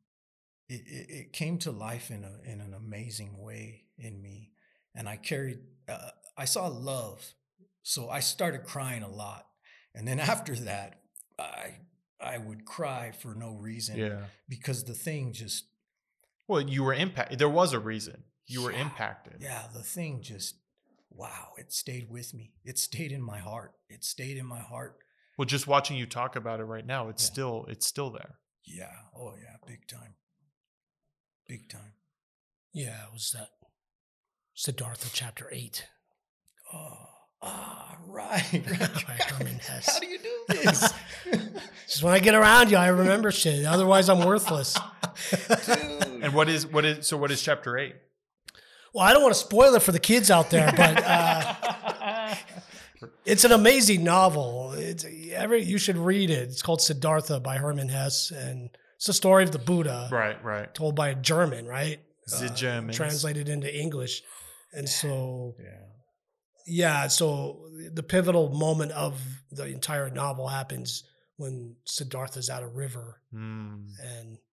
it, 0.69 0.83
it, 0.87 1.07
it 1.11 1.33
came 1.33 1.59
to 1.59 1.71
life 1.71 2.11
in 2.11 2.25
a 2.25 2.51
in 2.51 2.61
an 2.61 2.75
amazing 2.75 3.37
way 3.39 3.85
in 3.99 4.21
me, 4.23 4.53
and 4.95 5.09
I 5.09 5.17
carried. 5.17 5.59
Uh, 5.89 6.11
I 6.37 6.47
saw 6.47 6.67
love, 6.69 7.35
so 7.83 8.09
I 8.09 8.21
started 8.21 8.65
crying 8.65 9.03
a 9.03 9.09
lot, 9.09 9.47
and 9.95 10.07
then 10.09 10.19
after 10.35 10.55
that, 10.57 11.01
I 11.39 11.77
I 12.21 12.39
would 12.39 12.65
cry 12.65 13.11
for 13.13 13.35
no 13.35 13.55
reason 13.55 13.99
Yeah. 13.99 14.25
because 14.49 14.85
the 14.85 14.95
thing 14.95 15.33
just 15.33 15.65
Well, 16.49 16.61
you 16.63 16.83
were 16.85 16.95
impacted. 16.95 17.39
There 17.39 17.49
was 17.49 17.73
a 17.73 17.81
reason. 17.81 18.25
You 18.47 18.63
were 18.63 18.73
Yeah. 18.73 18.83
impacted. 18.83 19.37
yeah 19.43 19.67
the 19.75 19.83
thing 19.83 20.23
just 20.23 20.55
wow 21.15 21.49
it 21.59 21.73
stayed 21.73 22.09
with 22.11 22.33
me. 22.35 22.53
It 22.65 22.79
stayed 22.79 23.13
in 23.13 23.23
my 23.23 23.39
heart. 23.39 23.73
It 23.89 24.05
stayed 24.05 24.37
in 24.37 24.47
my 24.47 24.61
heart. 24.61 24.97
Well, 25.39 25.47
just 25.47 25.67
watching 25.67 25.97
you 25.97 26.07
talk 26.07 26.37
about 26.37 26.61
it 26.61 26.65
right 26.65 26.87
now, 26.87 27.09
it's 27.09 27.23
Yeah. 27.25 27.33
still 27.33 27.65
it's 27.69 27.87
still 27.87 28.11
there. 28.11 28.39
Yeah. 28.65 28.93
Oh 29.17 29.35
yeah. 29.41 29.57
Big 29.67 29.87
time. 29.89 30.15
Big 31.49 31.69
time. 31.69 31.95
Yeah, 32.73 33.05
it 33.07 33.13
was 33.13 33.31
that 33.33 33.49
Siddhartha 34.55 35.09
chapter 35.13 35.49
eight. 35.53 35.87
Oh. 36.73 37.07
Ah, 37.45 37.99
right. 38.07 38.45
right. 38.53 39.23
Hermann 39.31 39.59
Hesse. 39.59 39.95
How 39.95 39.99
do 39.99 40.07
you 40.07 40.19
do 40.19 40.45
this? 40.49 40.93
Just 41.89 42.03
when 42.05 42.15
I 42.15 42.21
get 42.21 42.37
around 42.37 42.71
you, 42.71 42.77
I 42.77 42.87
remember 42.87 43.33
shit. 43.33 43.65
Otherwise, 43.67 44.09
I'm 44.09 44.25
worthless. 44.25 44.79
Dude. 45.67 46.23
And 46.23 46.35
what 46.35 46.49
is 46.49 46.67
what 46.69 46.85
is 46.85 47.07
so? 47.09 47.17
What 47.17 47.33
is 47.33 47.43
chapter 47.43 47.77
eight? 47.77 47.97
Well, 48.93 49.05
I 49.05 49.13
don't 49.13 49.23
want 49.23 49.35
to 49.35 49.41
spoil 49.41 49.75
it 49.75 49.83
for 49.83 49.93
the 49.93 50.01
kids 50.01 50.31
out 50.31 50.51
there, 50.51 50.73
but 50.77 51.03
uh, 51.05 52.35
it's 53.25 53.45
an 53.45 53.53
amazing 53.53 54.05
novel. 54.05 54.73
It's 54.73 55.07
every 55.33 55.63
you 55.65 55.79
should 55.79 55.97
read 55.97 56.31
it. 56.31 56.49
It's 56.49 56.63
called 56.63 56.83
Siddhartha 56.83 57.41
by 57.41 57.57
Hermann 57.57 57.89
Hesse, 57.89 58.31
and 58.31 58.71
it's 58.97 59.07
the 59.07 59.13
story 59.13 59.45
of 59.45 59.53
the 59.53 59.59
Buddha 59.59 60.09
right, 60.13 60.43
right. 60.45 60.73
told 60.75 60.95
by 60.95 61.09
a 61.09 61.15
German, 61.15 61.67
right? 61.67 62.01
The 62.29 62.51
Germans. 62.51 62.97
translated 62.97 63.49
into 63.49 63.75
English, 63.75 64.23
and 64.73 64.89
so 64.89 65.55
yeah. 65.59 65.69
yeah, 66.67 67.09
so 67.09 67.69
the 67.93 68.03
pivotal 68.03 68.51
moment 68.51 68.93
of 68.93 69.21
the 69.51 69.67
entire 69.67 70.11
novel 70.11 70.49
happens 70.49 71.05
when 71.37 71.77
Siddhartha's 71.85 72.49
at 72.51 72.63
a 72.63 72.69
river 72.69 73.21
Mm, 73.35 73.87
and 74.03 74.37
That's 74.37 74.52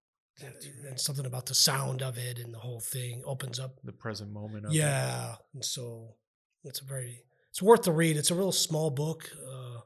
and 0.88 1.00
something 1.00 1.26
about 1.26 1.46
the 1.46 1.56
sound 1.56 2.02
of 2.02 2.18
it 2.18 2.40
and 2.40 2.54
the 2.54 2.60
whole 2.60 2.80
thing 2.80 3.22
opens 3.26 3.60
up. 3.60 3.80
the 3.84 3.92
present 3.92 4.32
moment. 4.32 4.66
Of 4.66 4.72
it. 4.72 4.78
Yeah, 4.78 5.36
and 5.54 5.64
so 5.64 6.16
it's 6.64 6.82
a 6.82 6.86
very 6.86 7.24
it's 7.50 7.62
worth 7.62 7.84
the 7.84 7.92
read. 7.92 8.18
It's 8.18 8.32
a 8.32 8.36
real 8.36 8.52
small 8.52 8.90
book. 8.90 9.32
Uh, 9.36 9.80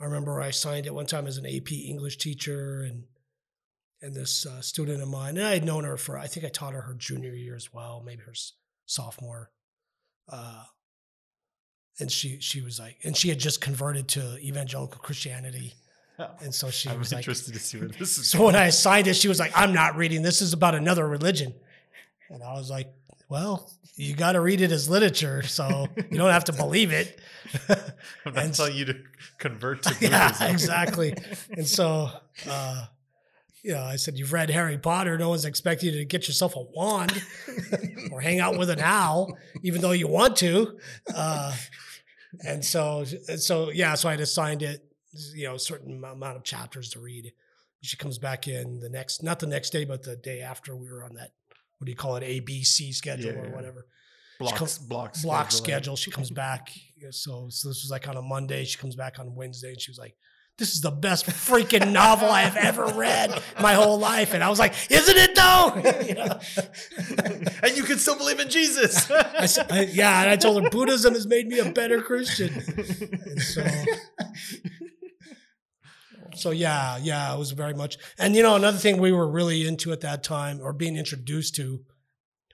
I 0.00 0.04
remember 0.04 0.40
I 0.40 0.50
signed 0.50 0.86
it 0.86 0.94
one 0.94 1.06
time 1.06 1.26
as 1.26 1.38
an 1.38 1.46
AP 1.46 1.72
English 1.72 2.18
teacher, 2.18 2.82
and 2.82 3.04
and 4.00 4.14
this 4.14 4.44
uh, 4.44 4.60
student 4.60 5.00
of 5.00 5.08
mine, 5.08 5.36
and 5.36 5.46
I 5.46 5.52
had 5.52 5.64
known 5.64 5.84
her 5.84 5.96
for 5.96 6.18
I 6.18 6.26
think 6.26 6.44
I 6.44 6.48
taught 6.48 6.74
her 6.74 6.82
her 6.82 6.94
junior 6.94 7.34
year 7.34 7.54
as 7.54 7.72
well, 7.72 8.02
maybe 8.04 8.22
her 8.22 8.34
sophomore. 8.86 9.50
Uh, 10.28 10.64
and 12.00 12.10
she 12.10 12.40
she 12.40 12.60
was 12.60 12.80
like, 12.80 12.98
and 13.04 13.16
she 13.16 13.28
had 13.28 13.38
just 13.38 13.60
converted 13.60 14.08
to 14.08 14.38
evangelical 14.38 15.00
Christianity, 15.00 15.74
and 16.40 16.54
so 16.54 16.70
she 16.70 16.88
I'm 16.88 16.98
was 16.98 17.12
like, 17.12 17.20
interested 17.20 17.54
to 17.54 17.60
see 17.60 17.78
where 17.78 17.88
this 17.88 18.18
is. 18.18 18.28
so 18.30 18.44
when 18.44 18.56
I 18.56 18.70
signed 18.70 19.06
it, 19.06 19.14
she 19.14 19.28
was 19.28 19.38
like, 19.38 19.52
I'm 19.54 19.72
not 19.72 19.96
reading. 19.96 20.22
This 20.22 20.42
is 20.42 20.52
about 20.52 20.74
another 20.74 21.06
religion. 21.06 21.54
And 22.30 22.42
I 22.42 22.52
was 22.54 22.70
like, 22.70 22.92
well, 23.28 23.70
you 23.96 24.14
got 24.14 24.32
to 24.32 24.40
read 24.40 24.60
it 24.60 24.72
as 24.72 24.88
literature. 24.88 25.42
So 25.42 25.86
you 26.10 26.18
don't 26.18 26.30
have 26.30 26.44
to 26.44 26.52
believe 26.52 26.92
it. 26.92 27.20
I'm 28.24 28.34
not 28.34 28.54
telling 28.54 28.74
you 28.76 28.86
to 28.86 28.96
convert 29.38 29.82
to 29.84 29.94
yeah, 30.00 30.50
exactly. 30.50 31.14
And 31.56 31.66
so, 31.66 32.10
uh, 32.48 32.86
you 33.62 33.72
know, 33.72 33.82
I 33.82 33.96
said, 33.96 34.18
you've 34.18 34.32
read 34.32 34.50
Harry 34.50 34.78
Potter. 34.78 35.16
No 35.18 35.28
one's 35.28 35.44
expecting 35.44 35.92
you 35.92 35.98
to 35.98 36.04
get 36.04 36.26
yourself 36.26 36.56
a 36.56 36.62
wand 36.62 37.22
or 38.10 38.20
hang 38.20 38.40
out 38.40 38.58
with 38.58 38.70
an 38.70 38.80
owl, 38.80 39.36
even 39.62 39.80
though 39.80 39.92
you 39.92 40.08
want 40.08 40.36
to. 40.36 40.78
Uh, 41.14 41.54
and 42.46 42.64
so, 42.64 43.04
so, 43.04 43.70
yeah, 43.70 43.94
so 43.94 44.08
I 44.08 44.14
assigned 44.14 44.62
it, 44.62 44.84
you 45.34 45.44
know, 45.48 45.54
a 45.54 45.58
certain 45.58 46.02
amount 46.04 46.36
of 46.36 46.44
chapters 46.44 46.90
to 46.90 47.00
read. 47.00 47.32
She 47.82 47.96
comes 47.96 48.18
back 48.18 48.46
in 48.46 48.78
the 48.80 48.88
next, 48.88 49.22
not 49.22 49.40
the 49.40 49.46
next 49.46 49.70
day, 49.70 49.84
but 49.84 50.02
the 50.04 50.16
day 50.16 50.40
after 50.40 50.76
we 50.76 50.88
were 50.90 51.02
on 51.04 51.14
that, 51.14 51.32
what 51.78 51.86
do 51.86 51.90
you 51.90 51.96
call 51.96 52.16
it, 52.16 52.22
ABC 52.22 52.94
schedule 52.94 53.32
Yeah, 53.32 53.38
or 53.40 53.46
yeah. 53.48 53.54
whatever 53.54 53.86
Blocks, 54.38 54.58
comes- 54.58 54.78
blocks, 54.78 55.22
block 55.22 55.48
scheduling. 55.48 55.52
schedule. 55.52 55.96
She 55.96 56.10
comes 56.10 56.30
back. 56.44 56.70
Uh, 57.02 57.10
so, 57.10 57.48
so 57.50 57.68
this 57.68 57.82
was 57.82 57.90
like 57.90 58.06
on 58.08 58.16
a 58.16 58.22
Monday. 58.22 58.64
She 58.64 58.78
comes 58.78 58.94
back 58.96 59.18
on 59.18 59.34
Wednesday 59.34 59.70
and 59.72 59.80
she 59.80 59.90
was 59.90 59.98
like, 59.98 60.14
this 60.58 60.74
is 60.74 60.80
the 60.82 60.90
best 60.90 61.26
freaking 61.26 61.92
novel 61.92 62.28
I 62.28 62.42
have 62.42 62.56
ever 62.56 62.84
read 62.98 63.42
my 63.60 63.72
whole 63.72 63.98
life. 63.98 64.34
And 64.34 64.44
I 64.44 64.50
was 64.50 64.58
like, 64.58 64.74
isn't 64.90 65.16
it 65.16 65.34
though? 65.34 66.02
You 66.06 66.14
know? 66.14 66.38
and 67.62 67.76
you 67.76 67.82
can 67.84 67.98
still 67.98 68.16
believe 68.16 68.38
in 68.38 68.48
Jesus. 68.50 69.10
I 69.10 69.48
I- 69.70 69.80
yeah. 69.92 70.20
And 70.22 70.30
I 70.30 70.36
told 70.36 70.62
her 70.62 70.70
Buddhism 70.70 71.14
has 71.14 71.26
made 71.26 71.48
me 71.48 71.58
a 71.58 71.70
better 71.72 72.00
Christian. 72.02 72.52
And 72.54 73.40
so, 73.42 73.64
so 76.34 76.50
yeah, 76.50 76.98
yeah, 77.02 77.34
it 77.34 77.38
was 77.38 77.50
very 77.52 77.74
much. 77.74 77.98
And 78.18 78.34
you 78.36 78.42
know, 78.42 78.56
another 78.56 78.78
thing 78.78 79.00
we 79.00 79.12
were 79.12 79.28
really 79.28 79.66
into 79.66 79.92
at 79.92 80.00
that 80.00 80.22
time 80.22 80.60
or 80.62 80.72
being 80.72 80.96
introduced 80.96 81.54
to 81.56 81.80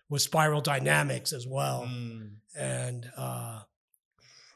was 0.08 0.24
spiral 0.24 0.60
dynamics 0.60 1.32
as 1.32 1.46
well. 1.46 1.82
Mm. 1.86 2.30
and 2.56 3.10
uh, 3.16 3.60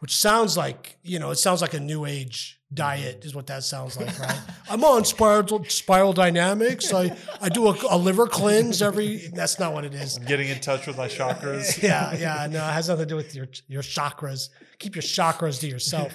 which 0.03 0.17
sounds 0.17 0.57
like 0.57 0.97
you 1.05 1.21
know 1.21 1.31
it 1.31 1.37
sounds 1.37 1.61
like 1.63 1.75
a 1.75 1.81
new 1.81 2.05
age 2.05 2.59
diet 2.75 3.25
is 3.25 3.37
what 3.37 3.47
that 3.47 3.63
sounds 3.63 3.97
like 3.97 4.19
right 4.19 4.41
i'm 4.71 4.83
on 4.83 5.05
spiral 5.05 5.63
spiral 5.69 6.13
dynamics 6.13 6.93
i 6.93 7.17
i 7.41 7.49
do 7.49 7.69
a, 7.69 7.77
a 7.89 7.97
liver 7.97 8.27
cleanse 8.27 8.83
every 8.83 9.29
that's 9.35 9.61
not 9.61 9.73
what 9.73 9.85
it 9.85 9.95
is 9.95 10.17
I'm 10.17 10.25
getting 10.33 10.49
in 10.49 10.59
touch 10.59 10.89
with 10.89 10.97
my 10.99 11.07
chakras. 11.07 11.81
yeah 11.91 12.17
yeah 12.17 12.49
no 12.51 12.59
it 12.59 12.73
has 12.73 12.89
nothing 12.89 13.05
to 13.05 13.09
do 13.11 13.17
with 13.17 13.33
your 13.35 13.47
your 13.69 13.83
chakras 13.83 14.49
keep 14.81 14.97
your 14.97 15.03
chakras 15.03 15.61
to 15.61 15.69
yourself 15.69 16.13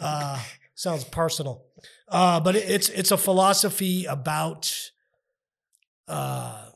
uh, 0.00 0.38
sounds 0.76 1.02
personal 1.02 1.64
uh, 2.08 2.40
but 2.40 2.56
it, 2.56 2.68
it's 2.68 2.88
it's 2.90 3.10
a 3.10 3.16
philosophy 3.16 4.04
about 4.06 4.90
uh, 6.08 6.66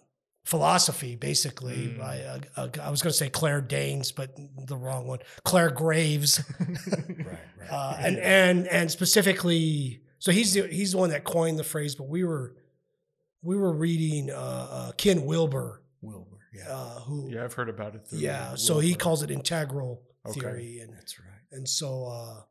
philosophy, 0.45 1.16
basically. 1.16 1.89
Mm. 1.89 1.99
By 1.99 2.14
a, 2.16 2.41
a, 2.57 2.70
I 2.83 2.91
was 2.91 3.03
going 3.03 3.12
to 3.12 3.16
say 3.18 3.29
Claire 3.29 3.61
Danes, 3.61 4.12
but 4.12 4.35
the 4.66 4.76
wrong 4.76 5.07
one. 5.07 5.18
Clare 5.45 5.70
Graves, 5.70 6.43
right, 6.61 7.39
right. 7.59 7.70
uh, 7.70 7.97
and 8.01 8.18
and 8.18 8.66
and 8.68 8.91
specifically, 8.91 10.01
so 10.18 10.33
he's 10.33 10.55
the, 10.55 10.66
he's 10.68 10.93
the 10.93 10.99
one 10.99 11.11
that 11.11 11.24
coined 11.24 11.59
the 11.59 11.64
phrase. 11.64 11.95
But 11.95 12.09
we 12.09 12.24
were 12.24 12.55
we 13.43 13.57
were 13.57 13.72
reading 13.72 14.31
uh, 14.31 14.35
uh, 14.70 14.93
Ken 14.93 15.24
Wilber, 15.24 15.83
Wilbur, 16.01 16.39
yeah, 16.55 16.68
uh, 16.70 17.01
who 17.01 17.31
Yeah, 17.31 17.45
I've 17.45 17.53
heard 17.53 17.68
about 17.68 17.95
it. 17.95 18.07
through 18.09 18.18
yeah. 18.20 18.55
So 18.57 18.79
he 18.79 18.95
calls 18.95 19.22
it 19.22 19.31
integral 19.31 20.03
Okay. 20.26 20.41
theory, 20.41 20.81
and 20.81 20.93
that's 20.93 21.18
right. 21.20 21.29
and 21.53 21.66
so 21.68 22.05
uh 22.07 22.43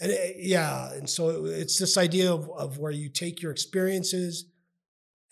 and 0.00 0.10
it, 0.12 0.36
yeah 0.38 0.92
and 0.92 1.08
so 1.08 1.46
it's 1.46 1.78
this 1.78 1.96
idea 1.96 2.32
of, 2.32 2.48
of 2.50 2.78
where 2.78 2.92
you 2.92 3.08
take 3.08 3.40
your 3.42 3.50
experiences 3.52 4.46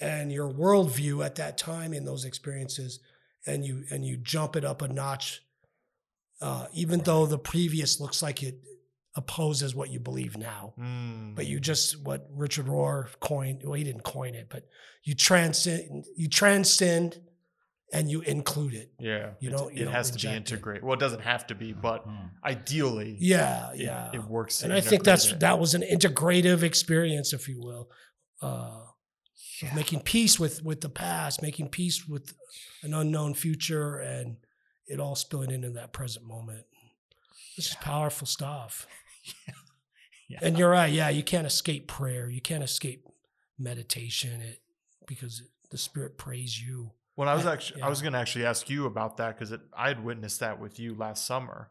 and 0.00 0.32
your 0.32 0.50
worldview 0.50 1.24
at 1.24 1.36
that 1.36 1.56
time 1.58 1.92
in 1.92 2.04
those 2.04 2.24
experiences 2.24 3.00
and 3.46 3.64
you 3.64 3.84
and 3.90 4.04
you 4.06 4.16
jump 4.16 4.56
it 4.56 4.64
up 4.64 4.82
a 4.82 4.88
notch 4.88 5.42
uh 6.40 6.66
even 6.72 7.00
though 7.00 7.26
the 7.26 7.38
previous 7.38 8.00
looks 8.00 8.22
like 8.22 8.42
it 8.42 8.56
opposes 9.16 9.74
what 9.74 9.90
you 9.90 10.00
believe 10.00 10.36
now 10.36 10.74
Mm. 10.78 11.34
but 11.36 11.46
you 11.46 11.60
just 11.60 12.02
what 12.02 12.26
richard 12.32 12.66
rohr 12.66 13.06
coined 13.20 13.62
well 13.62 13.74
he 13.74 13.84
didn't 13.84 14.02
coin 14.02 14.34
it 14.34 14.48
but 14.50 14.64
you 15.04 15.14
transcend 15.14 16.04
you 16.16 16.28
transcend 16.28 17.20
and 17.92 18.10
you 18.10 18.22
include 18.22 18.74
it 18.74 18.92
yeah, 18.98 19.32
you 19.40 19.48
it's- 19.50 19.60
don't- 19.60 19.76
you 19.76 19.86
it 19.86 19.90
has 19.92 20.10
to 20.10 20.14
be 20.18 20.28
reject 20.28 20.50
integrated. 20.50 20.82
Well, 20.84 20.94
it 20.94 21.00
doesn't 21.00 21.20
have 21.20 21.46
to 21.48 21.54
be, 21.54 21.72
but 21.72 22.04
ideally, 22.44 23.16
yeah 23.20 23.72
it- 23.72 23.80
yeah 23.80 24.10
it, 24.12 24.24
works. 24.24 24.62
and 24.62 24.72
I 24.72 24.80
think 24.80 25.04
that's 25.04 25.26
it. 25.30 25.40
that 25.40 25.58
was 25.58 25.74
an 25.74 25.82
integrative 25.82 26.62
experience, 26.62 27.32
if 27.32 27.48
you 27.48 27.60
will, 27.60 27.90
uh, 28.42 28.80
of 29.62 29.74
making 29.74 30.00
peace 30.00 30.40
with 30.40 30.62
with 30.64 30.80
the 30.80 30.88
past, 30.88 31.42
making 31.42 31.68
peace 31.68 32.06
with 32.06 32.34
an 32.82 32.92
unknown 32.94 33.34
future, 33.34 33.96
and 33.98 34.36
it 34.86 34.98
all 35.00 35.14
spilling 35.14 35.50
into 35.50 35.70
that 35.70 35.92
present 35.92 36.26
moment. 36.26 36.64
This 37.56 37.68
is 37.68 37.74
powerful 37.76 38.26
stuff. 38.26 38.86
Yeah. 40.26 40.38
And 40.40 40.58
you're 40.58 40.70
right. 40.70 40.90
Yeah, 40.90 41.10
you 41.10 41.22
can't 41.22 41.46
escape 41.46 41.86
prayer. 41.86 42.30
You 42.30 42.40
can't 42.40 42.64
escape 42.64 43.04
meditation. 43.58 44.40
It 44.40 44.62
because 45.06 45.42
the 45.70 45.76
Spirit 45.76 46.16
prays 46.16 46.58
you. 46.60 46.92
Well, 47.16 47.28
I 47.28 47.34
was 47.34 47.46
actually 47.46 47.82
I 47.82 47.88
was 47.88 48.00
going 48.02 48.12
to 48.14 48.18
actually 48.18 48.44
ask 48.46 48.68
you 48.68 48.86
about 48.86 49.16
that 49.18 49.38
because 49.38 49.54
I 49.76 49.88
had 49.88 50.02
witnessed 50.04 50.40
that 50.40 50.58
with 50.60 50.78
you 50.80 50.94
last 50.94 51.26
summer, 51.26 51.70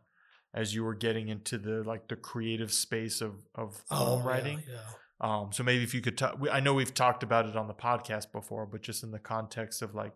as 0.54 0.74
you 0.74 0.84
were 0.84 0.96
getting 0.96 1.28
into 1.28 1.58
the 1.58 1.84
like 1.84 2.08
the 2.08 2.16
creative 2.16 2.72
space 2.72 3.20
of 3.22 3.34
of 3.56 3.84
poem 3.90 4.02
Oh, 4.02 4.18
yeah, 4.20 4.26
writing. 4.28 4.64
Yeah. 4.70 4.80
Um, 5.22 5.52
so 5.54 5.64
maybe 5.64 5.84
if 5.84 5.94
you 5.94 6.02
could 6.02 6.18
talk, 6.18 6.38
I 6.52 6.60
know 6.60 6.74
we've 6.74 6.94
talked 6.94 7.24
about 7.24 7.46
it 7.48 7.56
on 7.56 7.68
the 7.68 7.74
podcast 7.74 8.32
before, 8.32 8.66
but 8.66 8.82
just 8.82 9.04
in 9.04 9.12
the 9.12 9.20
context 9.20 9.82
of 9.82 9.94
like 9.96 10.14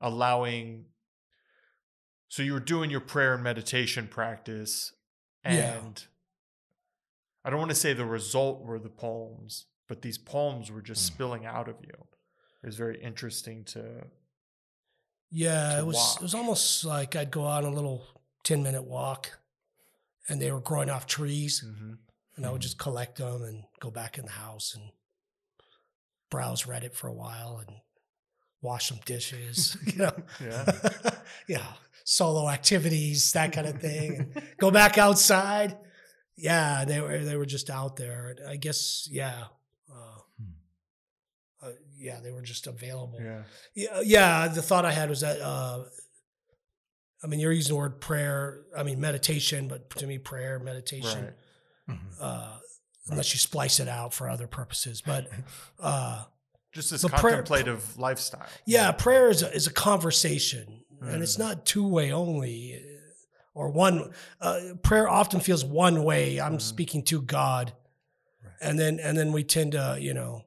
allowing. 0.00 0.86
So 2.28 2.42
you 2.42 2.52
were 2.54 2.60
doing 2.60 2.90
your 2.90 3.00
prayer 3.00 3.34
and 3.34 3.42
meditation 3.44 4.08
practice, 4.08 4.92
and 5.44 5.56
Yeah. 5.58 6.06
I 7.44 7.50
don't 7.50 7.58
want 7.58 7.70
to 7.70 7.74
say 7.76 7.92
the 7.92 8.06
result 8.06 8.64
were 8.64 8.78
the 8.78 8.88
poems, 8.88 9.66
but 9.88 10.00
these 10.02 10.16
poems 10.18 10.70
were 10.70 10.80
just 10.82 11.02
Mm. 11.02 11.14
spilling 11.14 11.46
out 11.46 11.68
of 11.68 11.76
you. 11.82 12.06
It 12.62 12.66
was 12.66 12.76
very 12.76 13.00
interesting 13.02 13.64
to. 13.66 14.06
Yeah, 15.30 15.78
it 15.80 15.86
was 15.86 15.96
watch. 15.96 16.16
it 16.16 16.22
was 16.22 16.34
almost 16.34 16.84
like 16.84 17.16
I'd 17.16 17.30
go 17.30 17.42
on 17.44 17.64
a 17.64 17.70
little 17.70 18.06
ten 18.44 18.62
minute 18.62 18.84
walk, 18.84 19.38
and 20.28 20.40
they 20.40 20.50
were 20.52 20.60
growing 20.60 20.90
off 20.90 21.06
trees, 21.06 21.62
Mhm. 21.64 21.98
and 22.36 22.46
I 22.46 22.50
would 22.50 22.60
Mhm. 22.60 22.64
just 22.64 22.78
collect 22.78 23.18
them 23.18 23.42
and 23.42 23.64
go 23.80 23.90
back 23.90 24.18
in 24.18 24.24
the 24.26 24.32
house 24.32 24.74
and 24.74 24.92
browse 26.30 26.64
Reddit 26.64 26.94
for 26.94 27.08
a 27.08 27.12
while 27.14 27.58
and 27.66 27.80
wash 28.60 28.88
some 28.88 29.00
dishes, 29.04 29.76
you 29.86 29.96
know, 29.96 30.16
Yeah. 30.40 30.64
yeah, 31.48 31.72
solo 32.04 32.48
activities, 32.48 33.32
that 33.32 33.52
kind 33.52 33.66
of 33.66 33.80
thing. 33.80 34.16
And 34.34 34.42
go 34.58 34.70
back 34.70 34.98
outside. 34.98 35.78
Yeah, 36.36 36.84
they 36.84 37.00
were 37.00 37.18
they 37.24 37.36
were 37.36 37.46
just 37.46 37.70
out 37.70 37.96
there. 37.96 38.36
I 38.48 38.56
guess 38.56 39.06
yeah, 39.10 39.44
yeah, 42.04 42.20
they 42.20 42.30
were 42.30 42.42
just 42.42 42.66
available. 42.66 43.18
Yeah. 43.20 43.42
Yeah, 43.74 44.00
yeah. 44.04 44.48
The 44.48 44.62
thought 44.62 44.84
I 44.84 44.92
had 44.92 45.08
was 45.08 45.20
that, 45.22 45.40
uh, 45.40 45.84
I 47.22 47.26
mean, 47.26 47.40
you're 47.40 47.52
using 47.52 47.72
the 47.74 47.78
word 47.78 48.00
prayer. 48.00 48.62
I 48.76 48.82
mean, 48.82 49.00
meditation, 49.00 49.66
but 49.68 49.88
to 50.00 50.06
me, 50.06 50.18
prayer, 50.18 50.58
meditation, 50.58 51.24
Right. 51.88 51.96
Mhm. 51.98 52.16
uh, 52.20 52.56
unless 53.08 53.32
you 53.32 53.38
splice 53.38 53.80
it 53.80 53.88
out 53.88 54.12
for 54.12 54.28
other 54.28 54.46
purposes. 54.46 55.00
But 55.00 55.28
uh, 55.80 56.24
Just 56.72 56.90
this 56.90 57.02
The 57.02 57.08
prayer- 57.08 57.36
contemplative 57.42 57.96
lifestyle. 57.98 58.46
yeah, 58.66 58.90
prayer 58.92 59.30
is 59.30 59.42
a, 59.42 59.52
is 59.54 59.66
a 59.68 59.72
conversation, 59.72 60.84
and 61.00 61.22
it's 61.22 61.36
Mm. 61.36 61.38
not 61.46 61.64
two 61.66 61.86
way 61.86 62.10
only, 62.12 62.74
uh, 62.74 63.00
or 63.54 63.70
one. 63.70 64.12
Uh, 64.40 64.60
prayer 64.82 65.08
often 65.08 65.38
feels 65.40 65.64
one 65.64 66.02
way. 66.02 66.40
I'm 66.40 66.56
Mhm. 66.58 66.60
speaking 66.60 67.04
to 67.04 67.22
God, 67.22 67.72
Right. 68.42 68.52
and 68.60 68.78
then 68.78 68.98
and 68.98 69.16
then 69.16 69.30
we 69.32 69.44
tend 69.44 69.72
to, 69.72 69.96
you 70.00 70.12
know, 70.14 70.44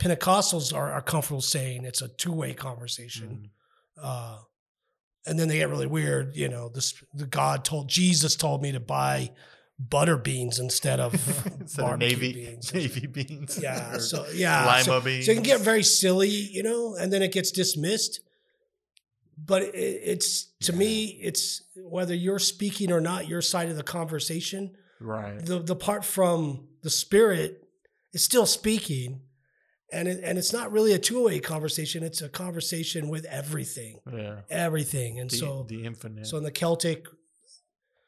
Pentecostals 0.00 0.74
are, 0.74 0.90
are 0.90 1.02
comfortable 1.02 1.42
saying 1.42 1.84
it's 1.84 2.00
a 2.02 2.08
two 2.08 2.32
way 2.32 2.54
conversation. 2.54 3.50
Mhm. 3.98 4.02
uh, 4.04 4.38
and 5.26 5.38
then 5.38 5.48
they 5.48 5.58
get 5.58 5.68
really 5.68 5.86
weird. 5.86 6.34
You 6.34 6.48
know, 6.48 6.70
this 6.70 6.94
the 7.12 7.26
God 7.26 7.64
told 7.64 7.88
Jesus 7.88 8.34
told 8.36 8.62
me 8.62 8.72
to 8.72 8.80
buy 8.80 9.30
butter 9.78 10.16
beans 10.16 10.58
instead 10.58 10.98
of 11.00 11.12
Instead 11.60 11.82
barbecue 11.82 12.08
navy 12.16 12.32
beans. 12.32 12.72
navy 12.80 13.06
beans. 13.06 13.58
Yeah, 13.62 13.98
so 13.98 14.26
yeah, 14.34 14.64
lima 14.66 14.84
so, 14.84 15.00
beans. 15.02 15.26
so 15.26 15.32
it 15.32 15.34
can 15.34 15.42
get 15.42 15.60
very 15.60 15.82
silly, 15.82 16.28
you 16.30 16.62
know, 16.62 16.94
and 16.96 17.12
then 17.12 17.22
it 17.22 17.32
gets 17.32 17.50
dismissed. 17.50 18.20
But 19.42 19.62
it, 19.62 19.74
it's 19.74 20.46
to 20.62 20.72
me, 20.72 21.18
it's 21.22 21.62
whether 21.76 22.14
you're 22.14 22.38
speaking 22.38 22.90
or 22.90 23.00
not, 23.02 23.28
your 23.28 23.42
side 23.42 23.68
of 23.68 23.76
the 23.76 23.82
conversation. 23.82 24.74
right. 25.00 25.44
The 25.44 25.58
the 25.60 25.76
part 25.76 26.04
from 26.04 26.68
the 26.82 26.90
spirit 26.90 27.62
is 28.14 28.24
still 28.24 28.46
speaking, 28.46 29.20
and 29.92 30.08
it, 30.08 30.20
and 30.22 30.38
it's 30.38 30.52
not 30.52 30.70
really 30.72 30.92
a 30.92 30.98
two 30.98 31.24
way 31.24 31.40
conversation. 31.40 32.02
It's 32.02 32.22
a 32.22 32.28
conversation 32.28 33.08
with 33.08 33.24
everything 33.26 33.98
Yeah. 34.12 34.40
everything. 34.50 35.18
And 35.20 35.30
The, 35.30 35.36
so, 35.36 35.66
the 35.68 35.84
infinite. 35.84 36.26
so 36.26 36.36
in 36.36 36.44
the 36.44 36.50
Celtic, 36.50 37.06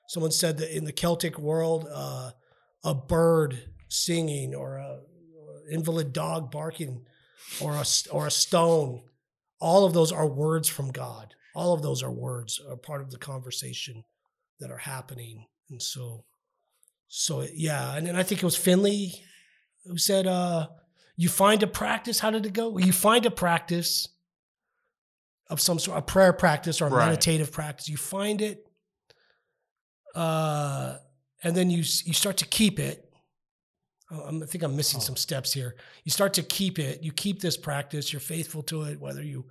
someone 0.08 0.32
said 0.32 0.58
that 0.58 0.76
in 0.76 0.84
the 0.84 0.92
Celtic 0.92 1.38
world, 1.38 1.86
uh, 1.92 2.32
a 2.84 2.94
bird 2.94 3.70
singing 3.88 4.54
or 4.54 4.76
a 4.76 5.00
invalid 5.70 6.12
dog 6.12 6.50
barking 6.50 7.04
or 7.60 7.74
a, 7.76 7.84
or 8.10 8.26
a 8.26 8.30
stone, 8.30 9.02
all 9.60 9.84
of 9.84 9.92
those 9.92 10.10
are 10.12 10.26
words 10.26 10.68
from 10.68 10.90
God. 10.90 11.34
All 11.54 11.72
of 11.74 11.82
those 11.82 12.02
are 12.02 12.10
words, 12.12 12.60
are 12.68 12.76
part 12.76 13.02
of 13.02 13.10
the 13.10 13.18
conversation 13.18 14.04
that 14.60 14.70
are 14.70 14.78
happening. 14.78 15.46
And 15.70 15.80
so, 15.82 16.24
so 17.08 17.46
yeah. 17.54 17.94
And 17.94 18.06
then 18.06 18.16
I 18.16 18.22
think 18.22 18.42
it 18.42 18.46
was 18.46 18.56
Finley 18.56 19.22
who 19.84 19.98
said, 19.98 20.26
uh, 20.26 20.68
you 21.16 21.28
find 21.28 21.62
a 21.62 21.66
practice. 21.66 22.18
How 22.20 22.30
did 22.30 22.46
it 22.46 22.52
go? 22.52 22.78
You 22.78 22.92
find 22.92 23.24
a 23.26 23.30
practice 23.30 24.08
of 25.50 25.60
some 25.60 25.78
sort, 25.78 25.98
a 25.98 26.02
prayer 26.02 26.32
practice 26.32 26.80
or 26.80 26.86
a 26.86 26.90
Right. 26.90 27.06
meditative 27.06 27.52
practice. 27.52 27.88
You 27.88 27.96
find 27.98 28.40
it, 28.40 28.66
uh, 30.14 30.98
and 31.42 31.56
then 31.56 31.70
you 31.70 31.78
you 31.78 32.12
start 32.14 32.36
to 32.38 32.46
keep 32.46 32.78
it. 32.78 33.08
Oh, 34.10 34.20
I'm- 34.24 34.42
I 34.42 34.46
think 34.46 34.62
I'm 34.62 34.76
missing 34.76 35.00
Oh. 35.00 35.04
some 35.04 35.16
steps 35.16 35.52
here. 35.52 35.74
You 36.04 36.12
start 36.12 36.34
to 36.34 36.42
keep 36.42 36.78
it. 36.78 37.02
You 37.02 37.12
keep 37.12 37.40
this 37.40 37.56
practice. 37.56 38.12
You're 38.12 38.20
faithful 38.20 38.62
to 38.64 38.82
it, 38.82 39.00
whether 39.00 39.22
you 39.22 39.50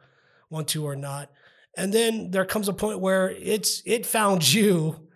want 0.50 0.68
to 0.70 0.86
or 0.86 0.96
not. 0.96 1.32
And 1.76 1.94
then 1.94 2.32
there 2.32 2.46
comes 2.46 2.68
a 2.68 2.74
point 2.74 3.00
where 3.00 3.30
it's 3.32 3.82
it 3.86 4.06
found 4.06 4.52
you, 4.54 5.08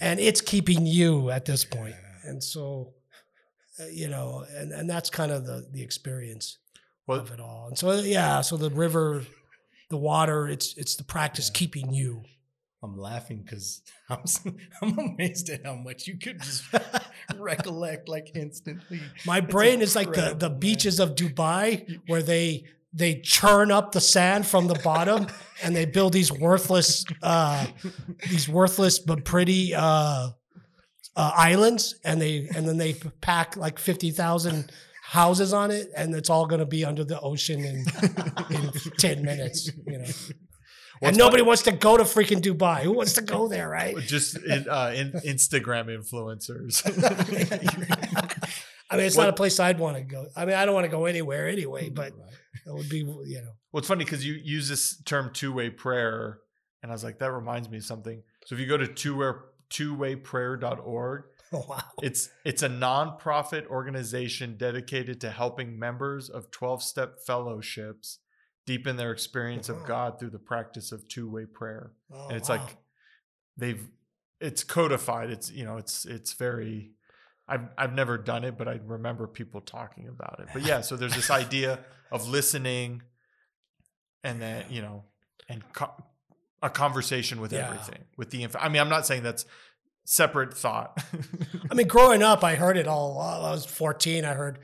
and 0.00 0.18
it's 0.20 0.40
keeping 0.40 0.86
you 0.86 1.30
at 1.30 1.44
this 1.44 1.64
point. 1.64 1.94
Yeah. 1.98 2.30
And 2.30 2.42
so, 2.42 2.94
you 3.90 4.08
know, 4.08 4.44
and 4.56 4.72
and 4.72 4.88
that's 4.88 5.10
kind 5.10 5.32
of 5.32 5.44
the 5.46 5.66
the 5.72 5.82
experience 5.82 6.58
Well- 7.06 7.20
of 7.20 7.30
it 7.30 7.40
all. 7.40 7.68
And 7.68 7.78
so, 7.78 7.92
yeah, 8.00 8.40
so 8.40 8.56
the 8.56 8.70
river, 8.70 9.24
the 9.90 9.96
water, 9.96 10.48
it's 10.48 10.76
it's 10.76 10.96
the 10.96 11.04
practice 11.04 11.48
Yeah. 11.48 11.58
keeping 11.58 11.92
you. 11.92 12.22
I'm 12.82 12.96
laughing 12.98 13.42
because 13.44 13.82
I'm 14.10 14.22
I'm 14.82 14.98
amazed 14.98 15.48
at 15.50 15.64
how 15.64 15.74
much 15.74 16.06
you 16.06 16.18
could 16.18 16.40
just 16.42 16.62
recollect 17.38 18.08
like 18.08 18.30
instantly. 18.34 19.00
My 19.26 19.40
brain 19.40 19.80
is 19.82 19.96
like 19.96 20.12
the 20.12 20.34
the 20.38 20.50
man. 20.50 20.58
beaches 20.58 21.00
of 21.00 21.14
Dubai 21.14 21.98
where 22.06 22.22
they 22.22 22.64
they 22.92 23.20
churn 23.20 23.70
up 23.70 23.92
the 23.92 24.00
sand 24.00 24.46
from 24.46 24.68
the 24.68 24.78
bottom 24.84 25.26
and 25.62 25.74
they 25.76 25.84
build 25.84 26.12
these 26.12 26.32
worthless 26.32 27.04
uh 27.22 27.66
these 28.30 28.48
worthless 28.48 28.98
but 28.98 29.24
pretty 29.24 29.74
uh, 29.74 30.30
uh 31.16 31.32
islands 31.34 31.96
and 32.04 32.20
they 32.20 32.48
and 32.54 32.68
then 32.68 32.76
they 32.76 32.94
pack 33.20 33.56
like 33.56 33.78
50,000 33.78 34.70
houses 35.02 35.52
on 35.52 35.70
it 35.70 35.88
and 35.96 36.14
it's 36.14 36.30
all 36.30 36.46
going 36.46 36.58
to 36.60 36.66
be 36.66 36.84
under 36.84 37.04
the 37.04 37.18
ocean 37.20 37.64
in 37.64 37.84
in 38.50 38.70
10 38.98 39.22
minutes, 39.22 39.70
you 39.86 39.98
know. 39.98 40.04
and 40.04 40.34
What's 41.00 41.18
nobody 41.18 41.42
wants 41.42 41.62
to 41.62 41.72
go 41.72 41.96
to 41.96 42.04
freaking 42.04 42.40
Dubai. 42.42 42.82
Who 42.82 42.92
wants 42.92 43.12
to 43.14 43.22
go 43.22 43.48
there, 43.48 43.68
right? 43.68 43.96
just 43.98 44.36
in, 44.38 44.68
uh, 44.68 44.92
in 44.96 45.12
Instagram 45.24 45.86
influencers. 45.96 46.82
I 48.90 48.96
mean, 48.96 49.06
it's 49.06 49.16
What- 49.16 49.24
not 49.24 49.30
a 49.30 49.34
place 49.34 49.58
I'd 49.60 49.78
want 49.78 49.96
to 49.96 50.02
go. 50.02 50.26
I 50.36 50.44
mean, 50.44 50.54
I 50.54 50.64
don't 50.64 50.74
want 50.74 50.84
to 50.84 50.90
go 50.90 51.06
anywhere 51.06 51.48
anyway, 51.48 51.90
but 51.90 52.12
it 52.66 52.72
would 52.72 52.88
be, 52.88 52.98
you 52.98 53.40
know. 53.42 53.52
Well, 53.72 53.80
it's 53.80 53.88
funny 53.88 54.04
because 54.04 54.24
you 54.24 54.34
use 54.34 54.68
this 54.68 55.00
term 55.04 55.30
two 55.32 55.52
way 55.52 55.70
prayer, 55.70 56.38
and 56.82 56.90
I 56.90 56.94
was 56.94 57.04
like, 57.04 57.18
that 57.18 57.32
reminds 57.32 57.68
me 57.68 57.78
of 57.78 57.84
something. 57.84 58.22
So 58.46 58.54
if 58.54 58.60
you 58.60 58.66
go 58.66 58.76
to 58.76 58.86
two 58.86 59.16
way 59.16 59.30
twowayprayer.org, 59.70 61.24
Oh, 61.52 61.64
wow. 61.68 61.80
it's 62.02 62.30
it's 62.44 62.62
a 62.62 62.68
nonprofit 62.68 63.66
organization 63.68 64.56
dedicated 64.56 65.20
to 65.20 65.30
helping 65.30 65.78
members 65.78 66.28
of 66.28 66.50
12 66.50 66.82
step 66.82 67.20
fellowships 67.24 68.18
deepen 68.66 68.96
their 68.96 69.12
experience 69.12 69.68
of 69.68 69.84
God 69.86 70.18
through 70.18 70.30
the 70.30 70.40
practice 70.40 70.90
of 70.90 71.06
two 71.06 71.30
way 71.30 71.44
prayer. 71.46 71.92
Oh, 72.12 72.28
and 72.28 72.36
it's 72.36 72.48
wow. 72.48 72.56
like 72.56 72.76
they've 73.56 73.88
it's 74.40 74.64
codified. 74.64 75.30
It's 75.30 75.50
you 75.52 75.64
know, 75.64 75.76
it's 75.76 76.04
it's 76.04 76.32
very 76.32 76.90
I've 77.48 77.68
I've 77.78 77.94
never 77.94 78.18
done 78.18 78.42
it, 78.42 78.58
but 78.58 78.66
I 78.66 78.80
remember 78.84 79.28
people 79.28 79.60
talking 79.60 80.08
about 80.08 80.40
it. 80.40 80.48
But 80.52 80.62
yeah, 80.62 80.80
so 80.80 80.96
there's 80.96 81.14
this 81.14 81.30
idea 81.44 81.78
of 82.10 82.28
listening 82.28 83.02
and 84.24 84.42
then, 84.42 84.64
you 84.68 84.82
know, 84.82 85.04
and 85.48 85.62
co- 85.72 85.94
a 86.66 86.70
conversation 86.70 87.40
with 87.40 87.52
Yeah. 87.52 87.66
everything, 87.70 88.04
with 88.16 88.30
the 88.30 88.42
info. 88.42 88.58
I 88.58 88.68
mean, 88.68 88.80
I'm 88.82 88.88
not 88.88 89.06
saying 89.06 89.22
that's 89.22 89.46
separate 90.04 90.52
thought. 90.56 91.02
I 91.70 91.74
mean, 91.74 91.86
growing 91.88 92.22
up, 92.22 92.44
I 92.44 92.54
heard 92.56 92.76
it 92.76 92.86
all. 92.86 93.18
I 93.20 93.50
was 93.50 93.64
14, 93.64 94.24
I 94.24 94.34
heard 94.34 94.58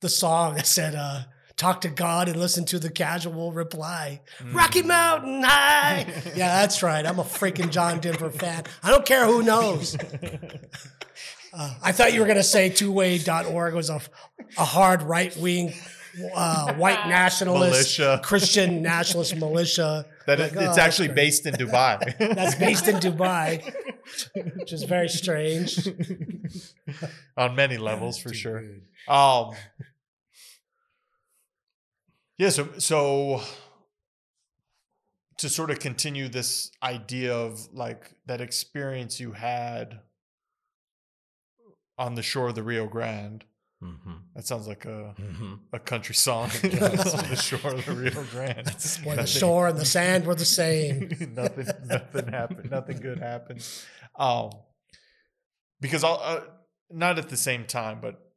the 0.00 0.08
song 0.08 0.54
that 0.54 0.66
said, 0.66 0.94
uh, 0.94 1.22
talk 1.56 1.80
to 1.80 1.88
God 1.88 2.28
and 2.28 2.38
listen 2.38 2.64
to 2.66 2.78
the 2.78 2.90
casual 2.90 3.50
reply. 3.52 4.20
Rocky 4.52 4.82
Mm. 4.82 4.86
Mountain 4.86 5.42
High. 5.42 6.06
yeah, 6.36 6.48
that's 6.60 6.82
right. 6.82 7.04
I'm 7.06 7.18
a 7.18 7.24
freaking 7.24 7.70
John 7.70 7.98
Denver 7.98 8.30
fan. 8.30 8.64
I 8.82 8.90
don't 8.90 9.06
care 9.06 9.24
who 9.26 9.42
knows. 9.42 9.96
Uh, 11.58 11.72
I 11.82 11.92
thought 11.92 12.12
you 12.12 12.20
were 12.20 12.26
going 12.26 12.36
to 12.36 12.42
say 12.42 12.68
twoway.org 12.68 13.72
was 13.72 13.88
a, 13.88 13.98
a 14.58 14.64
hard 14.64 15.02
right 15.02 15.34
wing 15.38 15.72
uh, 16.34 16.74
white 16.74 17.08
nationalist, 17.08 17.98
Militia. 17.98 18.20
Christian 18.22 18.82
nationalist 18.82 19.36
militia. 19.36 20.04
That 20.26 20.38
Like, 20.40 20.56
oh, 20.56 20.68
it's 20.68 20.78
actually 20.78 21.08
based 21.08 21.46
in 21.46 21.54
Dubai. 21.54 22.16
That's 22.34 22.56
based 22.56 22.88
in 22.88 22.96
Dubai, 22.96 23.62
which 24.56 24.72
is 24.72 24.82
very 24.82 25.08
strange. 25.08 25.88
on 27.36 27.54
many 27.54 27.76
levels 27.76 28.18
for 28.18 28.34
sure. 28.34 28.64
Um, 29.08 29.54
yeah, 32.38 32.50
so 32.50 32.68
so 32.78 33.40
to 35.38 35.48
sort 35.48 35.70
of 35.70 35.78
continue 35.78 36.28
this 36.28 36.70
idea 36.82 37.34
of 37.34 37.68
like 37.72 38.12
that 38.26 38.40
experience 38.40 39.20
you 39.20 39.32
had 39.32 40.00
on 41.98 42.14
the 42.14 42.22
shore 42.22 42.48
of 42.48 42.54
the 42.54 42.62
Rio 42.62 42.86
Grande. 42.86 43.44
Mhm. 43.82 44.22
That 44.34 44.46
sounds 44.46 44.66
like 44.66 44.84
a 44.86 45.14
Mhm. 45.18 45.60
a 45.72 45.78
country 45.78 46.14
song 46.14 46.44
on 46.64 46.70
the 47.28 47.36
shore 47.48 47.74
of 47.74 47.84
the 47.84 47.92
Rio 47.94 48.24
Grande. 48.24 48.68
Where 49.04 49.16
the 49.16 49.26
shore 49.26 49.68
and 49.68 49.78
the 49.78 49.84
sand 49.84 50.26
were 50.26 50.34
the 50.34 50.46
same. 50.46 51.08
nothing 51.34 51.66
nothing 51.84 52.28
happened 52.28 52.70
nothing 52.70 52.96
good 52.98 53.18
happened 53.18 53.62
um 54.18 54.50
because 55.80 56.02
i'll 56.04 56.20
uh, 56.22 56.40
not 56.90 57.18
at 57.18 57.28
the 57.28 57.36
same 57.36 57.66
time 57.66 58.00
but 58.00 58.32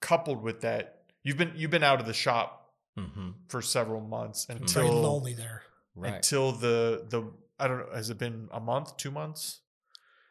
coupled 0.00 0.42
with 0.42 0.62
that 0.62 1.04
you've 1.22 1.36
been 1.36 1.52
you've 1.54 1.70
been 1.70 1.82
out 1.84 2.00
of 2.00 2.06
the 2.06 2.14
shop 2.14 2.72
Mhm. 2.98 3.34
for 3.48 3.60
several 3.62 4.00
months 4.00 4.46
Very 4.46 4.60
until 4.60 4.86
lonely 5.00 5.34
there. 5.34 5.62
Right. 5.94 6.14
until 6.14 6.52
the 6.52 7.06
the 7.08 7.30
i 7.58 7.68
don't 7.68 7.78
know 7.80 7.94
has 7.94 8.08
it 8.10 8.18
been 8.18 8.48
a 8.50 8.60
month 8.60 8.96
two 8.96 9.10
months 9.10 9.60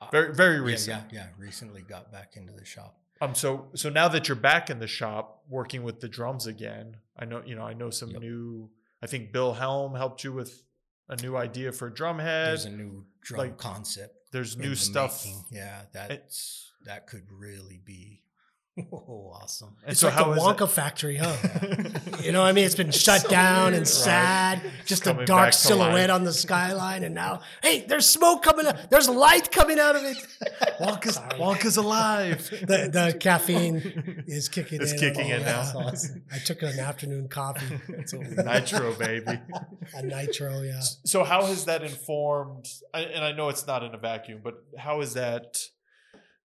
Uh, 0.02 0.08
very 0.12 0.34
very 0.34 0.58
yeah, 0.72 0.80
yeah, 0.88 1.04
yeah. 1.12 1.28
Recently 1.38 1.84
got 1.84 2.12
back 2.12 2.36
into 2.36 2.52
the 2.54 2.66
shop. 2.66 2.98
Um 3.22 3.34
so 3.36 3.68
so 3.76 3.90
now 3.90 4.08
that 4.08 4.28
you're 4.28 4.36
back 4.36 4.70
in 4.70 4.80
the 4.80 4.88
shop 4.88 5.44
working 5.48 5.84
with 5.84 6.00
the 6.02 6.10
drums 6.10 6.48
again 6.48 6.98
i 7.18 7.24
know 7.26 7.42
you 7.46 7.56
know 7.56 7.64
i 7.64 7.74
know 7.74 7.90
some 7.90 8.10
Yep. 8.10 8.22
new 8.22 8.70
i 9.02 9.08
think 9.08 9.32
bill 9.32 9.54
helm 9.54 9.96
helped 9.96 10.24
you 10.24 10.34
with 10.34 10.64
a 11.10 11.16
new 11.22 11.36
idea 11.38 11.72
for 11.72 11.88
a 11.88 11.94
drum 11.94 12.20
head 12.20 12.50
There's 12.50 12.66
a 12.66 12.70
new 12.72 13.06
drum 13.22 13.40
like, 13.40 13.58
concept. 13.58 14.14
there's 14.32 14.58
new 14.58 14.70
the 14.72 14.76
stuff 14.76 15.26
making. 15.26 15.44
Yeah, 15.52 15.82
that's 15.94 16.72
that 16.86 17.06
could 17.08 17.26
really 17.32 17.80
be 17.86 18.24
oh, 18.92 19.32
awesome. 19.36 19.76
It's 19.88 20.00
so 20.00 20.08
like 20.08 20.16
how 20.16 20.34
the 20.34 20.40
Wonka 20.40 20.70
factory, 20.70 21.18
huh? 21.18 21.36
You 22.22 22.32
know 22.32 22.42
what 22.42 22.48
I 22.50 22.52
mean? 22.54 22.66
It's 22.66 22.76
been 22.76 22.92
shut 22.92 23.28
down 23.30 23.70
and 23.74 23.80
Right. 23.82 23.88
sad. 23.88 24.62
Just 24.86 25.08
a 25.08 25.26
dark 25.26 25.54
silhouette 25.54 26.10
on 26.10 26.24
the 26.24 26.32
skyline. 26.32 27.04
And 27.04 27.16
now, 27.16 27.42
hey, 27.64 27.84
there's 27.88 28.08
smoke 28.08 28.44
coming 28.44 28.68
out. 28.68 28.90
There's 28.92 29.10
light 29.10 29.52
coming 29.52 29.80
out 29.80 29.96
of 29.96 30.04
it. 30.04 30.18
Wonka's, 30.80 31.16
Sorry. 31.16 31.40
Wonka's 31.40 31.78
alive. 31.78 32.50
The, 32.50 32.90
the 32.92 33.18
caffeine 33.20 34.24
is 34.28 34.48
kicking 34.50 34.82
It's 34.82 34.94
in. 34.94 35.00
kicking 35.00 35.30
in 35.30 35.42
oh, 35.42 35.46
now. 35.46 35.62
Awesome. 35.76 36.24
I 36.32 36.38
took 36.38 36.62
an 36.62 36.80
afternoon 36.80 37.28
coffee. 37.28 37.80
Nitro, 38.14 38.94
baby. 38.94 39.40
A 39.96 40.04
nitro, 40.04 40.62
yeah. 40.62 40.80
So, 41.06 41.24
how 41.24 41.46
has 41.46 41.66
that 41.66 41.84
informed? 41.84 42.68
And 42.94 43.24
I 43.26 43.32
know 43.32 43.50
it's 43.50 43.66
not 43.68 43.84
in 43.84 43.94
a 43.94 43.98
vacuum, 43.98 44.42
but 44.44 44.64
how 44.78 45.00
has 45.00 45.16
that 45.16 45.58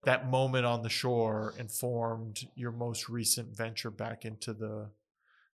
that 0.07 0.31
moment 0.31 0.65
on 0.65 0.83
the 0.83 0.89
shore 0.89 1.53
informed 1.59 2.39
your 2.55 2.71
most 2.71 3.09
recent 3.09 3.55
venture 3.55 3.91
back 3.91 4.23
into 4.23 4.53
the 4.53 4.89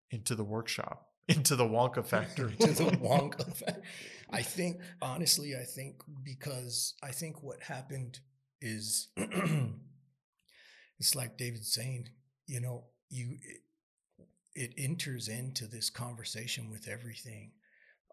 into 0.09 0.35
the 0.35 0.43
workshop, 0.43 1.09
into 1.27 1.57
the 1.57 1.65
Wonka 1.65 2.05
factory? 2.05 2.55
to 2.61 2.67
the 2.67 2.83
Wonka 3.03 3.45
effect. 3.45 3.81
I 4.29 4.41
think 4.41 4.77
honestly, 5.01 5.53
I 5.53 5.65
think 5.65 6.01
because 6.23 6.93
I 7.03 7.11
think 7.11 7.43
what 7.43 7.61
happened 7.61 8.21
is 8.61 9.09
it's 9.17 11.13
like 11.13 11.37
David's 11.37 11.73
saying, 11.73 12.07
you 12.45 12.61
know, 12.61 12.85
you 13.09 13.37
it, 13.43 14.29
it 14.55 14.73
enters 14.77 15.27
into 15.27 15.67
this 15.67 15.89
conversation 15.89 16.71
with 16.71 16.87
everything. 16.87 17.51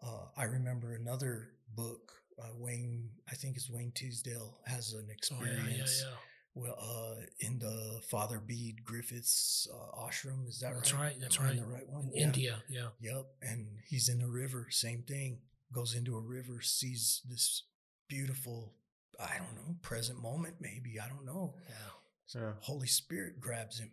Uh, 0.05 0.25
I 0.35 0.43
remember 0.43 0.93
another 0.93 1.51
book, 1.73 2.11
uh, 2.41 2.49
Wayne, 2.57 3.09
I 3.31 3.35
think 3.35 3.55
it's 3.57 3.69
Wayne 3.69 3.91
Teasdale, 3.95 4.59
has 4.65 4.93
an 4.93 5.07
experience. 5.09 5.49
Oh, 5.49 5.55
experience 5.55 6.03
yeah, 6.03 6.09
yeah, 6.09 6.15
well 6.55 6.75
uh, 6.79 7.21
in 7.39 7.59
the 7.59 8.01
Father 8.09 8.39
Bede 8.39 8.83
Griffiths 8.83 9.67
uh, 9.73 10.05
ashram. 10.05 10.47
Is 10.47 10.59
that 10.59 10.73
That's 10.73 10.93
right? 10.93 11.01
right, 11.01 11.15
that's 11.19 11.39
Am 11.39 11.45
right. 11.45 11.57
The 11.57 11.65
right 11.65 11.89
one. 11.89 12.09
In 12.13 12.19
Yeah. 12.19 12.25
India, 12.25 12.63
yeah. 12.69 12.87
Yep. 13.01 13.25
And 13.41 13.67
he's 13.87 14.09
in 14.09 14.21
a 14.21 14.27
river, 14.29 14.67
same 14.69 15.03
thing. 15.03 15.39
Goes 15.73 15.95
into 15.95 16.15
a 16.15 16.21
river, 16.21 16.61
sees 16.61 17.21
this 17.27 17.63
beautiful, 18.07 18.73
I 19.19 19.37
don't 19.37 19.55
know, 19.55 19.75
present 19.81 20.21
moment, 20.21 20.55
maybe. 20.61 20.99
I 21.03 21.07
don't 21.09 21.25
know. 21.25 21.55
Yeah. 21.69 22.41
Yeah. 22.41 22.51
Holy 22.61 22.87
Spirit 22.87 23.39
grabs 23.39 23.79
him 23.79 23.91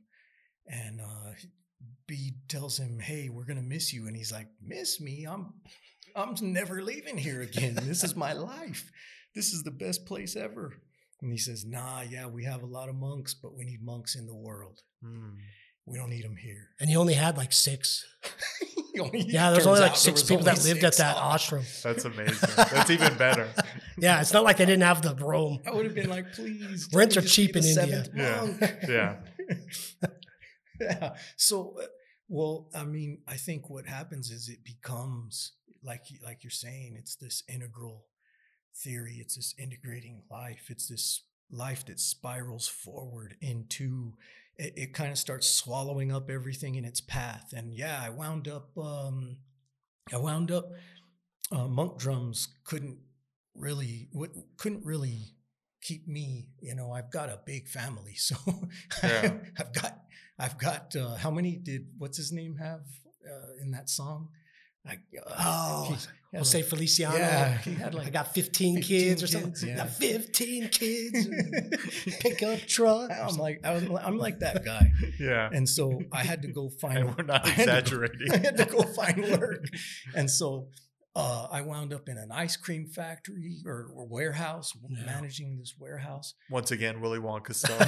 and 0.66 1.00
uh 1.00 1.32
Bede 2.06 2.48
tells 2.48 2.78
him, 2.78 2.98
Hey, 3.00 3.28
we're 3.28 3.44
gonna 3.44 3.62
miss 3.62 3.92
you. 3.92 4.06
And 4.06 4.16
he's 4.16 4.32
like, 4.32 4.46
Miss 4.62 5.00
me? 5.00 5.24
I'm 5.28 5.52
I'm 6.16 6.34
never 6.40 6.82
leaving 6.82 7.16
here 7.18 7.40
again. 7.42 7.74
This 7.82 8.04
is 8.04 8.14
my 8.16 8.32
life. 8.54 8.90
This 9.34 9.52
is 9.52 9.62
the 9.62 9.70
best 9.70 10.06
place 10.06 10.36
ever. 10.36 10.74
And 11.20 11.30
he 11.32 11.38
says, 11.38 11.64
Nah, 11.64 12.02
yeah, 12.02 12.26
we 12.26 12.44
have 12.44 12.62
a 12.62 12.66
lot 12.66 12.88
of 12.88 12.94
monks, 12.96 13.34
but 13.34 13.54
we 13.56 13.64
need 13.64 13.82
monks 13.82 14.14
in 14.16 14.26
the 14.26 14.34
world. 14.34 14.80
Hmm. 15.02 15.30
We 15.86 15.98
don't 15.98 16.10
need 16.10 16.24
them 16.24 16.36
here. 16.36 16.68
And 16.80 16.88
he 16.88 16.96
only 16.96 17.14
had 17.14 17.36
like 17.36 17.52
six. 17.52 18.04
Only- 19.00 19.22
Yeah, 19.26 19.50
there's 19.50 19.66
only 19.66 19.80
like 19.80 19.96
six 19.96 20.22
people 20.22 20.44
that 20.44 20.62
lived 20.64 20.84
at 20.84 20.96
that 20.98 21.16
Oh. 21.16 21.30
ashram. 21.34 21.64
That's 21.82 22.04
amazing. 22.04 22.48
That's 22.56 22.90
even 22.90 23.16
better. 23.16 23.48
Yeah, 23.98 24.20
it's 24.20 24.34
not 24.34 24.44
like 24.44 24.58
they 24.58 24.66
didn't 24.66 24.82
have 24.82 25.00
the 25.00 25.14
room. 25.14 25.60
I 25.66 25.70
would 25.72 25.86
have 25.86 25.94
been 25.94 26.10
like, 26.10 26.30
please. 26.34 26.88
Rents 26.92 27.16
are 27.16 27.22
cheap 27.22 27.56
in 27.56 27.64
India. 27.64 28.04
seventh 28.04 28.08
Yeah, 28.14 29.16
yeah. 30.02 30.08
yeah. 30.80 31.14
So, 31.36 31.76
uh, 31.82 31.86
well, 32.28 32.68
I 32.74 32.84
mean, 32.84 33.22
I 33.26 33.36
think 33.36 33.70
what 33.70 33.86
happens 33.86 34.30
is 34.30 34.48
it 34.50 34.62
becomes 34.64 35.52
like 35.84 36.02
like 36.24 36.42
you're 36.44 36.50
saying, 36.50 36.96
it's 36.98 37.16
this 37.16 37.42
integral 37.48 38.06
theory. 38.82 39.16
It's 39.20 39.36
this 39.36 39.54
integrating 39.58 40.22
life. 40.30 40.66
It's 40.68 40.88
this 40.88 41.24
life 41.50 41.84
that 41.86 42.00
spirals 42.00 42.68
forward 42.68 43.36
into. 43.40 44.14
It, 44.56 44.72
it 44.76 44.94
kind 44.94 45.10
of 45.10 45.18
starts 45.18 45.48
swallowing 45.48 46.12
up 46.12 46.30
everything 46.30 46.74
in 46.74 46.84
its 46.84 47.00
path. 47.00 47.52
And 47.56 47.72
yeah, 47.74 48.00
I 48.04 48.10
wound 48.10 48.48
up. 48.48 48.70
Um, 48.76 49.38
I 50.12 50.16
wound 50.18 50.50
up. 50.50 50.70
Uh, 51.50 51.68
monk 51.68 51.98
drums 51.98 52.48
couldn't 52.64 52.98
really 53.54 54.08
w- 54.14 54.32
couldn't 54.56 54.84
really 54.86 55.34
keep 55.82 56.08
me 56.08 56.46
you 56.62 56.74
know 56.74 56.90
i've 56.92 57.10
got 57.10 57.28
a 57.28 57.38
big 57.44 57.68
family 57.68 58.14
so 58.16 58.36
Yeah. 59.02 59.34
i've 59.58 59.72
got 59.74 59.98
i've 60.38 60.56
got 60.56 60.96
uh, 60.96 61.16
how 61.16 61.30
many 61.30 61.56
did 61.56 61.88
what's 61.98 62.16
his 62.16 62.32
name 62.32 62.56
have 62.56 62.80
uh, 63.30 63.60
in 63.62 63.70
that 63.72 63.90
song 63.90 64.28
I, 64.86 64.94
uh, 64.94 65.34
Oh, 65.38 65.84
he 65.88 65.94
had 66.36 66.38
Jose 66.40 66.58
like- 66.58 66.66
Feliciano. 66.66 67.16
yeah 67.16 67.58
he 67.58 67.74
had 67.74 67.94
like 67.94 68.06
I 68.06 68.10
got 68.10 68.34
15, 68.34 68.76
15 68.76 68.82
kids 68.82 69.22
or 69.22 69.26
kids, 69.26 69.42
something. 69.60 69.68
yeah. 69.68 69.76
Got 69.76 69.90
15 69.90 70.68
kids. 70.68 71.28
Pickup 72.20 72.58
truck. 72.60 73.10
i'm 73.10 73.36
like 73.36 73.60
I 73.64 73.74
was, 73.74 73.84
i'm 74.02 74.18
like 74.18 74.38
that 74.40 74.64
guy 74.64 74.90
Yeah. 75.20 75.50
and 75.52 75.68
so 75.68 76.00
i 76.12 76.22
had 76.24 76.42
to 76.42 76.48
go 76.48 76.68
find 76.80 76.98
And 76.98 77.16
we're 77.16 77.24
not 77.24 77.44
I 77.46 77.50
had 77.50 77.66
go- 77.66 77.72
exaggerating. 77.76 78.32
I 78.32 78.36
had 78.38 78.56
to 78.56 78.64
go 78.64 78.82
find 78.82 79.18
work. 79.38 79.64
And 80.16 80.30
so 80.30 80.68
uh, 81.14 81.46
I 81.52 81.60
wound 81.60 81.92
up 81.92 82.08
in 82.08 82.16
an 82.16 82.30
ice 82.32 82.56
cream 82.56 82.86
factory 82.86 83.58
or, 83.66 83.90
or 83.94 84.06
warehouse, 84.06 84.72
Yeah. 84.88 85.04
managing 85.04 85.58
this 85.58 85.74
warehouse. 85.78 86.32
Once 86.50 86.70
again, 86.70 87.02
Willy 87.02 87.18
Wonka 87.18 87.54
stuff. 87.62 87.78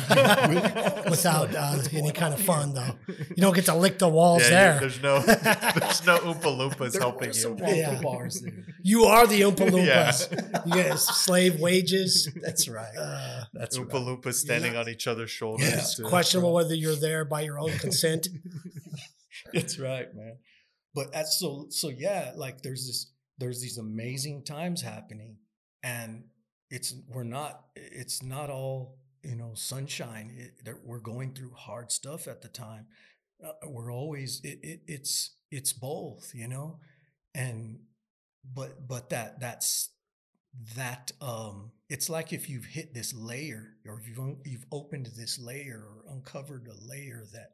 Without 1.09 1.55
uh, 1.55 1.79
any 1.93 2.13
kind 2.13 2.35
of 2.35 2.41
fun, 2.41 2.75
though. 2.75 2.99
You 3.09 3.37
don't 3.37 3.55
get 3.55 3.65
to 3.67 3.75
lick 3.75 3.99
the 3.99 4.09
walls 4.09 4.43
Yeah, 4.43 4.51
there. 4.51 4.75
you- 4.75 4.81
there's 4.81 5.03
no 5.03 5.21
there's 5.23 6.07
no 6.07 6.19
Oompa 6.19 6.43
Loompas 6.43 6.93
There 6.93 7.01
helping 7.01 7.29
were 7.29 7.33
some 7.33 7.57
you. 7.59 7.65
Wonka 7.65 7.77
Yeah. 7.77 8.01
bars 8.03 8.41
there. 8.43 8.65
You 8.83 9.05
are 9.05 9.27
the 9.27 9.41
Oompa 9.41 9.71
Yeah. 9.87 10.11
Loompas. 10.11 10.67
You 10.67 10.75
get 10.75 10.99
slave 10.99 11.61
wages. 11.61 12.29
That's 12.43 12.69
right. 12.69 12.95
Uh, 12.99 13.45
That's 13.55 13.79
Oompa 13.79 13.95
right. 13.95 14.03
Loompas 14.23 14.35
standing 14.35 14.75
Yeah. 14.75 14.81
on 14.81 14.89
each 14.91 15.07
other's 15.07 15.31
shoulders. 15.31 15.67
Yeah. 15.69 15.77
it's 15.79 15.97
too. 15.97 16.05
questionable 16.05 16.53
whether 16.53 16.75
you're 16.75 16.95
there 16.97 17.25
by 17.25 17.41
your 17.41 17.59
own 17.59 17.73
consent. 17.79 18.29
That's 19.55 19.79
right, 19.79 20.15
man. 20.15 20.37
But 20.95 21.13
that's 21.13 21.39
so 21.41 21.67
so 21.71 21.89
yeah, 21.89 22.33
like 22.37 22.63
there's 22.63 22.87
this 22.87 23.11
there's 23.39 23.61
these 23.61 23.79
amazing 23.79 24.45
times 24.45 24.83
happening 24.83 25.37
and 25.83 26.25
it's 26.71 26.95
we're 27.09 27.25
not 27.25 27.65
it's 27.77 28.23
not 28.23 28.51
all, 28.51 28.99
you 29.23 29.37
know, 29.37 29.53
sunshine. 29.55 30.35
It, 30.65 30.75
we're 30.85 30.99
going 30.99 31.35
through 31.35 31.53
hard 31.57 31.93
stuff 31.93 32.27
at 32.27 32.43
the 32.43 32.49
time. 32.49 32.87
Uh, 33.45 33.53
we're 33.69 33.93
always 33.93 34.41
it, 34.43 34.59
it 34.63 34.81
it's 34.89 35.37
it's 35.51 35.73
both, 35.73 36.33
you 36.35 36.49
know? 36.49 36.79
And 37.35 37.81
but 38.55 38.87
but 38.89 39.11
that 39.11 39.41
that's 39.41 39.91
that 40.77 41.11
um 41.21 41.73
it's 41.89 42.09
like 42.09 42.33
if 42.33 42.49
you've 42.49 42.65
hit 42.65 42.95
this 42.95 43.13
layer 43.15 43.77
or 43.87 43.99
if 43.99 44.09
you've 44.09 44.19
un- 44.21 44.41
you've 44.45 44.67
opened 44.73 45.07
this 45.17 45.39
layer 45.39 45.83
or 45.85 46.13
uncovered 46.15 46.69
a 46.69 46.89
layer 46.89 47.25
that 47.33 47.51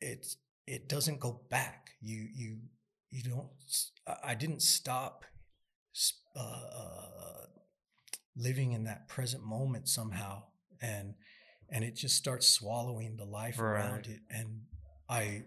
it's 0.00 0.36
it 0.66 0.88
doesn't 0.88 1.20
go 1.20 1.40
back 1.50 1.90
you 2.00 2.28
you 2.34 2.58
you 3.10 3.22
don't 3.22 3.48
i 4.24 4.34
didn't 4.34 4.62
stop 4.62 5.24
uh, 6.36 6.40
uh 6.40 7.46
living 8.36 8.72
in 8.72 8.84
that 8.84 9.08
present 9.08 9.42
moment 9.44 9.88
somehow 9.88 10.42
and 10.80 11.14
and 11.70 11.84
it 11.84 11.96
just 11.96 12.16
starts 12.16 12.46
swallowing 12.46 13.16
the 13.16 13.24
life 13.24 13.58
around 13.58 14.06
it 14.06 14.20
and 14.30 14.60
i 15.08 15.42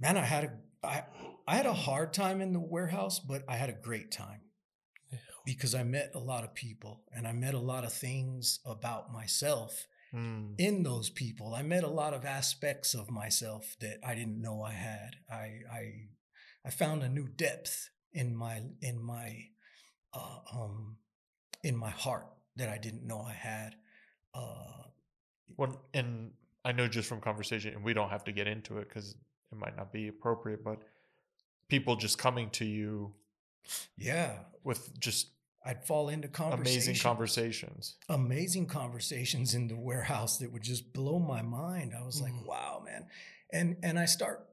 man 0.00 0.16
i 0.16 0.22
had 0.24 0.44
a 0.44 0.86
i 0.86 1.04
i 1.46 1.56
had 1.56 1.66
a 1.66 1.72
hard 1.74 2.12
time 2.12 2.40
in 2.40 2.52
the 2.52 2.60
warehouse 2.60 3.18
but 3.18 3.42
i 3.48 3.56
had 3.56 3.68
a 3.68 3.74
great 3.82 4.10
time 4.10 4.40
because 5.44 5.74
i 5.74 5.82
met 5.82 6.10
a 6.14 6.18
lot 6.18 6.44
of 6.44 6.54
people 6.54 7.02
and 7.14 7.26
i 7.26 7.32
met 7.32 7.54
a 7.54 7.58
lot 7.58 7.84
of 7.84 7.92
things 7.92 8.60
about 8.64 9.12
myself 9.12 9.86
Mm. 10.14 10.54
in 10.56 10.84
those 10.84 11.10
people. 11.10 11.52
I 11.52 11.62
met 11.62 11.82
a 11.82 11.88
lot 11.90 12.14
of 12.14 12.24
aspects 12.24 12.94
of 12.94 13.10
myself 13.10 13.76
that 13.80 13.98
I 14.06 14.14
didn't 14.14 14.40
know 14.40 14.62
I 14.62 14.72
had. 14.72 15.16
I 15.28 15.60
I, 15.70 15.92
I 16.66 16.70
found 16.70 17.02
a 17.02 17.08
new 17.08 17.28
depth 17.28 17.90
in 18.12 18.34
my 18.34 18.62
in 18.82 19.00
my 19.00 19.44
uh, 20.12 20.38
um 20.52 20.96
in 21.62 21.76
my 21.76 21.90
heart 21.90 22.26
that 22.56 22.68
I 22.68 22.78
didn't 22.78 23.06
know 23.06 23.20
I 23.20 23.32
had. 23.32 23.76
Uh, 24.34 24.82
Well, 25.56 25.80
and 25.94 26.32
I 26.64 26.72
know 26.72 26.88
just 26.88 27.08
from 27.08 27.20
conversation, 27.20 27.74
and 27.74 27.84
we 27.84 27.94
don't 27.94 28.10
have 28.10 28.24
to 28.24 28.32
get 28.32 28.46
into 28.48 28.78
it 28.78 28.88
because 28.88 29.14
it 29.52 29.58
might 29.58 29.76
not 29.76 29.92
be 29.92 30.08
appropriate, 30.08 30.64
but 30.64 30.78
people 31.68 31.96
just 31.96 32.18
coming 32.18 32.50
to 32.50 32.64
you 32.64 33.14
yeah, 33.96 34.38
with 34.64 34.98
just 34.98 35.28
I'd 35.64 35.84
fall 35.84 36.08
into 36.08 36.28
conversations. 36.28 36.86
amazing 36.86 37.02
conversations. 37.02 37.96
amazing 38.08 38.66
conversations 38.66 39.54
in 39.54 39.68
the 39.68 39.76
warehouse 39.76 40.38
that 40.38 40.52
would 40.52 40.62
just 40.62 40.92
blow 40.92 41.18
my 41.18 41.42
mind. 41.42 41.92
I 41.94 42.04
was 42.04 42.20
like, 42.20 42.32
Mhm. 42.32 42.46
wow, 42.46 42.82
man. 42.84 43.08
And 43.52 43.76
and 43.82 43.98
I 43.98 44.06
start 44.06 44.48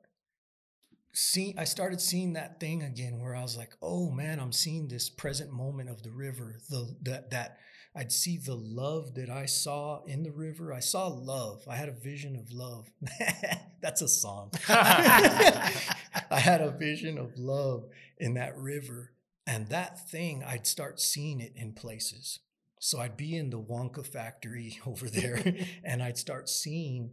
see 1.14 1.55
I 1.57 1.64
started 1.64 2.01
seeing 2.01 2.34
that 2.34 2.59
thing 2.59 2.84
again 2.84 3.20
where 3.20 3.36
I 3.36 3.41
was 3.41 3.55
like, 3.55 3.74
oh 3.82 4.09
man, 4.09 4.39
I'm 4.39 4.51
seeing 4.51 4.88
this 4.88 5.09
present 5.09 5.51
moment 5.51 5.89
of 5.89 6.03
the 6.03 6.11
river. 6.11 6.57
The 6.70 6.95
that 7.03 7.32
that 7.32 7.57
I'd 7.95 8.11
see 8.11 8.38
the 8.38 8.55
love 8.55 9.14
that 9.16 9.30
I 9.30 9.45
saw 9.45 10.03
in 10.05 10.24
the 10.24 10.32
river. 10.32 10.74
I 10.74 10.80
saw 10.80 11.07
love. 11.07 11.64
I 11.70 11.76
had 11.76 11.89
a 11.89 11.93
vision 11.93 12.36
of 12.36 12.51
love. 12.51 12.89
That's 13.82 14.01
a 14.01 14.07
song. 14.07 14.51
I 14.68 16.39
had 16.39 16.61
a 16.61 16.72
vision 16.72 17.20
of 17.20 17.38
love 17.38 17.86
in 18.18 18.34
that 18.34 18.57
river. 18.57 19.14
And 19.45 19.68
that 19.70 20.09
thing, 20.09 20.43
I'd 20.43 20.66
start 20.66 20.99
seeing 20.99 21.39
it 21.39 21.53
in 21.55 21.74
places. 21.74 22.39
So 22.80 22.99
I'd 22.99 23.18
be 23.18 23.36
in 23.36 23.49
the 23.49 23.61
Wonka 23.61 24.05
factory 24.05 24.80
over 24.88 25.07
there 25.07 25.41
and 25.84 26.01
I'd 26.01 26.18
start 26.18 26.49
seeing 26.49 27.11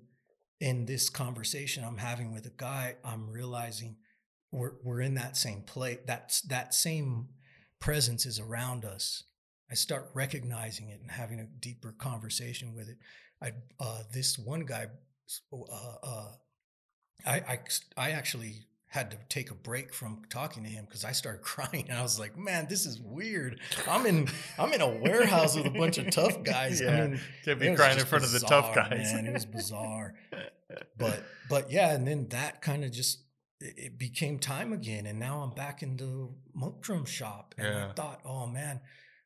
in 0.60 0.86
this 0.86 1.08
conversation 1.08 1.84
I'm 1.84 1.96
having 1.96 2.32
with 2.32 2.46
a 2.46 2.52
guy, 2.56 2.96
I'm 3.04 3.30
realizing 3.30 3.96
we're 4.52 4.72
we're 4.84 5.00
in 5.00 5.14
that 5.14 5.36
same 5.36 5.62
place. 5.62 5.98
That's 6.06 6.42
that 6.42 6.74
same 6.74 7.28
presence 7.80 8.26
is 8.26 8.38
around 8.38 8.84
us. 8.84 9.24
I 9.70 9.74
start 9.74 10.10
recognizing 10.14 10.88
it 10.88 11.00
and 11.00 11.10
having 11.10 11.40
a 11.40 11.46
deeper 11.60 11.92
conversation 11.92 12.74
with 12.74 12.88
it. 12.88 12.98
I 13.42 13.52
uh, 13.78 14.02
this 14.12 14.38
one 14.38 14.66
guy, 14.66 14.88
uh, 15.52 15.96
uh, 16.02 16.32
I, 17.24 17.36
I 17.36 17.58
I 17.96 18.10
actually 18.10 18.64
had 18.90 19.12
to 19.12 19.16
take 19.28 19.52
a 19.52 19.54
break 19.54 19.94
from 19.94 20.20
talking 20.30 20.64
to 20.64 20.68
him 20.68 20.84
because 20.84 21.04
I 21.04 21.12
started 21.12 21.42
crying 21.42 21.86
and 21.88 21.96
I 21.98 22.02
was 22.02 22.18
like, 22.18 22.36
man, 22.36 22.66
this 22.68 22.86
is 22.86 23.00
weird. 23.00 23.60
I'm 23.88 24.04
in 24.04 24.28
I'm 24.58 24.72
in 24.72 24.80
a 24.80 24.88
warehouse 24.88 25.56
with 25.56 25.66
a 25.66 25.70
bunch 25.70 25.96
of 25.98 26.10
tough 26.10 26.42
guys. 26.44 26.82
I 26.82 27.06
mean, 27.06 27.20
Can't 27.44 27.58
be 27.58 27.74
crying 27.74 27.98
in 27.98 28.04
front 28.04 28.24
of 28.24 28.32
the 28.32 28.40
tough 28.40 28.74
guys. 28.74 29.12
Man, 29.14 29.26
it 29.26 29.32
was 29.32 29.46
bizarre. 29.46 30.14
but 30.98 31.22
but 31.48 31.70
yeah, 31.70 31.92
and 31.94 32.06
then 32.06 32.28
that 32.28 32.62
kind 32.62 32.84
of 32.84 32.90
just 32.90 33.22
it 33.60 33.74
it 33.76 33.98
became 33.98 34.38
time 34.38 34.72
again, 34.72 35.06
and 35.06 35.18
now 35.18 35.42
I'm 35.42 35.50
back 35.54 35.82
in 35.82 35.96
the 35.96 36.28
monk 36.52 36.80
drum 36.80 37.04
shop, 37.04 37.54
and 37.58 37.66
Yeah. 37.68 37.88
I 37.88 37.92
thought, 37.92 38.20
oh 38.24 38.46
man, 38.46 38.80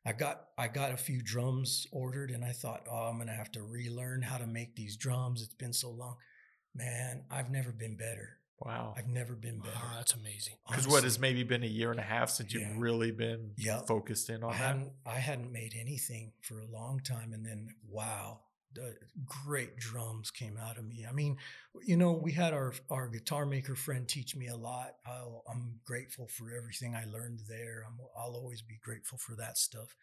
I 0.05 0.12
got 0.12 0.49
I 0.59 0.69
got 0.69 0.93
a 0.93 0.97
few 0.99 1.23
drums 1.23 1.87
ordered, 1.91 2.31
and 2.31 2.45
I 2.45 2.53
thought, 2.53 2.83
oh, 2.91 3.09
I'm 3.09 3.17
gonna 3.19 3.33
have 3.33 3.53
to 3.53 3.62
relearn 3.62 4.21
how 4.23 4.37
to 4.37 4.47
make 4.47 4.77
these 4.77 4.97
drums. 4.99 5.41
It's 5.43 5.55
been 5.55 5.73
so 5.73 5.91
long, 5.91 6.17
man. 6.75 7.25
I've 7.31 7.51
never 7.51 7.73
been 7.73 7.97
better. 7.97 8.39
Wow. 8.61 8.95
I've 8.97 9.09
never 9.09 9.35
been 9.35 9.59
better. 9.61 9.77
Oh, 9.77 9.93
that's 9.97 10.15
amazing. 10.15 10.55
Because 10.69 10.87
what 10.89 11.05
has 11.05 11.19
maybe 11.19 11.43
been 11.43 11.63
a 11.63 11.67
year 11.69 11.91
and 11.91 12.01
a 12.01 12.05
half 12.05 12.31
since 12.31 12.55
Yeah. 12.55 12.69
you've 12.69 12.79
really 12.79 13.11
been 13.11 13.55
Yep. 13.59 13.87
focused 13.87 14.31
in 14.31 14.43
on 14.43 14.51
I 14.55 14.59
that? 14.59 14.65
hadn't 14.67 14.93
I 15.07 15.19
hadn't 15.19 15.53
made 15.53 15.75
anything 15.75 16.33
for 16.43 16.61
a 16.61 16.67
long 16.67 17.01
time, 17.01 17.33
and 17.33 17.45
then 17.45 17.69
wow, 17.89 18.41
the 18.73 18.97
great 19.25 19.77
drums 19.77 20.31
came 20.33 20.57
out 20.57 20.79
of 20.79 20.85
me. 20.85 21.07
I 21.07 21.13
mean, 21.13 21.37
you 21.87 21.97
know, 21.97 22.13
we 22.13 22.33
had 22.33 22.53
our 22.53 22.75
our 22.91 23.09
guitar 23.09 23.47
maker 23.47 23.75
friend 23.77 24.09
teach 24.09 24.35
me 24.35 24.49
a 24.49 24.57
lot. 24.57 24.97
I'll, 25.07 25.45
I'm 25.49 25.81
grateful 25.85 26.27
for 26.29 26.51
everything 26.53 26.95
I 26.97 27.05
learned 27.05 27.41
there. 27.49 27.85
I'm, 27.87 27.99
I'll 28.17 28.35
always 28.35 28.63
be 28.63 28.79
grateful 28.83 29.19
for 29.19 29.37
that 29.37 29.59
stuff. 29.59 29.95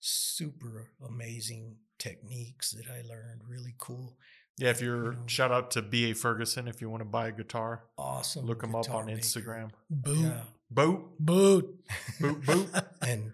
Super 0.00 0.90
amazing 1.06 1.76
techniques 1.98 2.70
that 2.72 2.86
I 2.90 3.02
learned. 3.08 3.42
Really 3.48 3.74
cool, 3.78 4.18
Yeah, 4.58 4.70
if 4.70 4.80
you're 4.80 5.12
know. 5.12 5.18
shout 5.26 5.50
out 5.50 5.72
to 5.72 5.82
B.A. 5.82 6.14
Ferguson 6.14 6.68
if 6.68 6.80
you 6.80 6.88
want 6.88 7.00
to 7.00 7.04
buy 7.06 7.28
a 7.28 7.32
guitar, 7.32 7.82
awesome. 7.98 8.46
look 8.46 8.62
him 8.62 8.74
up 8.74 8.88
on 8.90 9.06
maker. 9.06 9.18
Instagram. 9.18 9.70
Boot. 9.90 10.18
Yeah. 10.18 10.40
Boat, 10.70 11.18
Boot. 11.20 11.84
boot, 12.20 12.44
boot. 12.46 12.68
and 13.02 13.32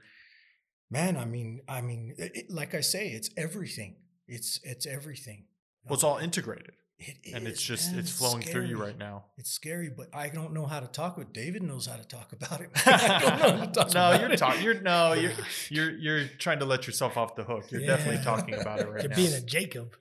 man 0.91 1.17
i 1.17 1.25
mean 1.25 1.61
i 1.69 1.81
mean 1.81 2.13
it, 2.19 2.33
it- 2.35 2.51
like 2.51 2.75
i 2.75 2.81
say 2.81 3.09
it's 3.11 3.31
everything 3.37 3.95
it's 4.27 4.59
it's 4.65 4.87
everything 4.87 5.45
Well, 5.85 5.95
it's 5.95 6.03
all 6.05 6.19
integrated, 6.19 6.73
it 6.99 7.17
and 7.33 7.47
it's 7.47 7.63
just 7.63 7.93
man, 7.93 8.01
it's 8.01 8.11
flowing 8.11 8.43
through 8.43 8.65
you 8.65 8.77
right 8.77 8.99
now. 8.99 9.27
it's 9.39 9.51
scary 9.53 9.89
but 9.89 10.09
i 10.13 10.29
don't 10.29 10.53
know 10.53 10.67
how 10.67 10.81
to 10.81 10.89
talk 10.89 11.17
with 11.17 11.33
david 11.33 11.63
knows 11.63 11.87
how 11.87 11.97
to 11.97 12.05
talk 12.05 12.33
about 12.33 12.61
it 12.61 12.71
I 12.87 13.19
don't 13.21 13.41
how 13.41 13.65
to 13.67 13.73
talk 13.73 13.95
no, 13.95 14.09
about 14.09 14.21
you're 14.21 14.31
it. 14.33 14.37
talking. 14.39 14.63
You're 14.65 14.81
no, 14.83 15.13
you're 15.13 15.33
you're 15.71 15.91
you're 15.93 16.25
trying 16.39 16.59
to 16.59 16.65
let 16.67 16.87
yourself 16.89 17.17
off 17.17 17.37
the 17.37 17.45
hook. 17.45 17.71
You're 17.71 17.87
definitely 17.87 18.23
talking 18.25 18.55
about 18.61 18.81
it 18.81 18.89
right 18.89 19.03
You're 19.03 19.11
now. 19.11 19.17
being 19.17 19.33
a 19.33 19.41
Jacob. 19.41 19.95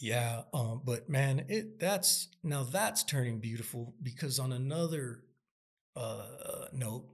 Yeah 0.00 0.42
um 0.54 0.80
but 0.84 1.08
man 1.08 1.44
it 1.48 1.78
that's 1.80 2.28
now 2.42 2.64
that's 2.64 3.04
turning 3.04 3.38
beautiful 3.40 3.94
because 4.02 4.38
on 4.38 4.52
another 4.52 5.20
uh 5.96 6.66
note 6.72 7.06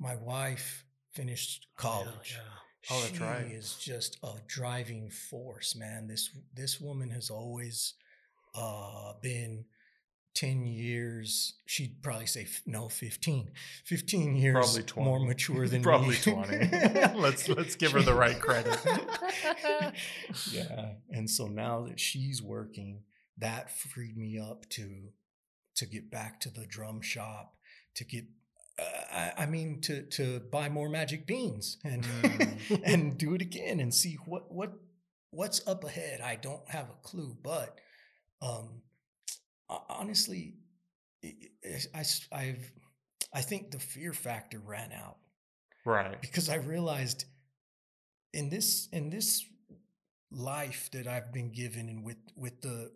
my 0.00 0.16
wife 0.16 0.84
finished 1.12 1.68
college 1.76 2.34
Yeah, 2.36 2.42
Oh, 2.90 3.02
that's 3.02 3.20
she 3.20 3.20
right. 3.20 3.52
is 3.52 3.76
just 3.76 4.18
a 4.22 4.32
driving 4.46 5.10
force, 5.10 5.76
man. 5.76 6.06
This 6.08 6.30
this 6.54 6.80
woman 6.80 7.10
has 7.10 7.30
always 7.30 7.94
uh, 8.54 9.14
been 9.22 9.64
10 10.34 10.66
years. 10.66 11.54
She'd 11.66 12.02
probably 12.02 12.26
say 12.26 12.46
no, 12.66 12.88
15. 12.88 13.50
15 13.84 14.36
years 14.36 14.54
Probably 14.54 14.82
20. 14.82 15.04
more 15.08 15.20
mature 15.20 15.66
than 15.66 15.82
Probably 15.90 16.10
me. 16.10 16.16
20. 16.16 16.58
let's 17.18 17.48
let's 17.48 17.74
give 17.74 17.92
her 17.92 18.02
the 18.02 18.14
right 18.14 18.38
credit. 18.40 18.78
yeah. 20.52 20.90
And 21.10 21.28
so 21.28 21.46
now 21.46 21.86
that 21.88 21.98
she's 22.00 22.42
working, 22.42 23.02
that 23.38 23.70
freed 23.70 24.16
me 24.16 24.38
up 24.38 24.68
to 24.70 25.08
to 25.76 25.86
get 25.86 26.10
back 26.10 26.40
to 26.40 26.50
the 26.50 26.66
drum 26.66 27.00
shop, 27.00 27.54
to 27.94 28.04
get 28.04 28.24
uh, 28.78 28.82
I, 29.12 29.42
I 29.42 29.46
mean 29.46 29.80
to 29.82 30.02
to 30.02 30.40
buy 30.40 30.68
more 30.68 30.88
magic 30.88 31.26
beans 31.26 31.78
and 31.84 32.04
Mm. 32.04 32.82
and 32.84 33.18
do 33.18 33.34
it 33.34 33.42
again 33.42 33.80
and 33.80 33.92
see 33.94 34.18
what 34.26 34.52
what 34.52 34.72
what's 35.30 35.66
up 35.66 35.84
ahead. 35.84 36.20
I 36.20 36.36
don't 36.36 36.68
have 36.68 36.86
a 36.90 36.96
clue, 37.02 37.36
but 37.42 37.78
um 38.42 38.82
honestly 39.68 40.54
I- 41.24 41.36
I- 41.64 41.88
I 41.94 42.00
s- 42.00 42.28
I've 42.32 42.72
I 43.32 43.42
think 43.42 43.70
the 43.70 43.78
fear 43.78 44.12
factor 44.12 44.58
ran 44.58 44.92
out 44.92 45.18
Right. 45.84 46.20
because 46.20 46.48
I 46.48 46.56
realized 46.56 47.24
in 48.32 48.48
this 48.50 48.88
in 48.92 49.10
this 49.10 49.44
life 50.30 50.90
that 50.92 51.06
I've 51.06 51.32
been 51.32 51.50
given 51.52 51.88
and 51.88 52.04
with 52.04 52.18
with 52.36 52.60
the 52.62 52.92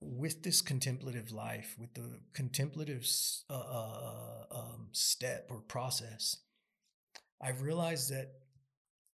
with 0.00 0.42
this 0.42 0.60
contemplative 0.62 1.30
life 1.32 1.76
with 1.78 1.94
the 1.94 2.20
contemplative 2.32 3.06
uh, 3.50 3.54
uh, 3.54 4.46
um, 4.50 4.88
step 4.92 5.46
or 5.50 5.60
process 5.60 6.36
I've 7.40 7.62
realized 7.62 8.10
that 8.10 8.28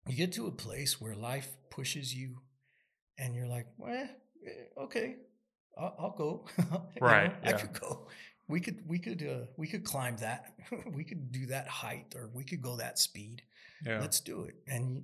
you 0.07 0.17
get 0.17 0.33
to 0.33 0.47
a 0.47 0.53
place 0.53 1.01
where 1.01 1.15
life 1.15 1.49
pushes 1.71 2.15
you 2.15 2.43
and 3.19 3.35
you're 3.35 3.47
like 3.49 3.67
well 3.79 4.09
okay 4.77 5.17
I'll, 5.79 5.95
I'll 5.99 6.15
go 6.17 6.47
Right, 7.01 7.33
I 7.45 7.51
yeah. 7.51 7.57
could 7.57 7.81
go 7.81 8.09
we 8.49 8.61
could 8.61 8.79
we 8.87 8.99
could 8.99 9.23
uh, 9.23 9.47
we 9.57 9.67
could 9.67 9.85
climb 9.85 10.17
that 10.19 10.55
we 10.95 11.05
could 11.05 11.33
do 11.33 11.47
that 11.47 11.69
height 11.69 12.15
or 12.17 12.31
we 12.35 12.45
could 12.45 12.63
go 12.63 12.77
that 12.77 12.99
speed 12.99 13.43
Yeah. 13.85 14.01
let's 14.01 14.21
do 14.21 14.45
it 14.45 14.55
and 14.67 14.91
you, 14.91 15.03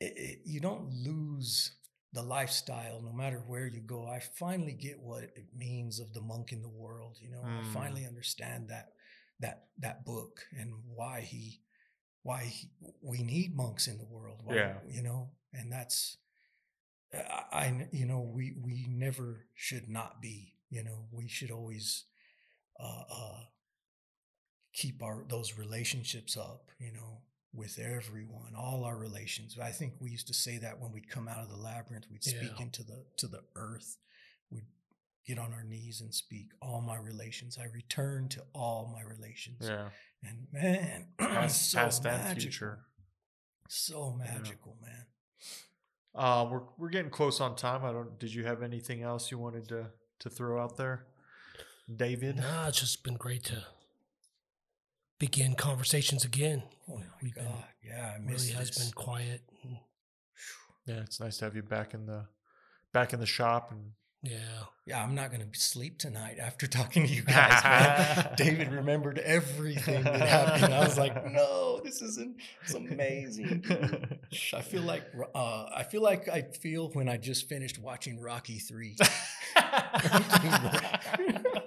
it, 0.00 0.12
it, 0.16 0.38
you 0.44 0.60
don't 0.60 0.90
lose 0.92 1.72
the 2.12 2.22
lifestyle 2.22 3.00
no 3.02 3.12
matter 3.12 3.42
where 3.46 3.66
you 3.66 3.80
go 3.80 4.06
i 4.06 4.20
finally 4.38 4.72
get 4.72 4.98
what 5.00 5.24
it 5.24 5.46
means 5.56 6.00
of 6.00 6.12
the 6.12 6.20
monk 6.20 6.52
in 6.52 6.62
the 6.62 6.68
world 6.68 7.18
you 7.20 7.30
know 7.30 7.42
Mm. 7.44 7.60
i 7.60 7.62
finally 7.72 8.06
understand 8.06 8.68
that 8.68 8.92
that 9.40 9.64
that 9.78 10.04
book 10.04 10.40
and 10.58 10.72
why 10.94 11.20
he 11.20 11.60
why 12.22 12.44
he, 12.44 12.68
we 13.02 13.22
need 13.22 13.54
monks 13.56 13.86
in 13.88 13.98
the 13.98 14.04
world 14.06 14.40
why, 14.44 14.54
Yeah. 14.56 14.74
you 14.88 15.02
know 15.02 15.30
and 15.52 15.70
that's 15.72 16.18
I, 17.52 17.88
you 17.92 18.06
know 18.06 18.20
we 18.20 18.54
we 18.62 18.86
never 18.88 19.46
should 19.54 19.88
not 19.88 20.20
be 20.20 20.54
you 20.70 20.82
know 20.84 21.06
we 21.12 21.28
should 21.28 21.50
always 21.50 22.04
uh 22.80 23.02
uh 23.10 23.40
keep 24.72 25.02
our 25.02 25.24
those 25.28 25.56
relationships 25.56 26.36
up 26.36 26.70
you 26.78 26.92
know 26.92 27.20
with 27.54 27.78
everyone 27.78 28.52
all 28.56 28.84
our 28.84 28.96
relations 28.98 29.56
i 29.62 29.70
think 29.70 29.94
we 30.00 30.10
used 30.10 30.26
to 30.26 30.34
say 30.34 30.58
that 30.58 30.78
when 30.78 30.92
we'd 30.92 31.08
come 31.08 31.28
out 31.28 31.38
of 31.38 31.48
the 31.48 31.56
labyrinth 31.56 32.06
we'd 32.10 32.22
speak 32.24 32.52
Yeah. 32.58 32.62
into 32.64 32.82
the 32.82 33.04
to 33.18 33.26
the 33.28 33.40
earth 33.54 33.96
we'd 34.50 34.66
get 35.26 35.38
on 35.38 35.52
our 35.54 35.64
knees 35.64 36.00
and 36.02 36.12
speak 36.14 36.48
all 36.60 36.82
my 36.82 36.96
relations 36.96 37.56
i 37.58 37.64
return 37.64 38.28
to 38.30 38.42
all 38.54 38.92
my 38.94 39.00
relations 39.02 39.62
yeah. 39.62 39.88
and 40.22 40.46
man 40.52 41.06
Past, 41.18 41.70
so 41.70 41.78
past 41.78 42.04
and 42.04 42.14
magical. 42.16 42.40
future. 42.42 42.78
so 43.68 44.12
magical 44.18 44.76
man 44.82 45.06
Uh, 46.16 46.48
we're 46.50 46.62
we're 46.78 46.88
getting 46.88 47.10
close 47.10 47.40
on 47.40 47.54
time. 47.56 47.84
I 47.84 47.92
don't. 47.92 48.18
Did 48.18 48.32
you 48.32 48.44
have 48.46 48.62
anything 48.62 49.02
else 49.02 49.30
you 49.30 49.38
wanted 49.38 49.68
to 49.68 49.86
to 50.20 50.30
throw 50.30 50.60
out 50.62 50.76
there, 50.76 51.04
David? 51.94 52.36
Nah, 52.36 52.68
it's 52.68 52.80
just 52.80 53.04
been 53.04 53.16
great 53.16 53.44
to 53.44 53.64
begin 55.18 55.54
conversations 55.54 56.24
again. 56.24 56.62
oh 56.90 56.96
my 56.96 57.02
We've 57.22 57.34
been- 57.34 57.44
god 57.44 57.64
yeah 57.84 58.12
i 58.16 58.18
miss 58.18 58.42
really 58.44 58.54
has 58.58 58.70
been 58.70 58.92
quiet. 58.92 59.40
Yeah, 60.86 61.00
it's 61.00 61.20
nice 61.20 61.38
to 61.38 61.44
have 61.46 61.56
you 61.56 61.62
back 61.62 61.94
in 61.94 62.06
the 62.06 62.26
back 62.92 63.12
in 63.12 63.20
the 63.20 63.26
shop 63.26 63.70
and 63.72 63.92
Yeah. 64.30 64.38
Yeah, 64.86 65.02
I'm 65.02 65.16
not 65.16 65.32
going 65.32 65.40
to 65.50 65.58
sleep 65.58 65.98
tonight 65.98 66.36
after 66.40 66.66
talking 66.68 67.06
to 67.08 67.12
you 67.12 67.22
guys. 67.22 68.28
David 68.36 68.72
remembered 68.72 69.18
everything 69.18 70.04
that 70.04 70.20
happened. 70.20 70.72
I 70.72 70.80
was 70.84 70.96
like, 70.96 71.26
no, 71.32 71.80
this 71.82 72.00
isn't. 72.02 72.36
It's 72.62 72.74
amazing. 72.74 73.64
I 74.54 74.60
feel 74.62 74.82
like 74.82 75.02
uh, 75.34 75.66
I 75.74 75.82
feel 75.82 76.02
like 76.02 76.28
I 76.28 76.42
feel 76.42 76.90
when 76.90 77.08
I 77.08 77.16
just 77.16 77.48
finished 77.48 77.80
watching 77.80 78.20
Rocky 78.20 78.58
Three. 78.60 78.96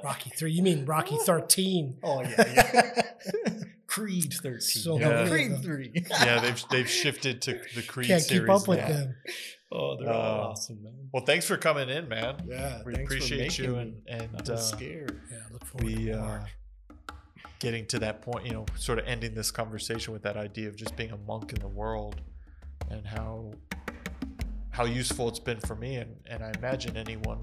Rocky 0.04 0.30
3. 0.38 0.52
You 0.52 0.64
mean 0.64 0.86
Rocky 0.86 1.18
13? 1.18 1.98
oh 2.04 2.22
yeah, 2.22 2.30
yeah. 2.38 3.02
Creed 3.88 4.34
thirteen. 4.42 4.62
So 4.62 4.98
no, 4.98 5.10
many 5.10 5.22
of 5.24 5.30
Creed 5.30 5.52
them. 5.52 5.62
three. 5.64 5.92
yeah, 6.12 6.40
they've 6.40 6.64
they've 6.70 6.90
shifted 6.90 7.42
to 7.44 7.60
the 7.76 7.82
Creed 7.82 8.08
Can't 8.08 8.22
series. 8.22 8.42
keep 8.42 8.50
up 8.50 8.68
with 8.68 8.78
now. 8.80 8.88
them. 8.88 9.16
Oh, 9.72 9.96
they're 9.98 10.12
all 10.12 10.16
Uh, 10.16 10.48
awesome, 10.50 10.84
man. 10.84 11.10
Well, 11.14 11.24
thanks 11.26 11.46
for 11.46 11.58
coming 11.58 11.90
in, 11.90 12.08
man. 12.08 12.36
Yeah, 12.48 12.82
we 12.84 12.94
appreciate 12.96 13.58
you 13.58 13.76
and 13.76 14.02
and 14.08 14.30
I 14.36 14.42
was 14.42 14.50
uh, 14.50 14.58
scared. 14.58 15.20
Yeah, 15.32 15.38
look 15.52 15.66
forward 15.66 15.86
we 15.86 16.06
to 16.06 16.20
uh, 16.20 16.46
getting 17.60 17.86
to 17.88 18.00
that 18.00 18.22
point. 18.22 18.46
You 18.46 18.54
know, 18.54 18.66
sort 18.76 19.00
of 19.00 19.06
ending 19.06 19.36
this 19.36 19.52
conversation 19.52 20.12
with 20.14 20.24
that 20.24 20.38
idea 20.38 20.68
of 20.70 20.76
just 20.76 20.96
being 20.96 21.12
a 21.12 21.18
monk 21.18 21.54
in 21.54 21.60
the 21.60 21.68
world 21.68 22.22
and 22.90 23.06
how 23.06 23.52
how 24.72 24.86
useful 24.86 25.28
it's 25.28 25.40
been 25.40 25.60
for 25.60 25.76
me 25.76 25.98
and 25.98 26.16
and 26.26 26.44
I 26.44 26.52
imagine 26.58 26.98
anyone, 26.98 27.40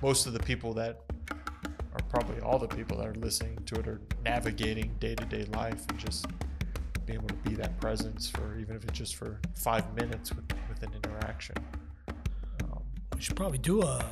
most 0.00 0.26
of 0.26 0.32
the 0.32 0.40
people 0.40 0.72
that 0.74 1.00
are 1.94 2.02
probably 2.08 2.40
all 2.40 2.58
the 2.58 2.68
people 2.68 2.96
that 2.98 3.06
are 3.06 3.14
listening 3.14 3.58
to 3.66 3.74
it 3.76 3.86
are 3.86 4.00
navigating 4.24 4.96
day 4.98 5.14
to 5.14 5.24
day 5.26 5.44
life 5.52 5.84
and 5.90 5.98
just 5.98 6.26
being 7.06 7.18
able 7.18 7.28
to 7.28 7.34
be 7.48 7.54
that 7.54 7.78
presence 7.80 8.30
for 8.30 8.58
even 8.58 8.74
if 8.76 8.84
it's 8.84 8.98
just 8.98 9.16
for 9.16 9.40
five 9.54 9.84
minutes 9.94 10.32
with, 10.34 10.44
with 10.82 10.90
an 10.90 10.96
interaction. 11.04 11.56
Um, 12.64 12.82
we 13.14 13.20
should 13.20 13.36
probably 13.36 13.58
do 13.58 13.82
a, 13.82 14.04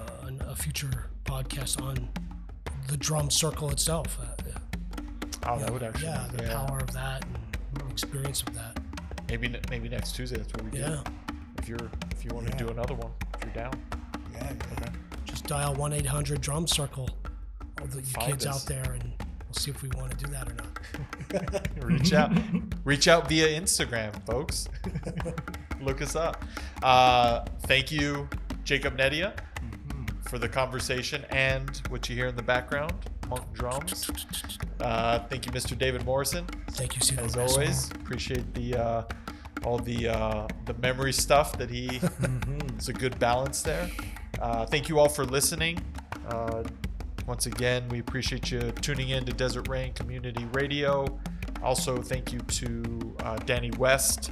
a 0.46 0.56
future 0.56 1.06
podcast 1.24 1.82
on 1.82 2.08
the 2.88 2.96
drum 2.96 3.30
circle 3.30 3.70
itself. 3.70 4.18
Uh, 4.20 4.24
oh, 5.46 5.56
yeah, 5.56 5.58
that 5.58 5.72
would 5.72 5.82
actually, 5.82 6.06
yeah, 6.06 6.26
the 6.36 6.42
power 6.44 6.78
of 6.78 6.92
that 6.92 7.24
and 7.24 7.90
experience 7.90 8.42
of 8.42 8.54
that. 8.54 8.78
Maybe 9.28 9.54
maybe 9.70 9.88
next 9.88 10.16
Tuesday. 10.16 10.36
That's 10.38 10.52
what 10.52 10.64
we 10.64 10.70
do. 10.70 10.78
Yeah, 10.78 11.02
If 11.58 11.68
you're 11.68 11.90
if 12.10 12.24
you 12.24 12.30
want 12.34 12.50
to 12.50 12.56
do 12.56 12.68
another 12.68 12.94
one, 12.94 13.12
if 13.34 13.44
you're 13.44 13.52
down. 13.54 13.72
Yeah, 14.32 14.52
yeah. 14.80 14.88
just 15.24 15.46
dial 15.46 15.74
one 15.74 15.92
eight 15.92 16.06
hundred 16.06 16.40
drum 16.40 16.66
circle. 16.66 17.08
All 17.80 17.86
the 17.86 17.98
you 18.00 18.14
kids 18.20 18.46
us. 18.46 18.62
out 18.62 18.68
there, 18.68 18.92
and 18.92 19.12
we'll 19.46 19.54
see 19.54 19.70
if 19.70 19.82
we 19.82 19.88
want 19.90 20.10
to 20.10 20.24
do 20.24 20.30
that 20.32 20.48
or 20.48 20.54
not. 20.54 20.68
reach 21.84 22.12
out 22.12 22.32
reach 22.84 23.06
out 23.06 23.28
via 23.28 23.60
instagram 23.60 24.12
folks 24.26 24.68
look 25.82 26.00
us 26.02 26.16
up 26.16 26.44
uh, 26.82 27.44
thank 27.62 27.90
you 27.90 28.28
Jacob 28.64 28.96
Neria 28.96 29.32
for 30.28 30.38
the 30.38 30.48
conversation 30.48 31.24
and 31.30 31.80
what 31.88 32.08
you 32.08 32.14
hear 32.14 32.26
in 32.26 32.36
the 32.36 32.42
background 32.42 32.92
monk 33.28 33.44
drums 33.52 34.08
uh, 34.80 35.18
thank 35.28 35.46
you 35.46 35.52
mr 35.52 35.76
david 35.76 36.04
morrison 36.04 36.46
Thank 36.72 36.94
you, 36.96 37.02
Cedar 37.02 37.22
as 37.22 37.36
always 37.36 37.90
appreciate 37.92 38.54
the 38.54 38.76
uh, 38.76 39.02
all 39.64 39.78
the 39.78 40.08
uh, 40.08 40.46
the 40.66 40.74
memory 40.74 41.12
stuff 41.12 41.56
that 41.58 41.68
he 41.70 41.86
Mhm. 41.98 42.74
it's 42.76 42.88
a 42.88 42.92
good 42.92 43.18
balance 43.18 43.60
there. 43.62 43.90
Uh, 44.40 44.64
thank 44.64 44.88
you 44.88 44.98
all 44.98 45.08
for 45.08 45.24
listening. 45.26 45.78
Uh, 46.28 46.62
once 47.26 47.44
again, 47.44 47.86
we 47.90 47.98
appreciate 47.98 48.50
you 48.50 48.72
tuning 48.80 49.10
in 49.10 49.24
to 49.26 49.32
Desert 49.34 49.68
Rain 49.68 49.92
Community 49.92 50.46
Radio. 50.54 51.18
Also, 51.62 52.00
thank 52.00 52.32
you 52.32 52.38
to 52.40 53.14
uh, 53.20 53.36
Danny 53.44 53.70
West. 53.72 54.30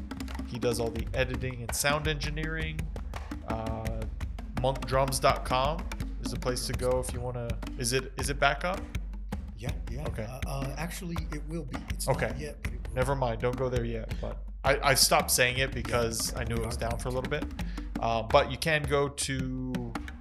He 0.49 0.59
does 0.59 0.81
all 0.81 0.91
the 0.91 1.07
editing 1.15 1.61
and 1.63 1.75
sound 1.75 2.09
engineering. 2.09 2.81
Uh, 3.47 3.85
monkdrums.com 4.57 5.85
is 6.25 6.33
the 6.33 6.39
place 6.39 6.67
to 6.67 6.73
go 6.73 6.99
if 7.07 7.13
you 7.13 7.21
want 7.21 7.37
to. 7.37 7.49
Is 7.79 7.93
it 7.93 8.13
is 8.19 8.31
it 8.31 8.41
back 8.41 8.65
up? 8.65 8.81
Yeah, 9.57 9.71
yeah. 9.91 10.05
Okay. 10.09 10.25
Uh, 10.25 10.39
uh, 10.49 10.75
actually, 10.77 11.17
it 11.33 11.43
will 11.49 11.65
be. 11.65 11.79
It's 11.91 12.09
Okay. 12.09 12.29
not 12.29 12.39
yet, 12.41 12.57
it. 12.65 12.95
Never 12.95 13.15
mind. 13.15 13.41
Don't 13.41 13.57
go 13.57 13.69
there 13.69 13.85
yet. 13.85 14.13
But 14.21 14.39
I, 14.65 14.91
I 14.91 14.95
stopped 14.95 15.31
saying 15.31 15.59
it 15.59 15.73
because 15.73 16.35
I 16.35 16.45
knew 16.45 16.55
it 16.57 16.65
was 16.67 16.77
down 16.77 16.99
for 16.99 17.09
a 17.09 17.13
little 17.13 17.31
bit. 17.31 17.45
Uh, 18.01 18.23
but 18.23 18.51
you 18.51 18.57
can 18.59 18.83
go 18.85 19.09
to 19.09 19.73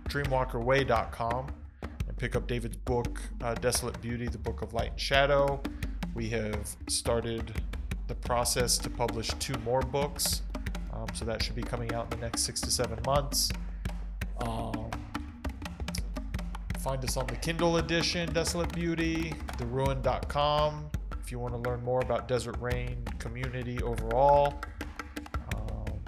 dreamwalkerway.com 0.09 1.47
and 1.81 2.17
pick 2.17 2.35
up 2.35 2.47
David's 2.47 2.77
book, 2.77 3.21
uh, 3.43 3.53
Desolate 3.55 3.99
Beauty, 4.01 4.27
the 4.27 4.37
Book 4.37 4.61
of 4.61 4.73
Light 4.73 4.91
and 4.91 4.99
Shadow. 4.99 5.61
We 6.15 6.29
have 6.29 6.75
started 6.89 7.53
the 8.07 8.15
process 8.15 8.77
to 8.79 8.89
publish 8.89 9.29
two 9.39 9.55
more 9.65 9.81
books. 9.81 10.41
Um, 10.93 11.07
so 11.13 11.25
that 11.25 11.43
should 11.43 11.55
be 11.55 11.61
coming 11.61 11.93
out 11.93 12.05
in 12.13 12.19
the 12.19 12.25
next 12.25 12.41
six 12.41 12.61
to 12.61 12.71
seven 12.71 12.99
months. 13.05 13.49
Um, 14.39 14.89
find 16.79 17.03
us 17.03 17.17
on 17.17 17.27
the 17.27 17.35
Kindle 17.35 17.77
edition, 17.77 18.31
Desolate 18.33 18.73
Beauty, 18.73 19.33
theruin.com 19.57 20.89
if 21.27 21.31
you 21.33 21.39
want 21.39 21.53
to 21.53 21.69
learn 21.69 21.83
more 21.83 21.99
about 21.99 22.29
Desert 22.29 22.55
Rain 22.61 23.03
community 23.19 23.81
overall. 23.83 24.61
Um, 25.53 25.99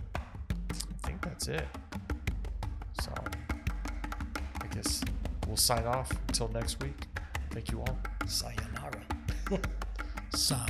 I 0.72 1.08
think 1.08 1.22
that's 1.22 1.50
it. 1.50 1.68
So 3.02 3.12
I 4.62 4.68
guess 4.68 5.02
we'll 5.45 5.58
sign 5.58 5.86
off 5.86 6.10
until 6.30 6.47
next 6.50 6.82
week. 6.82 7.08
Thank 7.52 7.70
you 7.70 7.82
all. 7.82 8.00
Sayonara. 8.28 9.02
Sa- 10.34 10.66